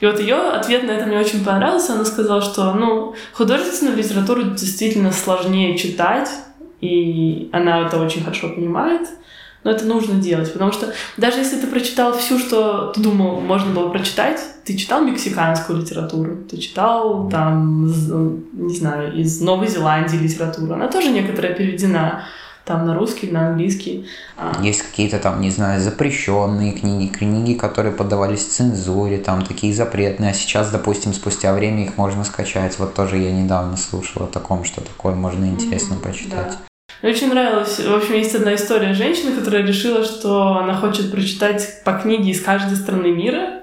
И 0.00 0.06
вот 0.06 0.20
ее 0.20 0.36
ответ 0.36 0.84
на 0.84 0.92
это 0.92 1.06
мне 1.06 1.18
очень 1.18 1.44
понравился. 1.44 1.94
Она 1.94 2.04
сказала, 2.04 2.42
что 2.42 2.72
ну, 2.74 3.14
художественную 3.32 3.96
литературу 3.96 4.42
действительно 4.42 5.12
сложнее 5.12 5.76
читать, 5.78 6.28
и 6.80 7.48
она 7.52 7.86
это 7.86 7.98
очень 7.98 8.22
хорошо 8.22 8.50
понимает, 8.50 9.08
но 9.64 9.70
это 9.70 9.84
нужно 9.84 10.14
делать, 10.14 10.52
потому 10.52 10.72
что 10.72 10.92
даже 11.16 11.38
если 11.38 11.60
ты 11.60 11.66
прочитал 11.66 12.16
всю, 12.16 12.38
что 12.38 12.92
ты 12.94 13.00
думал, 13.00 13.40
можно 13.40 13.74
было 13.74 13.88
прочитать, 13.88 14.40
ты 14.64 14.76
читал 14.76 15.02
мексиканскую 15.02 15.80
литературу, 15.80 16.38
ты 16.50 16.56
читал 16.56 17.28
там, 17.28 17.86
не 17.86 18.74
знаю, 18.74 19.14
из 19.14 19.40
Новой 19.40 19.68
Зеландии 19.68 20.16
литературу, 20.16 20.72
она 20.72 20.88
тоже 20.88 21.10
некоторая 21.10 21.54
переведена 21.54 22.24
там 22.64 22.86
на 22.86 22.94
русский, 22.94 23.30
на 23.30 23.48
английский. 23.48 24.06
А. 24.36 24.56
Есть 24.62 24.82
какие-то 24.82 25.18
там, 25.18 25.40
не 25.40 25.50
знаю, 25.50 25.80
запрещенные 25.80 26.72
книги, 26.72 27.10
книги, 27.10 27.54
которые 27.54 27.92
поддавались 27.92 28.46
цензуре, 28.46 29.18
там 29.18 29.44
такие 29.44 29.74
запретные, 29.74 30.30
а 30.30 30.34
сейчас, 30.34 30.70
допустим, 30.70 31.12
спустя 31.12 31.52
время 31.52 31.84
их 31.84 31.96
можно 31.96 32.22
скачать. 32.22 32.78
Вот 32.78 32.94
тоже 32.94 33.18
я 33.18 33.32
недавно 33.32 33.76
слушала 33.76 34.26
о 34.26 34.28
таком, 34.28 34.64
что 34.64 34.82
такое 34.82 35.14
можно 35.14 35.46
интересно 35.46 35.94
mm-hmm, 35.94 36.02
почитать. 36.02 36.50
Да. 36.50 36.69
Мне 37.02 37.12
очень 37.12 37.30
нравилось. 37.30 37.80
В 37.80 37.94
общем, 37.94 38.14
есть 38.14 38.34
одна 38.34 38.54
история 38.54 38.92
женщины, 38.92 39.32
которая 39.32 39.66
решила, 39.66 40.04
что 40.04 40.58
она 40.58 40.74
хочет 40.74 41.10
прочитать 41.10 41.82
по 41.84 41.92
книге 41.92 42.30
из 42.30 42.40
каждой 42.42 42.76
страны 42.76 43.10
мира. 43.10 43.62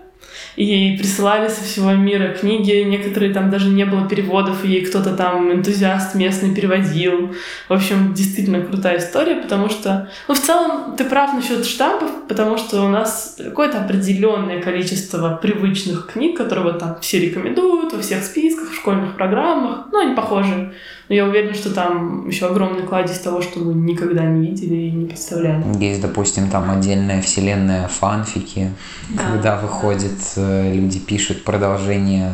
и 0.58 0.98
присылали 0.98 1.48
со 1.50 1.64
всего 1.64 1.92
мира 1.94 2.34
книги. 2.34 2.84
Некоторые 2.84 3.32
там 3.32 3.52
даже 3.52 3.70
не 3.70 3.86
было 3.86 4.10
переводов, 4.10 4.66
и 4.66 4.70
ей 4.70 4.86
кто-то 4.86 5.16
там 5.16 5.54
энтузиаст 5.54 6.16
местный 6.16 6.54
переводил. 6.54 7.36
В 7.70 7.74
общем, 7.74 8.14
действительно 8.16 8.62
крутая 8.62 8.98
история, 8.98 9.36
потому 9.36 9.70
что... 9.70 10.10
Ну, 10.28 10.34
в 10.34 10.40
целом, 10.40 10.96
ты 10.98 11.06
прав 11.06 11.34
насчет 11.36 11.64
штампов, 11.64 12.10
потому 12.28 12.58
что 12.58 12.84
у 12.84 12.90
нас 12.90 13.38
какое-то 13.38 13.80
определенное 13.80 14.60
количество 14.60 15.36
привычных 15.36 16.08
книг, 16.08 16.36
которые 16.36 16.66
вот 16.66 16.80
там 16.80 16.98
все 17.02 17.20
рекомендуют 17.20 17.94
во 17.94 18.02
всех 18.02 18.24
списках, 18.24 18.72
в 18.72 18.76
школьных 18.76 19.16
программах. 19.16 19.86
Ну, 19.92 20.00
они 20.00 20.16
похожи. 20.16 20.74
Но 21.10 21.16
я 21.16 21.26
уверена, 21.26 21.54
что 21.54 21.74
там 21.74 22.28
еще 22.28 22.48
огромный 22.48 22.84
кладезь 22.84 23.20
того, 23.20 23.42
что 23.42 23.60
мы 23.60 23.74
никогда 23.74 24.26
не 24.26 24.48
видели 24.48 24.76
и 24.76 24.92
не 24.92 25.06
представляли. 25.06 25.64
Есть, 25.80 26.02
допустим, 26.02 26.50
там 26.50 26.70
отдельная 26.70 27.22
вселенная 27.22 27.88
фанфики, 27.88 28.74
да, 29.10 29.24
когда 29.24 29.58
выходит, 29.58 30.18
да. 30.36 30.72
люди 30.72 31.00
пишут 31.00 31.44
продолжение 31.44 32.34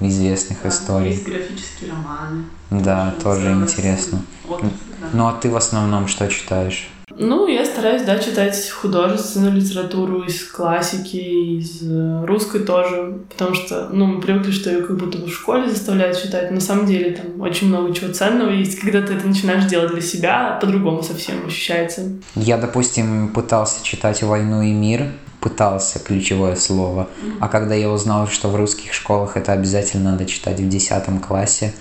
известных 0.00 0.58
да, 0.62 0.68
историй. 0.68 1.10
Есть 1.10 1.24
графические 1.24 1.90
романы. 1.90 2.44
Да, 2.70 3.14
тоже 3.22 3.52
интересно. 3.52 4.22
Вот, 4.46 4.62
да. 4.62 4.68
Ну 5.12 5.26
а 5.26 5.32
ты 5.32 5.50
в 5.50 5.56
основном 5.56 6.06
что 6.06 6.28
читаешь? 6.28 6.88
Ну, 7.10 7.46
я 7.46 7.64
стараюсь, 7.64 8.02
да, 8.02 8.18
читать 8.18 8.70
художественную 8.70 9.54
литературу 9.54 10.22
из 10.22 10.44
классики, 10.44 11.16
из 11.16 11.80
э, 11.82 12.24
русской 12.26 12.60
тоже, 12.60 13.18
потому 13.30 13.54
что, 13.54 13.88
ну, 13.92 14.06
мы 14.06 14.20
привыкли, 14.20 14.50
что 14.50 14.70
ее 14.70 14.82
как 14.82 14.96
будто 14.96 15.18
бы 15.18 15.26
в 15.26 15.32
школе 15.32 15.68
заставляют 15.68 16.20
читать. 16.20 16.50
На 16.50 16.60
самом 16.60 16.86
деле 16.86 17.12
там 17.12 17.40
очень 17.40 17.68
много 17.68 17.94
чего 17.94 18.12
ценного 18.12 18.50
есть. 18.50 18.78
Когда 18.80 19.02
ты 19.02 19.14
это 19.14 19.26
начинаешь 19.26 19.64
делать 19.66 19.92
для 19.92 20.00
себя, 20.00 20.58
по-другому 20.60 21.02
совсем 21.02 21.46
ощущается. 21.46 22.12
Я, 22.34 22.56
допустим, 22.56 23.28
пытался 23.28 23.84
читать 23.84 24.22
«Войну 24.22 24.62
и 24.62 24.72
мир», 24.72 25.12
пытался, 25.40 25.98
ключевое 25.98 26.56
слово. 26.56 27.08
А 27.38 27.48
когда 27.48 27.74
я 27.74 27.90
узнал, 27.90 28.28
что 28.28 28.48
в 28.48 28.56
русских 28.56 28.94
школах 28.94 29.36
это 29.36 29.52
обязательно 29.52 30.12
надо 30.12 30.24
читать 30.24 30.58
в 30.58 30.68
10 30.68 31.20
классе, 31.20 31.74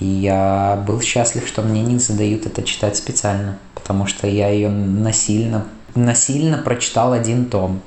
я 0.00 0.82
был 0.86 1.00
счастлив, 1.00 1.46
что 1.46 1.62
мне 1.62 1.82
не 1.82 1.98
задают 1.98 2.46
это 2.46 2.62
читать 2.62 2.96
специально, 2.96 3.58
потому 3.90 4.06
что 4.06 4.28
я 4.28 4.50
ее 4.50 4.68
насильно, 4.68 5.64
насильно 5.96 6.58
прочитал 6.58 7.12
один 7.12 7.46
том. 7.46 7.80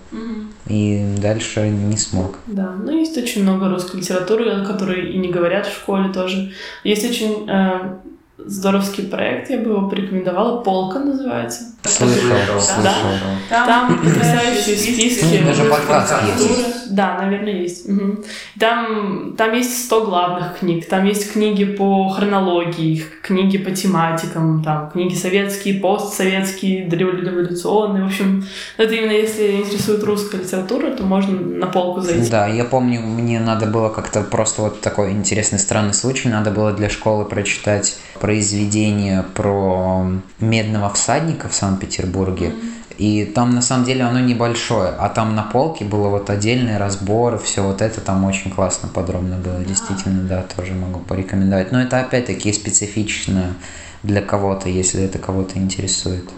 И 0.68 1.16
дальше 1.18 1.70
не 1.70 1.96
смог. 1.96 2.40
Да, 2.46 2.74
ну 2.78 2.92
есть 2.92 3.18
очень 3.18 3.44
много 3.44 3.70
русской 3.70 3.98
литературы, 3.98 4.50
о 4.50 4.66
которой 4.66 5.14
и 5.14 5.18
не 5.18 5.30
говорят 5.30 5.66
в 5.66 5.74
школе 5.74 6.12
тоже. 6.12 6.52
Есть 6.84 7.10
очень 7.10 7.50
э, 7.50 8.00
здоровский 8.38 9.06
проект, 9.06 9.50
я 9.50 9.60
бы 9.60 9.70
его 9.72 9.90
порекомендовала. 9.90 10.62
Полка 10.62 11.00
называется. 11.00 11.73
Слышал, 11.86 12.62
слышал. 12.62 13.10
Да. 13.50 13.66
Там 13.66 13.98
потрясающие 13.98 14.78
списки. 14.78 15.40
Ну, 15.42 15.48
даже 15.48 15.66
подкаст 15.66 16.14
есть. 16.40 16.74
Да, 16.92 17.18
наверное, 17.22 17.54
есть. 17.54 17.90
Угу. 17.90 18.24
Там, 18.60 19.36
там 19.38 19.54
есть 19.54 19.86
100 19.86 20.06
главных 20.06 20.60
книг. 20.60 20.88
Там 20.88 21.06
есть 21.06 21.34
книги 21.34 21.66
по 21.66 22.10
хронологии, 22.10 23.04
книги 23.22 23.58
по 23.58 23.72
тематикам, 23.72 24.64
там 24.64 24.92
книги 24.92 25.16
советские, 25.16 25.80
постсоветские, 25.80 26.88
революционные. 26.90 28.04
В 28.04 28.08
общем, 28.08 28.46
это 28.78 28.94
именно 28.94 29.12
если 29.12 29.62
интересует 29.62 30.04
русская 30.04 30.38
литература, 30.38 30.92
то 30.92 31.04
можно 31.04 31.40
на 31.40 31.68
полку 31.68 32.02
зайти. 32.02 32.30
Да, 32.30 32.48
я 32.48 32.64
помню, 32.64 33.02
мне 33.02 33.40
надо 33.40 33.66
было 33.66 33.90
как-то 33.90 34.22
просто 34.22 34.62
вот 34.62 34.82
такой 34.82 35.12
интересный 35.12 35.60
странный 35.60 35.94
случай, 35.94 36.30
надо 36.30 36.52
было 36.52 36.72
для 36.72 36.90
школы 36.90 37.26
прочитать 37.26 37.98
произведение 38.20 39.26
про 39.34 40.06
медного 40.40 40.90
всадника 40.94 41.50
в 41.50 41.54
Санкт-Петербурге. 41.74 42.54
И 42.98 43.26
там 43.26 43.56
на 43.56 43.62
самом 43.62 43.86
деле 43.86 44.04
оно 44.04 44.20
небольшое, 44.20 44.90
а 44.90 45.10
там 45.10 45.36
на 45.36 45.44
полке 45.44 45.84
было 45.84 46.10
вот 46.10 46.30
отдельный 46.30 46.78
разбор, 46.78 47.40
все 47.40 47.64
вот 47.64 47.82
это 47.82 48.02
там 48.02 48.24
очень 48.24 48.52
классно 48.52 48.88
подробно 48.88 49.38
было, 49.38 49.64
действительно, 49.66 50.24
да, 50.24 50.44
тоже 50.56 50.74
могу 50.74 51.00
порекомендовать. 51.00 51.72
Но 51.72 51.82
это 51.82 52.00
опять-таки 52.00 52.54
специфично 52.54 53.56
для 54.04 54.22
кого-то, 54.22 54.70
если 54.70 55.02
это 55.04 55.18
кого-то 55.18 55.58
интересует. 55.58 56.30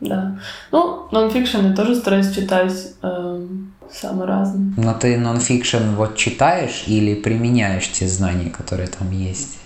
Да. 0.00 0.38
Ну, 0.72 1.06
нонфикшн 1.10 1.68
я 1.68 1.74
тоже 1.74 1.94
стараюсь 1.94 2.34
читать 2.34 2.72
э, 3.02 3.46
самые 3.90 4.26
разные. 4.26 4.74
Но 4.76 4.92
ты 4.92 5.16
нонфикшн 5.16 5.94
вот 5.96 6.16
читаешь 6.16 6.84
или 6.86 7.14
применяешь 7.14 7.88
те 7.88 8.08
знания, 8.08 8.50
которые 8.50 8.88
там 8.88 9.10
есть? 9.10 9.61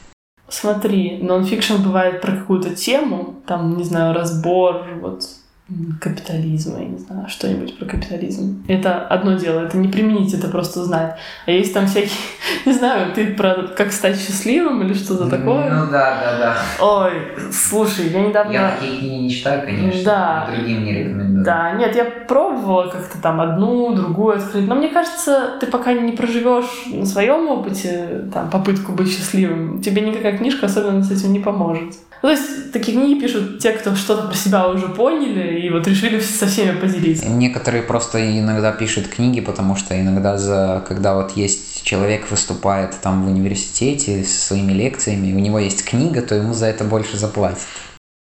Смотри, 0.49 1.19
нонфикшн 1.23 1.83
бывает 1.83 2.21
про 2.21 2.33
какую-то 2.37 2.75
тему, 2.75 3.37
там, 3.47 3.77
не 3.77 3.85
знаю, 3.85 4.15
разбор, 4.15 4.87
вот 5.01 5.25
капитализма, 6.01 6.79
я 6.79 6.87
не 6.87 6.99
знаю, 6.99 7.29
что-нибудь 7.29 7.77
про 7.77 7.87
капитализм. 7.87 8.65
Это 8.69 9.05
одно 9.05 9.33
дело, 9.33 9.61
это 9.61 9.77
не 9.77 9.89
применить, 9.89 10.33
это 10.33 10.47
просто 10.47 10.85
знать. 10.85 11.17
А 11.45 11.51
есть 11.51 11.75
там 11.75 11.89
всякие, 11.89 12.13
не 12.67 12.73
знаю, 12.73 13.13
ты 13.13 13.35
про 13.35 13.67
как 13.77 13.91
стать 13.91 14.17
счастливым 14.17 14.83
или 14.83 14.95
что-то 14.95 15.29
такое? 15.29 15.69
Ну 15.69 15.91
да, 15.91 16.21
да, 16.21 16.39
да. 16.39 16.57
Ой, 16.81 17.13
слушай, 17.51 18.09
я 18.11 18.21
недавно... 18.21 18.53
Я 18.53 18.71
такие 18.71 18.99
книги 18.99 19.15
не 19.15 19.31
читаю, 19.31 19.67
конечно, 19.67 20.05
да. 20.05 20.49
другим 20.55 20.85
не 20.85 20.93
рекомендую. 20.93 21.45
Да, 21.45 21.73
нет, 21.73 21.97
я 21.97 22.05
пробовала 22.05 22.89
как-то 22.89 23.21
там 23.21 23.41
одну, 23.41 23.93
другую 23.93 24.37
открыть, 24.37 24.69
но 24.69 24.77
мне 24.77 24.89
кажется, 24.89 25.57
ты 25.61 25.67
пока 25.67 25.93
не 25.95 26.13
проживешь 26.13 26.87
на 26.93 27.07
своем 27.07 27.49
опыте 27.49 28.29
там 28.33 28.51
попытку 28.51 28.93
быть 28.93 29.11
счастливым, 29.13 29.83
тебе 29.83 30.03
никакая 30.03 30.39
книжка 30.39 30.67
особенно 30.67 31.03
с 31.03 31.11
этим 31.11 31.33
не 31.33 31.41
поможет. 31.41 31.95
Ну, 32.27 32.33
то 32.33 32.39
есть 32.41 32.73
такие 32.73 32.99
книги 32.99 33.21
пишут 33.21 33.61
те, 33.61 33.71
кто 33.71 33.95
что-то 33.95 34.27
про 34.27 34.35
себя 34.35 34.69
уже 34.69 34.89
поняли 34.89 35.61
и 35.61 35.71
вот 35.71 35.87
решили 35.87 36.19
со 36.19 36.49
всеми 36.49 36.77
поделиться. 36.77 37.29
Некоторые 37.29 37.85
просто 37.85 38.19
иногда 38.41 38.73
пишут 38.73 39.07
книги, 39.07 39.41
потому 39.41 39.77
что 39.77 39.95
иногда, 39.95 40.37
за, 40.37 40.85
когда 40.89 41.15
вот 41.15 41.37
есть 41.37 41.85
человек 41.85 42.29
выступает 42.29 42.97
там 43.01 43.25
в 43.25 43.29
университете 43.29 44.25
со 44.25 44.49
своими 44.49 44.73
лекциями, 44.73 45.37
у 45.37 45.39
него 45.39 45.61
есть 45.61 45.85
книга, 45.85 46.21
то 46.21 46.35
ему 46.35 46.53
за 46.53 46.67
это 46.67 46.83
больше 46.83 47.17
заплатят. 47.17 47.61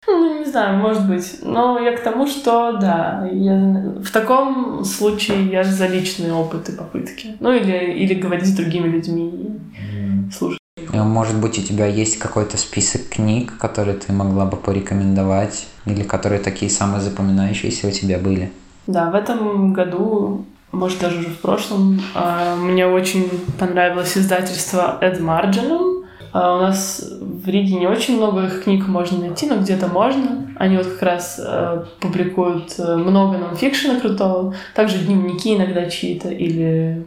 Ну, 0.06 0.38
не 0.38 0.46
знаю, 0.46 0.78
может 0.78 1.08
быть. 1.08 1.40
Но 1.42 1.80
я 1.80 1.98
к 1.98 2.04
тому, 2.04 2.28
что 2.28 2.78
да, 2.80 3.28
я, 3.32 3.56
в 4.04 4.12
таком 4.12 4.86
случае 4.86 5.48
я 5.48 5.64
за 5.64 5.88
личные 5.88 6.32
опыты 6.32 6.74
попытки. 6.74 7.38
Ну, 7.40 7.52
или, 7.52 7.92
или 7.94 8.14
говорить 8.14 8.46
с 8.46 8.56
другими 8.56 8.88
людьми, 8.88 9.50
mm. 9.82 10.32
слушать. 10.32 10.59
Может 11.04 11.40
быть, 11.40 11.58
у 11.60 11.62
тебя 11.62 11.86
есть 11.86 12.18
какой-то 12.20 12.58
список 12.58 13.10
книг, 13.10 13.58
которые 13.58 13.98
ты 13.98 14.14
могла 14.14 14.46
бы 14.46 14.58
порекомендовать, 14.58 15.68
или 15.86 16.04
которые 16.04 16.42
такие 16.42 16.70
самые 16.72 17.02
запоминающиеся 17.02 17.88
у 17.88 17.92
тебя 17.92 18.18
были? 18.18 18.52
Да, 18.88 19.12
в 19.12 19.16
этом 19.16 19.74
году, 19.74 20.46
может, 20.72 21.00
даже 21.00 21.20
уже 21.20 21.30
в 21.30 21.40
прошлом, 21.40 22.02
а, 22.16 22.56
мне 22.56 22.88
очень 22.88 23.30
понравилось 23.58 24.18
издательство 24.18 24.98
Эд. 25.02 25.20
А, 26.32 26.58
у 26.58 26.62
нас 26.62 27.04
в 27.20 27.48
Риге 27.48 27.76
не 27.76 27.88
очень 27.88 28.18
много 28.18 28.46
их 28.46 28.64
книг 28.64 28.88
можно 28.88 29.20
найти, 29.20 29.48
но 29.48 29.58
где-то 29.58 29.88
можно. 29.88 30.48
Они 30.58 30.78
вот 30.78 30.88
как 30.88 31.02
раз 31.02 31.40
э, 31.44 31.86
публикуют 32.02 32.76
э, 32.78 32.96
много 32.98 33.38
нонфикшена 33.38 34.00
крутого, 34.00 34.54
также 34.76 34.98
дневники 34.98 35.56
иногда 35.56 35.90
чьи-то 35.90 36.30
или 36.30 37.06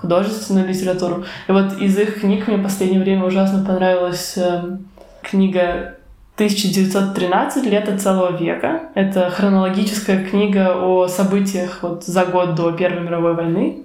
художественную 0.00 0.68
литературу. 0.68 1.24
И 1.48 1.52
вот 1.52 1.78
из 1.78 1.98
их 1.98 2.20
книг 2.20 2.46
мне 2.46 2.56
в 2.56 2.62
последнее 2.62 3.00
время 3.00 3.24
ужасно 3.24 3.64
понравилась 3.64 4.34
э, 4.36 4.76
книга 5.22 5.94
1913 6.36 7.66
«Лето 7.66 7.98
целого 7.98 8.36
века». 8.36 8.82
Это 8.94 9.28
хронологическая 9.28 10.24
книга 10.24 10.76
о 10.76 11.08
событиях 11.08 11.80
вот 11.82 12.04
за 12.04 12.24
год 12.26 12.54
до 12.54 12.70
Первой 12.72 13.00
мировой 13.00 13.34
войны. 13.34 13.82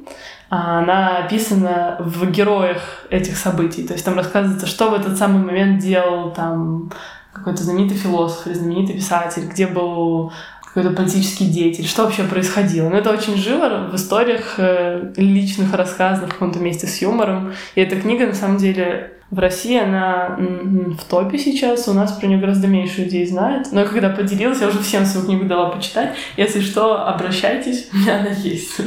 А 0.52 0.80
она 0.80 1.18
описана 1.18 1.98
в 2.00 2.30
героях 2.30 3.08
этих 3.10 3.38
событий. 3.38 3.88
То 3.88 3.94
есть 3.94 4.06
там 4.06 4.16
рассказывается, 4.16 4.68
что 4.68 4.92
в 4.92 4.94
этот 4.94 5.18
самый 5.18 5.44
момент 5.44 5.82
делал 5.82 6.30
там 6.30 6.92
какой-то 7.34 7.64
знаменитый 7.64 7.98
философ 7.98 8.46
или 8.46 8.54
знаменитый 8.54 8.96
писатель, 8.96 9.48
где 9.48 9.66
был 9.66 10.32
какой-то 10.74 10.96
политический 10.96 11.46
деятель, 11.46 11.86
что 11.86 12.04
вообще 12.04 12.24
происходило. 12.24 12.90
Но 12.90 12.98
это 12.98 13.12
очень 13.12 13.38
живо 13.38 13.90
в 13.92 13.96
историях 13.96 14.56
э, 14.58 15.14
личных 15.18 15.74
рассказах 15.76 16.30
в 16.30 16.34
каком-то 16.34 16.58
месте 16.60 16.88
с 16.88 17.00
юмором. 17.00 17.54
И 17.76 17.82
эта 17.82 17.96
книга, 17.96 18.26
на 18.26 18.34
самом 18.34 18.58
деле, 18.58 19.14
в 19.30 19.38
России 19.38 19.78
она 19.78 20.36
в 20.40 21.04
топе 21.08 21.38
сейчас, 21.38 21.88
у 21.88 21.94
нас 21.94 22.14
про 22.14 22.26
нее 22.26 22.40
гораздо 22.40 22.68
меньше 22.68 23.02
людей 23.02 23.26
знает. 23.28 23.68
Но 23.72 23.86
когда 23.86 24.10
поделилась, 24.10 24.62
я 24.62 24.68
уже 24.68 24.80
всем 24.80 25.06
свою 25.06 25.28
книгу 25.28 25.46
дала 25.46 25.70
почитать. 25.70 26.16
Если 26.38 26.62
что, 26.62 27.08
обращайтесь, 27.08 27.90
у 27.94 27.98
меня 27.98 28.22
она 28.22 28.30
есть. 28.30 28.82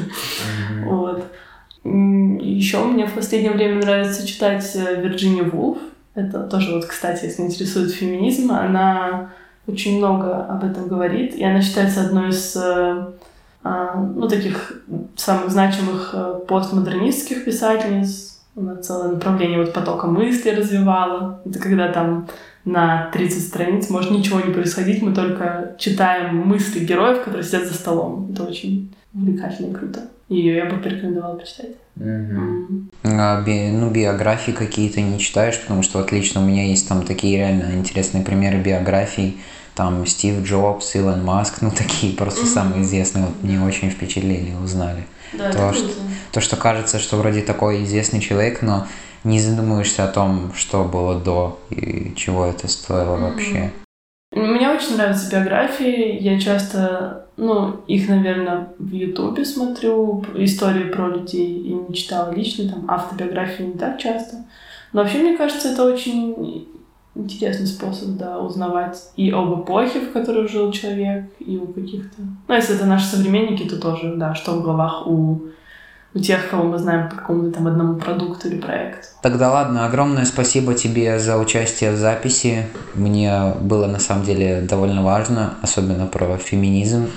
Вот. 0.84 1.24
Еще 1.84 2.78
мне 2.82 3.06
в 3.06 3.12
последнее 3.12 3.52
время 3.52 3.80
нравится 3.80 4.26
читать 4.26 4.68
э, 4.74 5.00
Вирджини 5.00 5.42
Вулф. 5.42 5.78
Это 6.16 6.40
тоже 6.44 6.74
вот, 6.74 6.86
кстати, 6.86 7.26
если 7.26 7.42
интересует 7.42 7.92
феминизм, 7.92 8.50
она 8.50 9.30
очень 9.66 9.98
много 9.98 10.44
об 10.44 10.64
этом 10.64 10.88
говорит, 10.88 11.34
и 11.34 11.44
она 11.44 11.60
считается 11.60 12.02
одной 12.02 12.30
из 12.30 12.56
э, 12.56 13.06
а, 13.62 13.96
ну, 13.96 14.28
таких 14.28 14.80
самых 15.16 15.50
значимых 15.50 16.10
э, 16.12 16.40
постмодернистских 16.46 17.44
писательниц. 17.44 18.40
Она 18.56 18.76
целое 18.76 19.12
направление 19.12 19.58
вот 19.58 19.72
потока 19.72 20.06
мысли 20.06 20.50
развивала. 20.50 21.42
Это 21.44 21.58
когда 21.58 21.90
там 21.90 22.28
на 22.64 23.10
30 23.12 23.42
страниц 23.42 23.90
может 23.90 24.12
ничего 24.12 24.40
не 24.40 24.52
происходить, 24.52 25.02
мы 25.02 25.12
только 25.12 25.74
читаем 25.78 26.36
мысли 26.36 26.84
героев, 26.84 27.24
которые 27.24 27.42
сидят 27.42 27.66
за 27.66 27.74
столом. 27.74 28.30
Это 28.32 28.44
очень 28.44 28.94
увлекательно 29.12 29.72
и 29.72 29.74
круто. 29.74 30.00
Ее 30.28 30.56
я 30.56 30.66
бы 30.66 30.76
порекомендовала 30.76 31.36
почитать. 31.36 31.76
Угу. 31.96 32.88
А, 33.04 33.42
би, 33.42 33.70
ну, 33.70 33.90
биографии 33.90 34.52
какие-то 34.52 35.00
не 35.00 35.18
читаешь, 35.18 35.60
потому 35.60 35.82
что 35.82 36.00
отлично 36.00 36.42
у 36.42 36.44
меня 36.44 36.66
есть 36.66 36.88
там 36.88 37.04
такие 37.04 37.38
реально 37.38 37.74
интересные 37.74 38.24
примеры 38.24 38.58
биографий. 38.58 39.38
Там 39.76 40.06
Стив 40.06 40.42
Джобс, 40.42 40.94
Илон 40.96 41.22
Маск, 41.22 41.60
ну 41.60 41.70
такие 41.70 42.16
просто 42.16 42.40
угу. 42.40 42.48
самые 42.48 42.82
известные, 42.82 43.26
вот 43.26 43.34
мне 43.42 43.60
очень 43.60 43.90
впечатлили, 43.90 44.54
узнали. 44.54 45.06
Да, 45.34 45.52
то, 45.52 45.72
что, 45.74 45.90
то, 46.32 46.40
что 46.40 46.56
кажется, 46.56 46.98
что 46.98 47.16
вроде 47.18 47.42
такой 47.42 47.84
известный 47.84 48.20
человек, 48.20 48.62
но 48.62 48.86
не 49.22 49.38
задумываешься 49.38 50.04
о 50.04 50.08
том, 50.08 50.52
что 50.54 50.84
было 50.84 51.20
до 51.20 51.58
и 51.70 52.14
чего 52.16 52.46
это 52.46 52.68
стоило 52.68 53.16
mm-hmm. 53.16 53.30
вообще. 53.30 53.72
Мне 54.32 54.70
очень 54.70 54.96
нравятся 54.96 55.30
биографии. 55.30 56.22
Я 56.22 56.40
часто, 56.40 57.26
ну, 57.36 57.80
их, 57.86 58.08
наверное, 58.08 58.68
в 58.78 58.92
Ютубе 58.92 59.44
смотрю, 59.44 60.24
истории 60.34 60.84
про 60.84 61.08
людей, 61.08 61.58
и 61.58 61.72
не 61.72 61.94
читала 61.94 62.32
лично, 62.32 62.70
там, 62.70 62.84
автобиографии 62.88 63.64
не 63.64 63.74
так 63.74 63.98
часто. 63.98 64.44
Но 64.92 65.02
вообще, 65.02 65.18
мне 65.18 65.36
кажется, 65.36 65.68
это 65.72 65.84
очень 65.84 66.66
интересный 67.16 67.66
способ, 67.66 68.16
да, 68.16 68.38
узнавать 68.38 69.10
и 69.16 69.30
об 69.30 69.62
эпохе, 69.62 70.00
в 70.00 70.12
которой 70.12 70.48
жил 70.48 70.70
человек, 70.72 71.24
и 71.38 71.56
у 71.56 71.66
каких-то... 71.66 72.22
Ну, 72.48 72.54
если 72.54 72.76
это 72.76 72.86
наши 72.86 73.06
современники, 73.06 73.68
то 73.68 73.80
тоже, 73.80 74.14
да, 74.16 74.34
что 74.34 74.52
в 74.52 74.62
головах 74.62 75.06
у 75.06 75.46
у 76.16 76.18
тех, 76.18 76.48
кого 76.48 76.64
мы 76.64 76.78
знаем 76.78 77.10
по 77.10 77.16
какому-то 77.16 77.52
там 77.52 77.66
одному 77.66 77.96
продукту 77.96 78.48
или 78.48 78.58
проекту. 78.58 79.08
Тогда 79.20 79.52
ладно, 79.52 79.84
огромное 79.84 80.24
спасибо 80.24 80.72
тебе 80.72 81.18
за 81.18 81.36
участие 81.36 81.92
в 81.92 81.96
записи. 81.96 82.66
Мне 82.94 83.52
было 83.60 83.86
на 83.86 83.98
самом 83.98 84.24
деле 84.24 84.62
довольно 84.62 85.02
важно, 85.02 85.54
особенно 85.60 86.06
про 86.06 86.38
феминизм. 86.38 87.08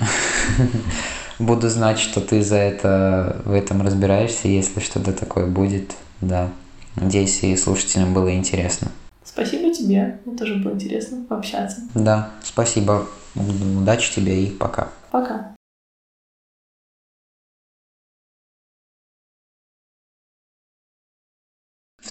Буду 1.38 1.70
знать, 1.70 1.98
что 1.98 2.20
ты 2.20 2.42
за 2.42 2.56
это 2.56 3.40
в 3.46 3.54
этом 3.54 3.80
разбираешься, 3.80 4.48
если 4.48 4.80
что-то 4.80 5.12
такое 5.14 5.46
будет. 5.46 5.92
Да. 6.20 6.48
Надеюсь, 6.96 7.42
и 7.42 7.56
слушателям 7.56 8.12
было 8.12 8.34
интересно. 8.34 8.88
Спасибо 9.40 9.72
тебе. 9.72 10.20
Мне 10.26 10.36
тоже 10.36 10.56
было 10.56 10.74
интересно 10.74 11.24
пообщаться. 11.26 11.80
Да, 11.94 12.30
спасибо. 12.42 13.06
Удачи 13.34 14.14
тебе 14.14 14.44
и 14.44 14.50
пока. 14.50 14.88
Пока. 15.10 15.54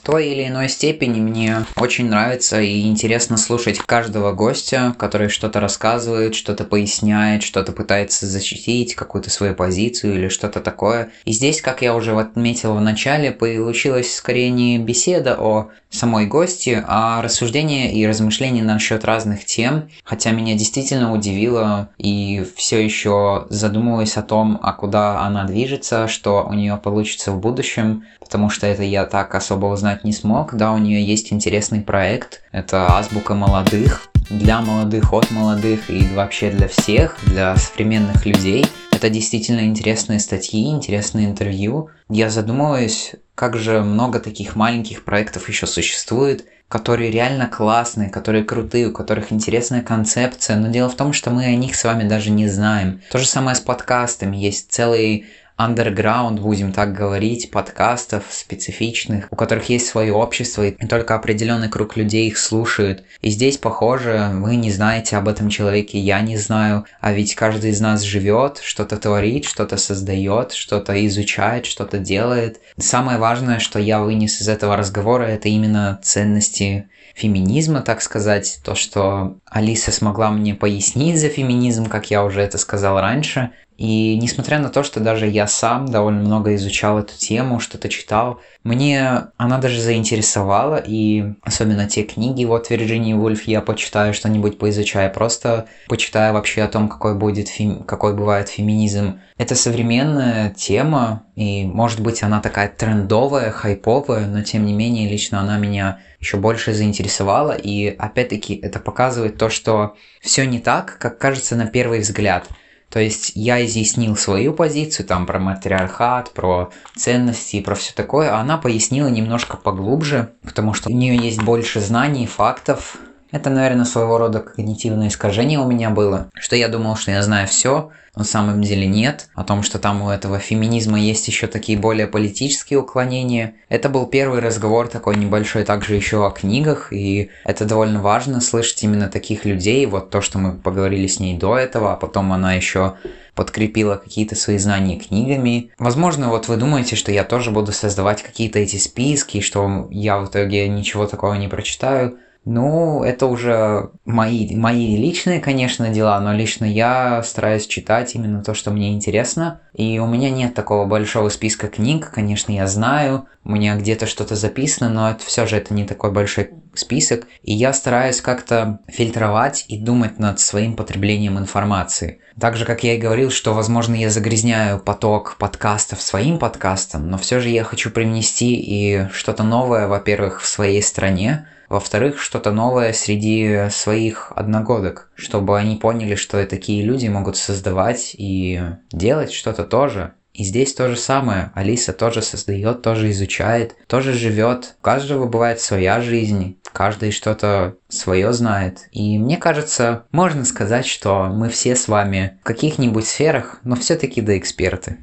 Той 0.10 0.30
или 0.30 0.48
иной 0.48 0.70
степени 0.70 1.20
мне 1.20 1.66
очень 1.76 2.10
нравится 2.10 2.60
и 2.60 2.88
интересно 2.88 3.38
слушать 3.38 3.78
каждого 3.78 4.32
гостя, 4.32 4.96
который 4.98 5.30
что-то 5.30 5.60
рассказывает, 5.60 6.34
что-то 6.34 6.64
поясняет, 6.64 7.44
что-то 7.44 7.74
пытается 7.74 8.26
защитить, 8.26 8.96
какую-то 8.96 9.30
свою 9.30 9.54
позицию 9.54 10.16
или 10.16 10.30
что-то 10.30 10.62
такое. 10.62 11.12
И 11.26 11.32
здесь, 11.32 11.62
как 11.62 11.84
я 11.84 11.96
уже 11.96 12.20
отметил 12.20 12.74
в 12.74 12.82
начале, 12.82 13.32
получилась 13.32 14.16
скорее 14.16 14.50
не 14.50 14.80
беседа 14.80 15.36
о 15.40 15.70
самой 15.90 16.28
гости, 16.28 16.84
а 16.88 17.22
рассуждение 17.22 17.92
и 17.92 18.06
размышления 18.06 18.64
насчет 18.64 19.06
разных 19.06 19.46
тем, 19.46 19.90
хотя 20.04 20.32
меня 20.32 20.54
действительно 20.54 21.14
удивило 21.14 21.90
и 21.98 22.46
все 22.56 22.84
еще 22.84 23.48
задумываясь 23.50 24.18
о 24.18 24.22
том, 24.22 24.60
а 24.62 24.74
куда 24.74 25.22
она 25.22 25.46
движется, 25.46 26.08
что 26.08 26.46
у 26.48 26.54
нее 26.54 26.78
получится 26.78 27.32
в 27.32 27.40
будущем, 27.40 28.04
потому 28.20 28.50
что 28.50 28.68
это 28.68 28.84
я 28.84 29.06
так 29.06 29.34
особо 29.34 29.66
узнать 29.68 29.99
не 30.04 30.14
смог. 30.14 30.56
Да, 30.56 30.72
у 30.72 30.78
нее 30.78 31.04
есть 31.04 31.32
интересный 31.34 31.82
проект, 31.82 32.42
это 32.52 32.88
азбука 32.98 33.34
молодых, 33.36 34.10
для 34.30 34.62
молодых, 34.62 35.12
от 35.14 35.32
молодых 35.32 35.90
и 35.90 36.08
вообще 36.14 36.52
для 36.52 36.68
всех, 36.68 37.18
для 37.26 37.56
современных 37.56 38.26
людей. 38.26 38.66
Это 38.92 39.10
действительно 39.10 39.62
интересные 39.62 40.20
статьи, 40.20 40.70
интересные 40.70 41.28
интервью. 41.28 41.90
Я 42.10 42.30
задумываюсь, 42.30 43.16
как 43.34 43.58
же 43.58 43.82
много 43.82 44.20
таких 44.20 44.56
маленьких 44.56 45.04
проектов 45.04 45.48
еще 45.50 45.66
существует, 45.68 46.46
которые 46.68 47.10
реально 47.10 47.48
классные, 47.48 48.10
которые 48.10 48.44
крутые, 48.44 48.90
у 48.90 48.94
которых 48.94 49.32
интересная 49.32 49.82
концепция, 49.82 50.56
но 50.58 50.68
дело 50.68 50.90
в 50.90 50.96
том, 50.96 51.14
что 51.14 51.32
мы 51.32 51.46
о 51.46 51.56
них 51.56 51.76
с 51.76 51.84
вами 51.84 52.08
даже 52.08 52.30
не 52.30 52.48
знаем. 52.48 53.02
То 53.12 53.18
же 53.18 53.26
самое 53.26 53.56
с 53.56 53.60
подкастами, 53.60 54.38
есть 54.38 54.72
целый 54.72 55.26
underground, 55.60 56.40
будем 56.40 56.72
так 56.72 56.94
говорить, 56.94 57.52
подкастов 57.52 58.24
специфичных, 58.32 59.28
у 59.30 59.36
которых 59.36 59.70
есть 59.70 59.88
свое 59.88 60.14
общество, 60.14 60.66
и 60.66 60.88
только 60.88 61.16
определенный 61.16 61.70
круг 61.70 61.98
людей 61.98 62.28
их 62.28 62.38
слушают. 62.38 63.04
И 63.22 63.30
здесь, 63.30 63.58
похоже, 63.58 64.32
вы 64.34 64.56
не 64.56 64.72
знаете 64.72 65.18
об 65.18 65.28
этом 65.28 65.50
человеке, 65.50 66.00
я 66.00 66.22
не 66.22 66.38
знаю, 66.38 66.86
а 67.02 67.12
ведь 67.12 67.36
каждый 67.36 67.72
из 67.72 67.82
нас 67.82 68.02
живет, 68.04 68.60
что-то 68.64 68.98
творит, 68.98 69.46
что-то 69.46 69.78
создает, 69.78 70.54
что-то 70.54 71.06
изучает, 71.06 71.66
что-то 71.66 71.98
делает. 71.98 72.62
Самое 72.78 73.18
важное, 73.18 73.60
что 73.60 73.80
я 73.80 74.00
вынес 74.00 74.42
из 74.42 74.48
этого 74.48 74.78
разговора, 74.78 75.26
это 75.26 75.50
именно 75.50 76.00
ценности 76.02 76.90
феминизма, 77.16 77.82
так 77.82 78.02
сказать, 78.02 78.60
то, 78.64 78.76
что 78.76 79.38
Алиса 79.46 79.92
смогла 79.92 80.32
мне 80.32 80.56
пояснить 80.56 81.20
за 81.20 81.28
феминизм, 81.28 81.88
как 81.88 82.10
я 82.10 82.24
уже 82.24 82.42
это 82.42 82.58
сказал 82.58 83.02
раньше, 83.02 83.52
и 83.80 84.18
несмотря 84.18 84.60
на 84.60 84.68
то, 84.68 84.84
что 84.84 85.00
даже 85.00 85.26
я 85.26 85.48
сам 85.48 85.86
довольно 85.86 86.20
много 86.20 86.54
изучал 86.56 87.00
эту 87.00 87.18
тему, 87.18 87.62
что-то 87.62 87.88
читал, 87.88 88.42
мне 88.62 89.28
она 89.38 89.58
даже 89.58 89.80
заинтересовала, 89.80 90.84
и 90.86 91.24
особенно 91.44 91.88
те 91.88 92.04
книги, 92.04 92.44
вот 92.44 92.70
Вирджинии 92.70 93.14
Вульф, 93.14 93.44
я 93.44 93.62
почитаю 93.62 94.14
что-нибудь, 94.14 94.58
поизучаю, 94.58 95.14
просто 95.14 95.68
почитаю 95.88 96.34
вообще 96.34 96.64
о 96.64 96.68
том, 96.68 96.90
какой 96.90 97.16
будет 97.16 97.48
фем... 97.48 97.84
какой 97.86 98.14
бывает 98.14 98.50
феминизм. 98.50 99.22
Это 99.38 99.56
современная 99.56 100.50
тема, 100.50 101.24
и 101.38 101.64
может 101.64 102.02
быть 102.02 102.22
она 102.22 102.42
такая 102.42 102.68
трендовая, 102.68 103.50
хайповая, 103.50 104.28
но 104.28 104.44
тем 104.44 104.66
не 104.66 104.74
менее 104.74 105.10
лично 105.10 105.40
она 105.40 105.58
меня 105.58 106.00
еще 106.20 106.36
больше 106.36 106.74
заинтересовала, 106.74 107.54
и 107.54 107.88
опять-таки 107.88 108.56
это 108.56 108.80
показывает 108.80 109.38
то, 109.38 109.50
что 109.50 109.96
все 110.20 110.46
не 110.46 110.60
так, 110.60 110.98
как 111.00 111.18
кажется 111.18 111.56
на 111.56 111.66
первый 111.66 112.02
взгляд– 112.02 112.46
то 112.90 113.00
есть 113.00 113.34
я 113.36 113.64
изъяснил 113.66 114.16
свою 114.16 114.54
позицию 114.54 115.06
там 115.06 115.26
про 115.26 115.40
матриархат, 115.40 116.32
про 116.34 116.72
ценности, 116.96 117.62
про 117.62 117.76
все 117.76 117.94
такое, 117.94 118.32
а 118.34 118.40
она 118.40 118.58
пояснила 118.58 119.08
немножко 119.08 119.58
поглубже, 119.58 120.34
потому 120.44 120.74
что 120.74 120.90
у 120.90 120.94
нее 120.94 121.16
есть 121.16 121.42
больше 121.42 121.82
знаний, 121.82 122.26
фактов. 122.26 122.98
Это, 123.32 123.52
наверное, 123.52 123.86
своего 123.86 124.18
рода 124.18 124.40
когнитивное 124.40 125.10
искажение 125.10 125.60
у 125.60 125.70
меня 125.70 125.92
было, 125.92 126.30
что 126.34 126.56
я 126.56 126.68
думал, 126.68 126.96
что 126.96 127.12
я 127.12 127.22
знаю 127.22 127.48
все, 127.48 127.92
на 128.16 128.24
самом 128.24 128.64
деле 128.64 128.88
нет, 128.88 129.30
о 129.36 129.44
том, 129.44 129.62
что 129.62 129.78
там 129.78 130.02
у 130.02 130.10
этого 130.10 130.40
феминизма 130.40 131.00
есть 131.00 131.28
еще 131.28 131.46
такие 131.46 131.78
более 131.78 132.08
политические 132.08 132.80
уклонения. 132.80 133.54
Это 133.70 133.88
был 133.88 134.08
первый 134.08 134.40
разговор 134.40 134.88
такой 134.88 135.16
небольшой 135.16 135.64
также 135.64 135.96
еще 135.96 136.26
о 136.26 136.32
книгах, 136.32 136.92
и 136.92 137.30
это 137.44 137.66
довольно 137.66 138.02
важно 138.02 138.42
слышать 138.42 138.84
именно 138.84 139.10
таких 139.10 139.46
людей, 139.46 139.86
вот 139.86 140.10
то, 140.10 140.22
что 140.22 140.40
мы 140.40 140.54
поговорили 140.54 141.06
с 141.06 141.20
ней 141.20 141.38
до 141.38 141.56
этого, 141.56 141.94
а 141.94 141.98
потом 141.98 142.34
она 142.34 142.56
еще 142.56 142.96
подкрепила 143.36 143.96
какие-то 143.96 144.36
свои 144.36 144.58
знания 144.58 144.98
книгами. 144.98 145.72
Возможно, 145.78 146.30
вот 146.30 146.48
вы 146.48 146.58
думаете, 146.58 146.96
что 146.96 147.12
я 147.12 147.24
тоже 147.24 147.52
буду 147.52 147.72
создавать 147.72 148.24
какие-то 148.24 148.60
эти 148.60 148.78
списки, 148.78 149.40
что 149.40 149.88
я 149.92 150.18
в 150.18 150.26
итоге 150.26 150.68
ничего 150.68 151.06
такого 151.06 151.36
не 151.36 151.48
прочитаю. 151.48 152.18
Ну, 152.46 153.04
это 153.04 153.26
уже 153.26 153.92
мои, 154.06 154.56
мои 154.56 154.96
личные, 154.96 155.40
конечно, 155.40 155.90
дела, 155.90 156.20
но 156.20 156.34
лично 156.34 156.66
я 156.66 157.22
стараюсь 157.22 157.68
читать 157.68 158.16
именно 158.16 158.44
то, 158.44 158.54
что 158.54 158.72
мне 158.72 158.94
интересно. 158.94 159.62
И 159.74 160.00
у 160.00 160.08
меня 160.08 160.30
нет 160.30 160.54
такого 160.56 160.86
большого 160.86 161.30
списка 161.30 161.68
книг, 161.68 162.12
конечно, 162.12 162.52
я 162.52 162.66
знаю, 162.66 163.28
у 163.44 163.52
меня 163.52 163.76
где-то 163.76 164.06
что-то 164.06 164.36
записано, 164.36 164.90
но 164.90 165.12
это 165.12 165.24
все 165.24 165.46
же 165.46 165.58
это 165.58 165.74
не 165.74 165.86
такой 165.86 166.12
большой 166.12 166.50
список. 166.74 167.28
И 167.44 167.54
я 167.54 167.74
стараюсь 167.74 168.22
как-то 168.22 168.80
фильтровать 168.88 169.66
и 169.68 169.78
думать 169.78 170.18
над 170.18 170.40
своим 170.40 170.76
потреблением 170.76 171.38
информации. 171.38 172.20
Так 172.40 172.56
же, 172.56 172.66
как 172.66 172.84
я 172.84 172.96
и 172.96 173.00
говорил, 173.00 173.32
что, 173.32 173.54
возможно, 173.54 173.96
я 173.96 174.10
загрязняю 174.10 174.80
поток 174.80 175.36
подкастов 175.38 176.02
своим 176.02 176.40
подкастом, 176.40 177.10
но 177.10 177.18
все 177.18 177.40
же 177.40 177.50
я 177.50 177.64
хочу 177.64 177.92
привнести 177.92 178.56
и 178.56 179.08
что-то 179.12 179.44
новое, 179.44 179.88
во-первых, 179.88 180.42
в 180.42 180.48
своей 180.48 180.82
стране, 180.82 181.48
во-вторых, 181.70 182.20
что-то 182.20 182.52
новое 182.52 182.94
среди 182.94 183.70
своих 183.70 184.34
одногодок, 184.36 185.12
чтобы 185.16 185.58
они 185.58 185.76
поняли, 185.78 186.16
что 186.16 186.40
и 186.40 186.46
такие 186.46 186.84
люди 186.84 187.08
могут 187.08 187.38
создавать 187.38 188.16
и 188.18 188.62
делать 188.92 189.32
что-то 189.32 189.64
тоже. 189.64 190.14
И 190.34 190.44
здесь 190.44 190.74
то 190.74 190.88
же 190.88 190.96
самое. 190.96 191.52
Алиса 191.54 191.92
тоже 191.92 192.22
создает, 192.22 192.82
тоже 192.82 193.12
изучает, 193.12 193.76
тоже 193.88 194.14
живет. 194.14 194.76
У 194.80 194.84
каждого 194.84 195.26
бывает 195.26 195.60
своя 195.60 196.02
жизнь, 196.02 196.58
каждый 196.72 197.12
что-то 197.12 197.76
свое 197.90 198.32
знает. 198.32 198.88
И 198.92 199.18
мне 199.18 199.38
кажется, 199.38 200.06
можно 200.12 200.46
сказать, 200.46 200.86
что 200.86 201.26
мы 201.26 201.50
все 201.50 201.76
с 201.76 201.88
вами 201.88 202.40
в 202.42 202.46
каких-нибудь 202.46 203.06
сферах, 203.06 203.60
но 203.64 203.76
все-таки 203.76 204.22
да 204.22 204.38
эксперты. 204.38 204.98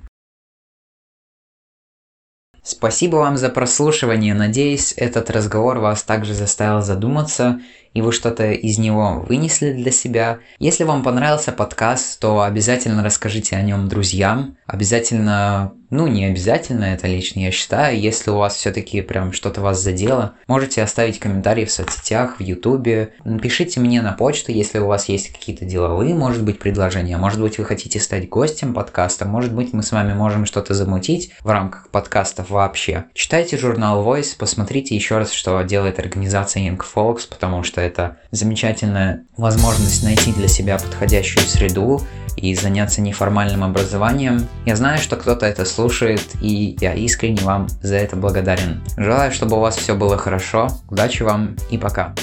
Спасибо 2.68 3.18
вам 3.18 3.36
за 3.36 3.48
прослушивание. 3.48 4.34
Надеюсь, 4.34 4.92
этот 4.96 5.30
разговор 5.30 5.78
вас 5.78 6.02
также 6.02 6.34
заставил 6.34 6.82
задуматься, 6.82 7.60
и 7.96 8.02
вы 8.02 8.12
что-то 8.12 8.52
из 8.52 8.76
него 8.76 9.24
вынесли 9.26 9.72
для 9.72 9.90
себя. 9.90 10.40
Если 10.58 10.84
вам 10.84 11.02
понравился 11.02 11.50
подкаст, 11.50 12.20
то 12.20 12.42
обязательно 12.42 13.02
расскажите 13.02 13.56
о 13.56 13.62
нем 13.62 13.88
друзьям. 13.88 14.58
Обязательно 14.66 15.72
Ну, 15.88 16.08
не 16.08 16.24
обязательно, 16.24 16.84
это 16.84 17.06
лично 17.06 17.40
я 17.40 17.50
считаю. 17.52 17.98
Если 17.98 18.30
у 18.30 18.36
вас 18.36 18.56
все-таки 18.56 19.02
прям 19.02 19.32
что-то 19.32 19.60
вас 19.60 19.80
задело, 19.80 20.34
можете 20.48 20.82
оставить 20.82 21.20
комментарии 21.20 21.64
в 21.64 21.70
соцсетях, 21.70 22.38
в 22.38 22.42
ютубе. 22.42 23.12
Напишите 23.24 23.78
мне 23.78 24.02
на 24.02 24.12
почту, 24.12 24.50
если 24.50 24.80
у 24.80 24.88
вас 24.88 25.08
есть 25.08 25.32
какие-то 25.32 25.64
деловые, 25.64 26.14
может 26.14 26.42
быть, 26.42 26.58
предложения. 26.58 27.16
Может 27.18 27.40
быть, 27.40 27.58
вы 27.58 27.64
хотите 27.64 28.00
стать 28.00 28.28
гостем 28.28 28.74
подкаста. 28.74 29.26
Может 29.26 29.54
быть, 29.54 29.72
мы 29.72 29.84
с 29.84 29.92
вами 29.92 30.12
можем 30.12 30.44
что-то 30.44 30.74
замутить 30.74 31.32
в 31.40 31.50
рамках 31.50 31.88
подкастов 31.90 32.50
вообще. 32.50 33.04
Читайте 33.14 33.56
журнал 33.56 34.04
Voice, 34.04 34.36
посмотрите 34.36 34.96
еще 34.96 35.18
раз, 35.18 35.30
что 35.30 35.62
делает 35.62 36.00
организация 36.00 36.68
Young 36.68 36.82
Folks, 36.94 37.28
потому 37.28 37.62
что 37.62 37.80
это 37.86 38.18
замечательная 38.30 39.24
возможность 39.36 40.02
найти 40.02 40.32
для 40.32 40.48
себя 40.48 40.78
подходящую 40.78 41.46
среду 41.46 42.02
и 42.36 42.54
заняться 42.54 43.00
неформальным 43.00 43.64
образованием. 43.64 44.46
Я 44.66 44.76
знаю, 44.76 44.98
что 44.98 45.16
кто-то 45.16 45.46
это 45.46 45.64
слушает, 45.64 46.22
и 46.40 46.76
я 46.80 46.92
искренне 46.94 47.40
вам 47.42 47.68
за 47.82 47.96
это 47.96 48.16
благодарен. 48.16 48.82
Желаю, 48.96 49.32
чтобы 49.32 49.56
у 49.56 49.60
вас 49.60 49.76
все 49.76 49.94
было 49.94 50.18
хорошо. 50.18 50.68
Удачи 50.90 51.22
вам 51.22 51.56
и 51.70 51.78
пока. 51.78 52.14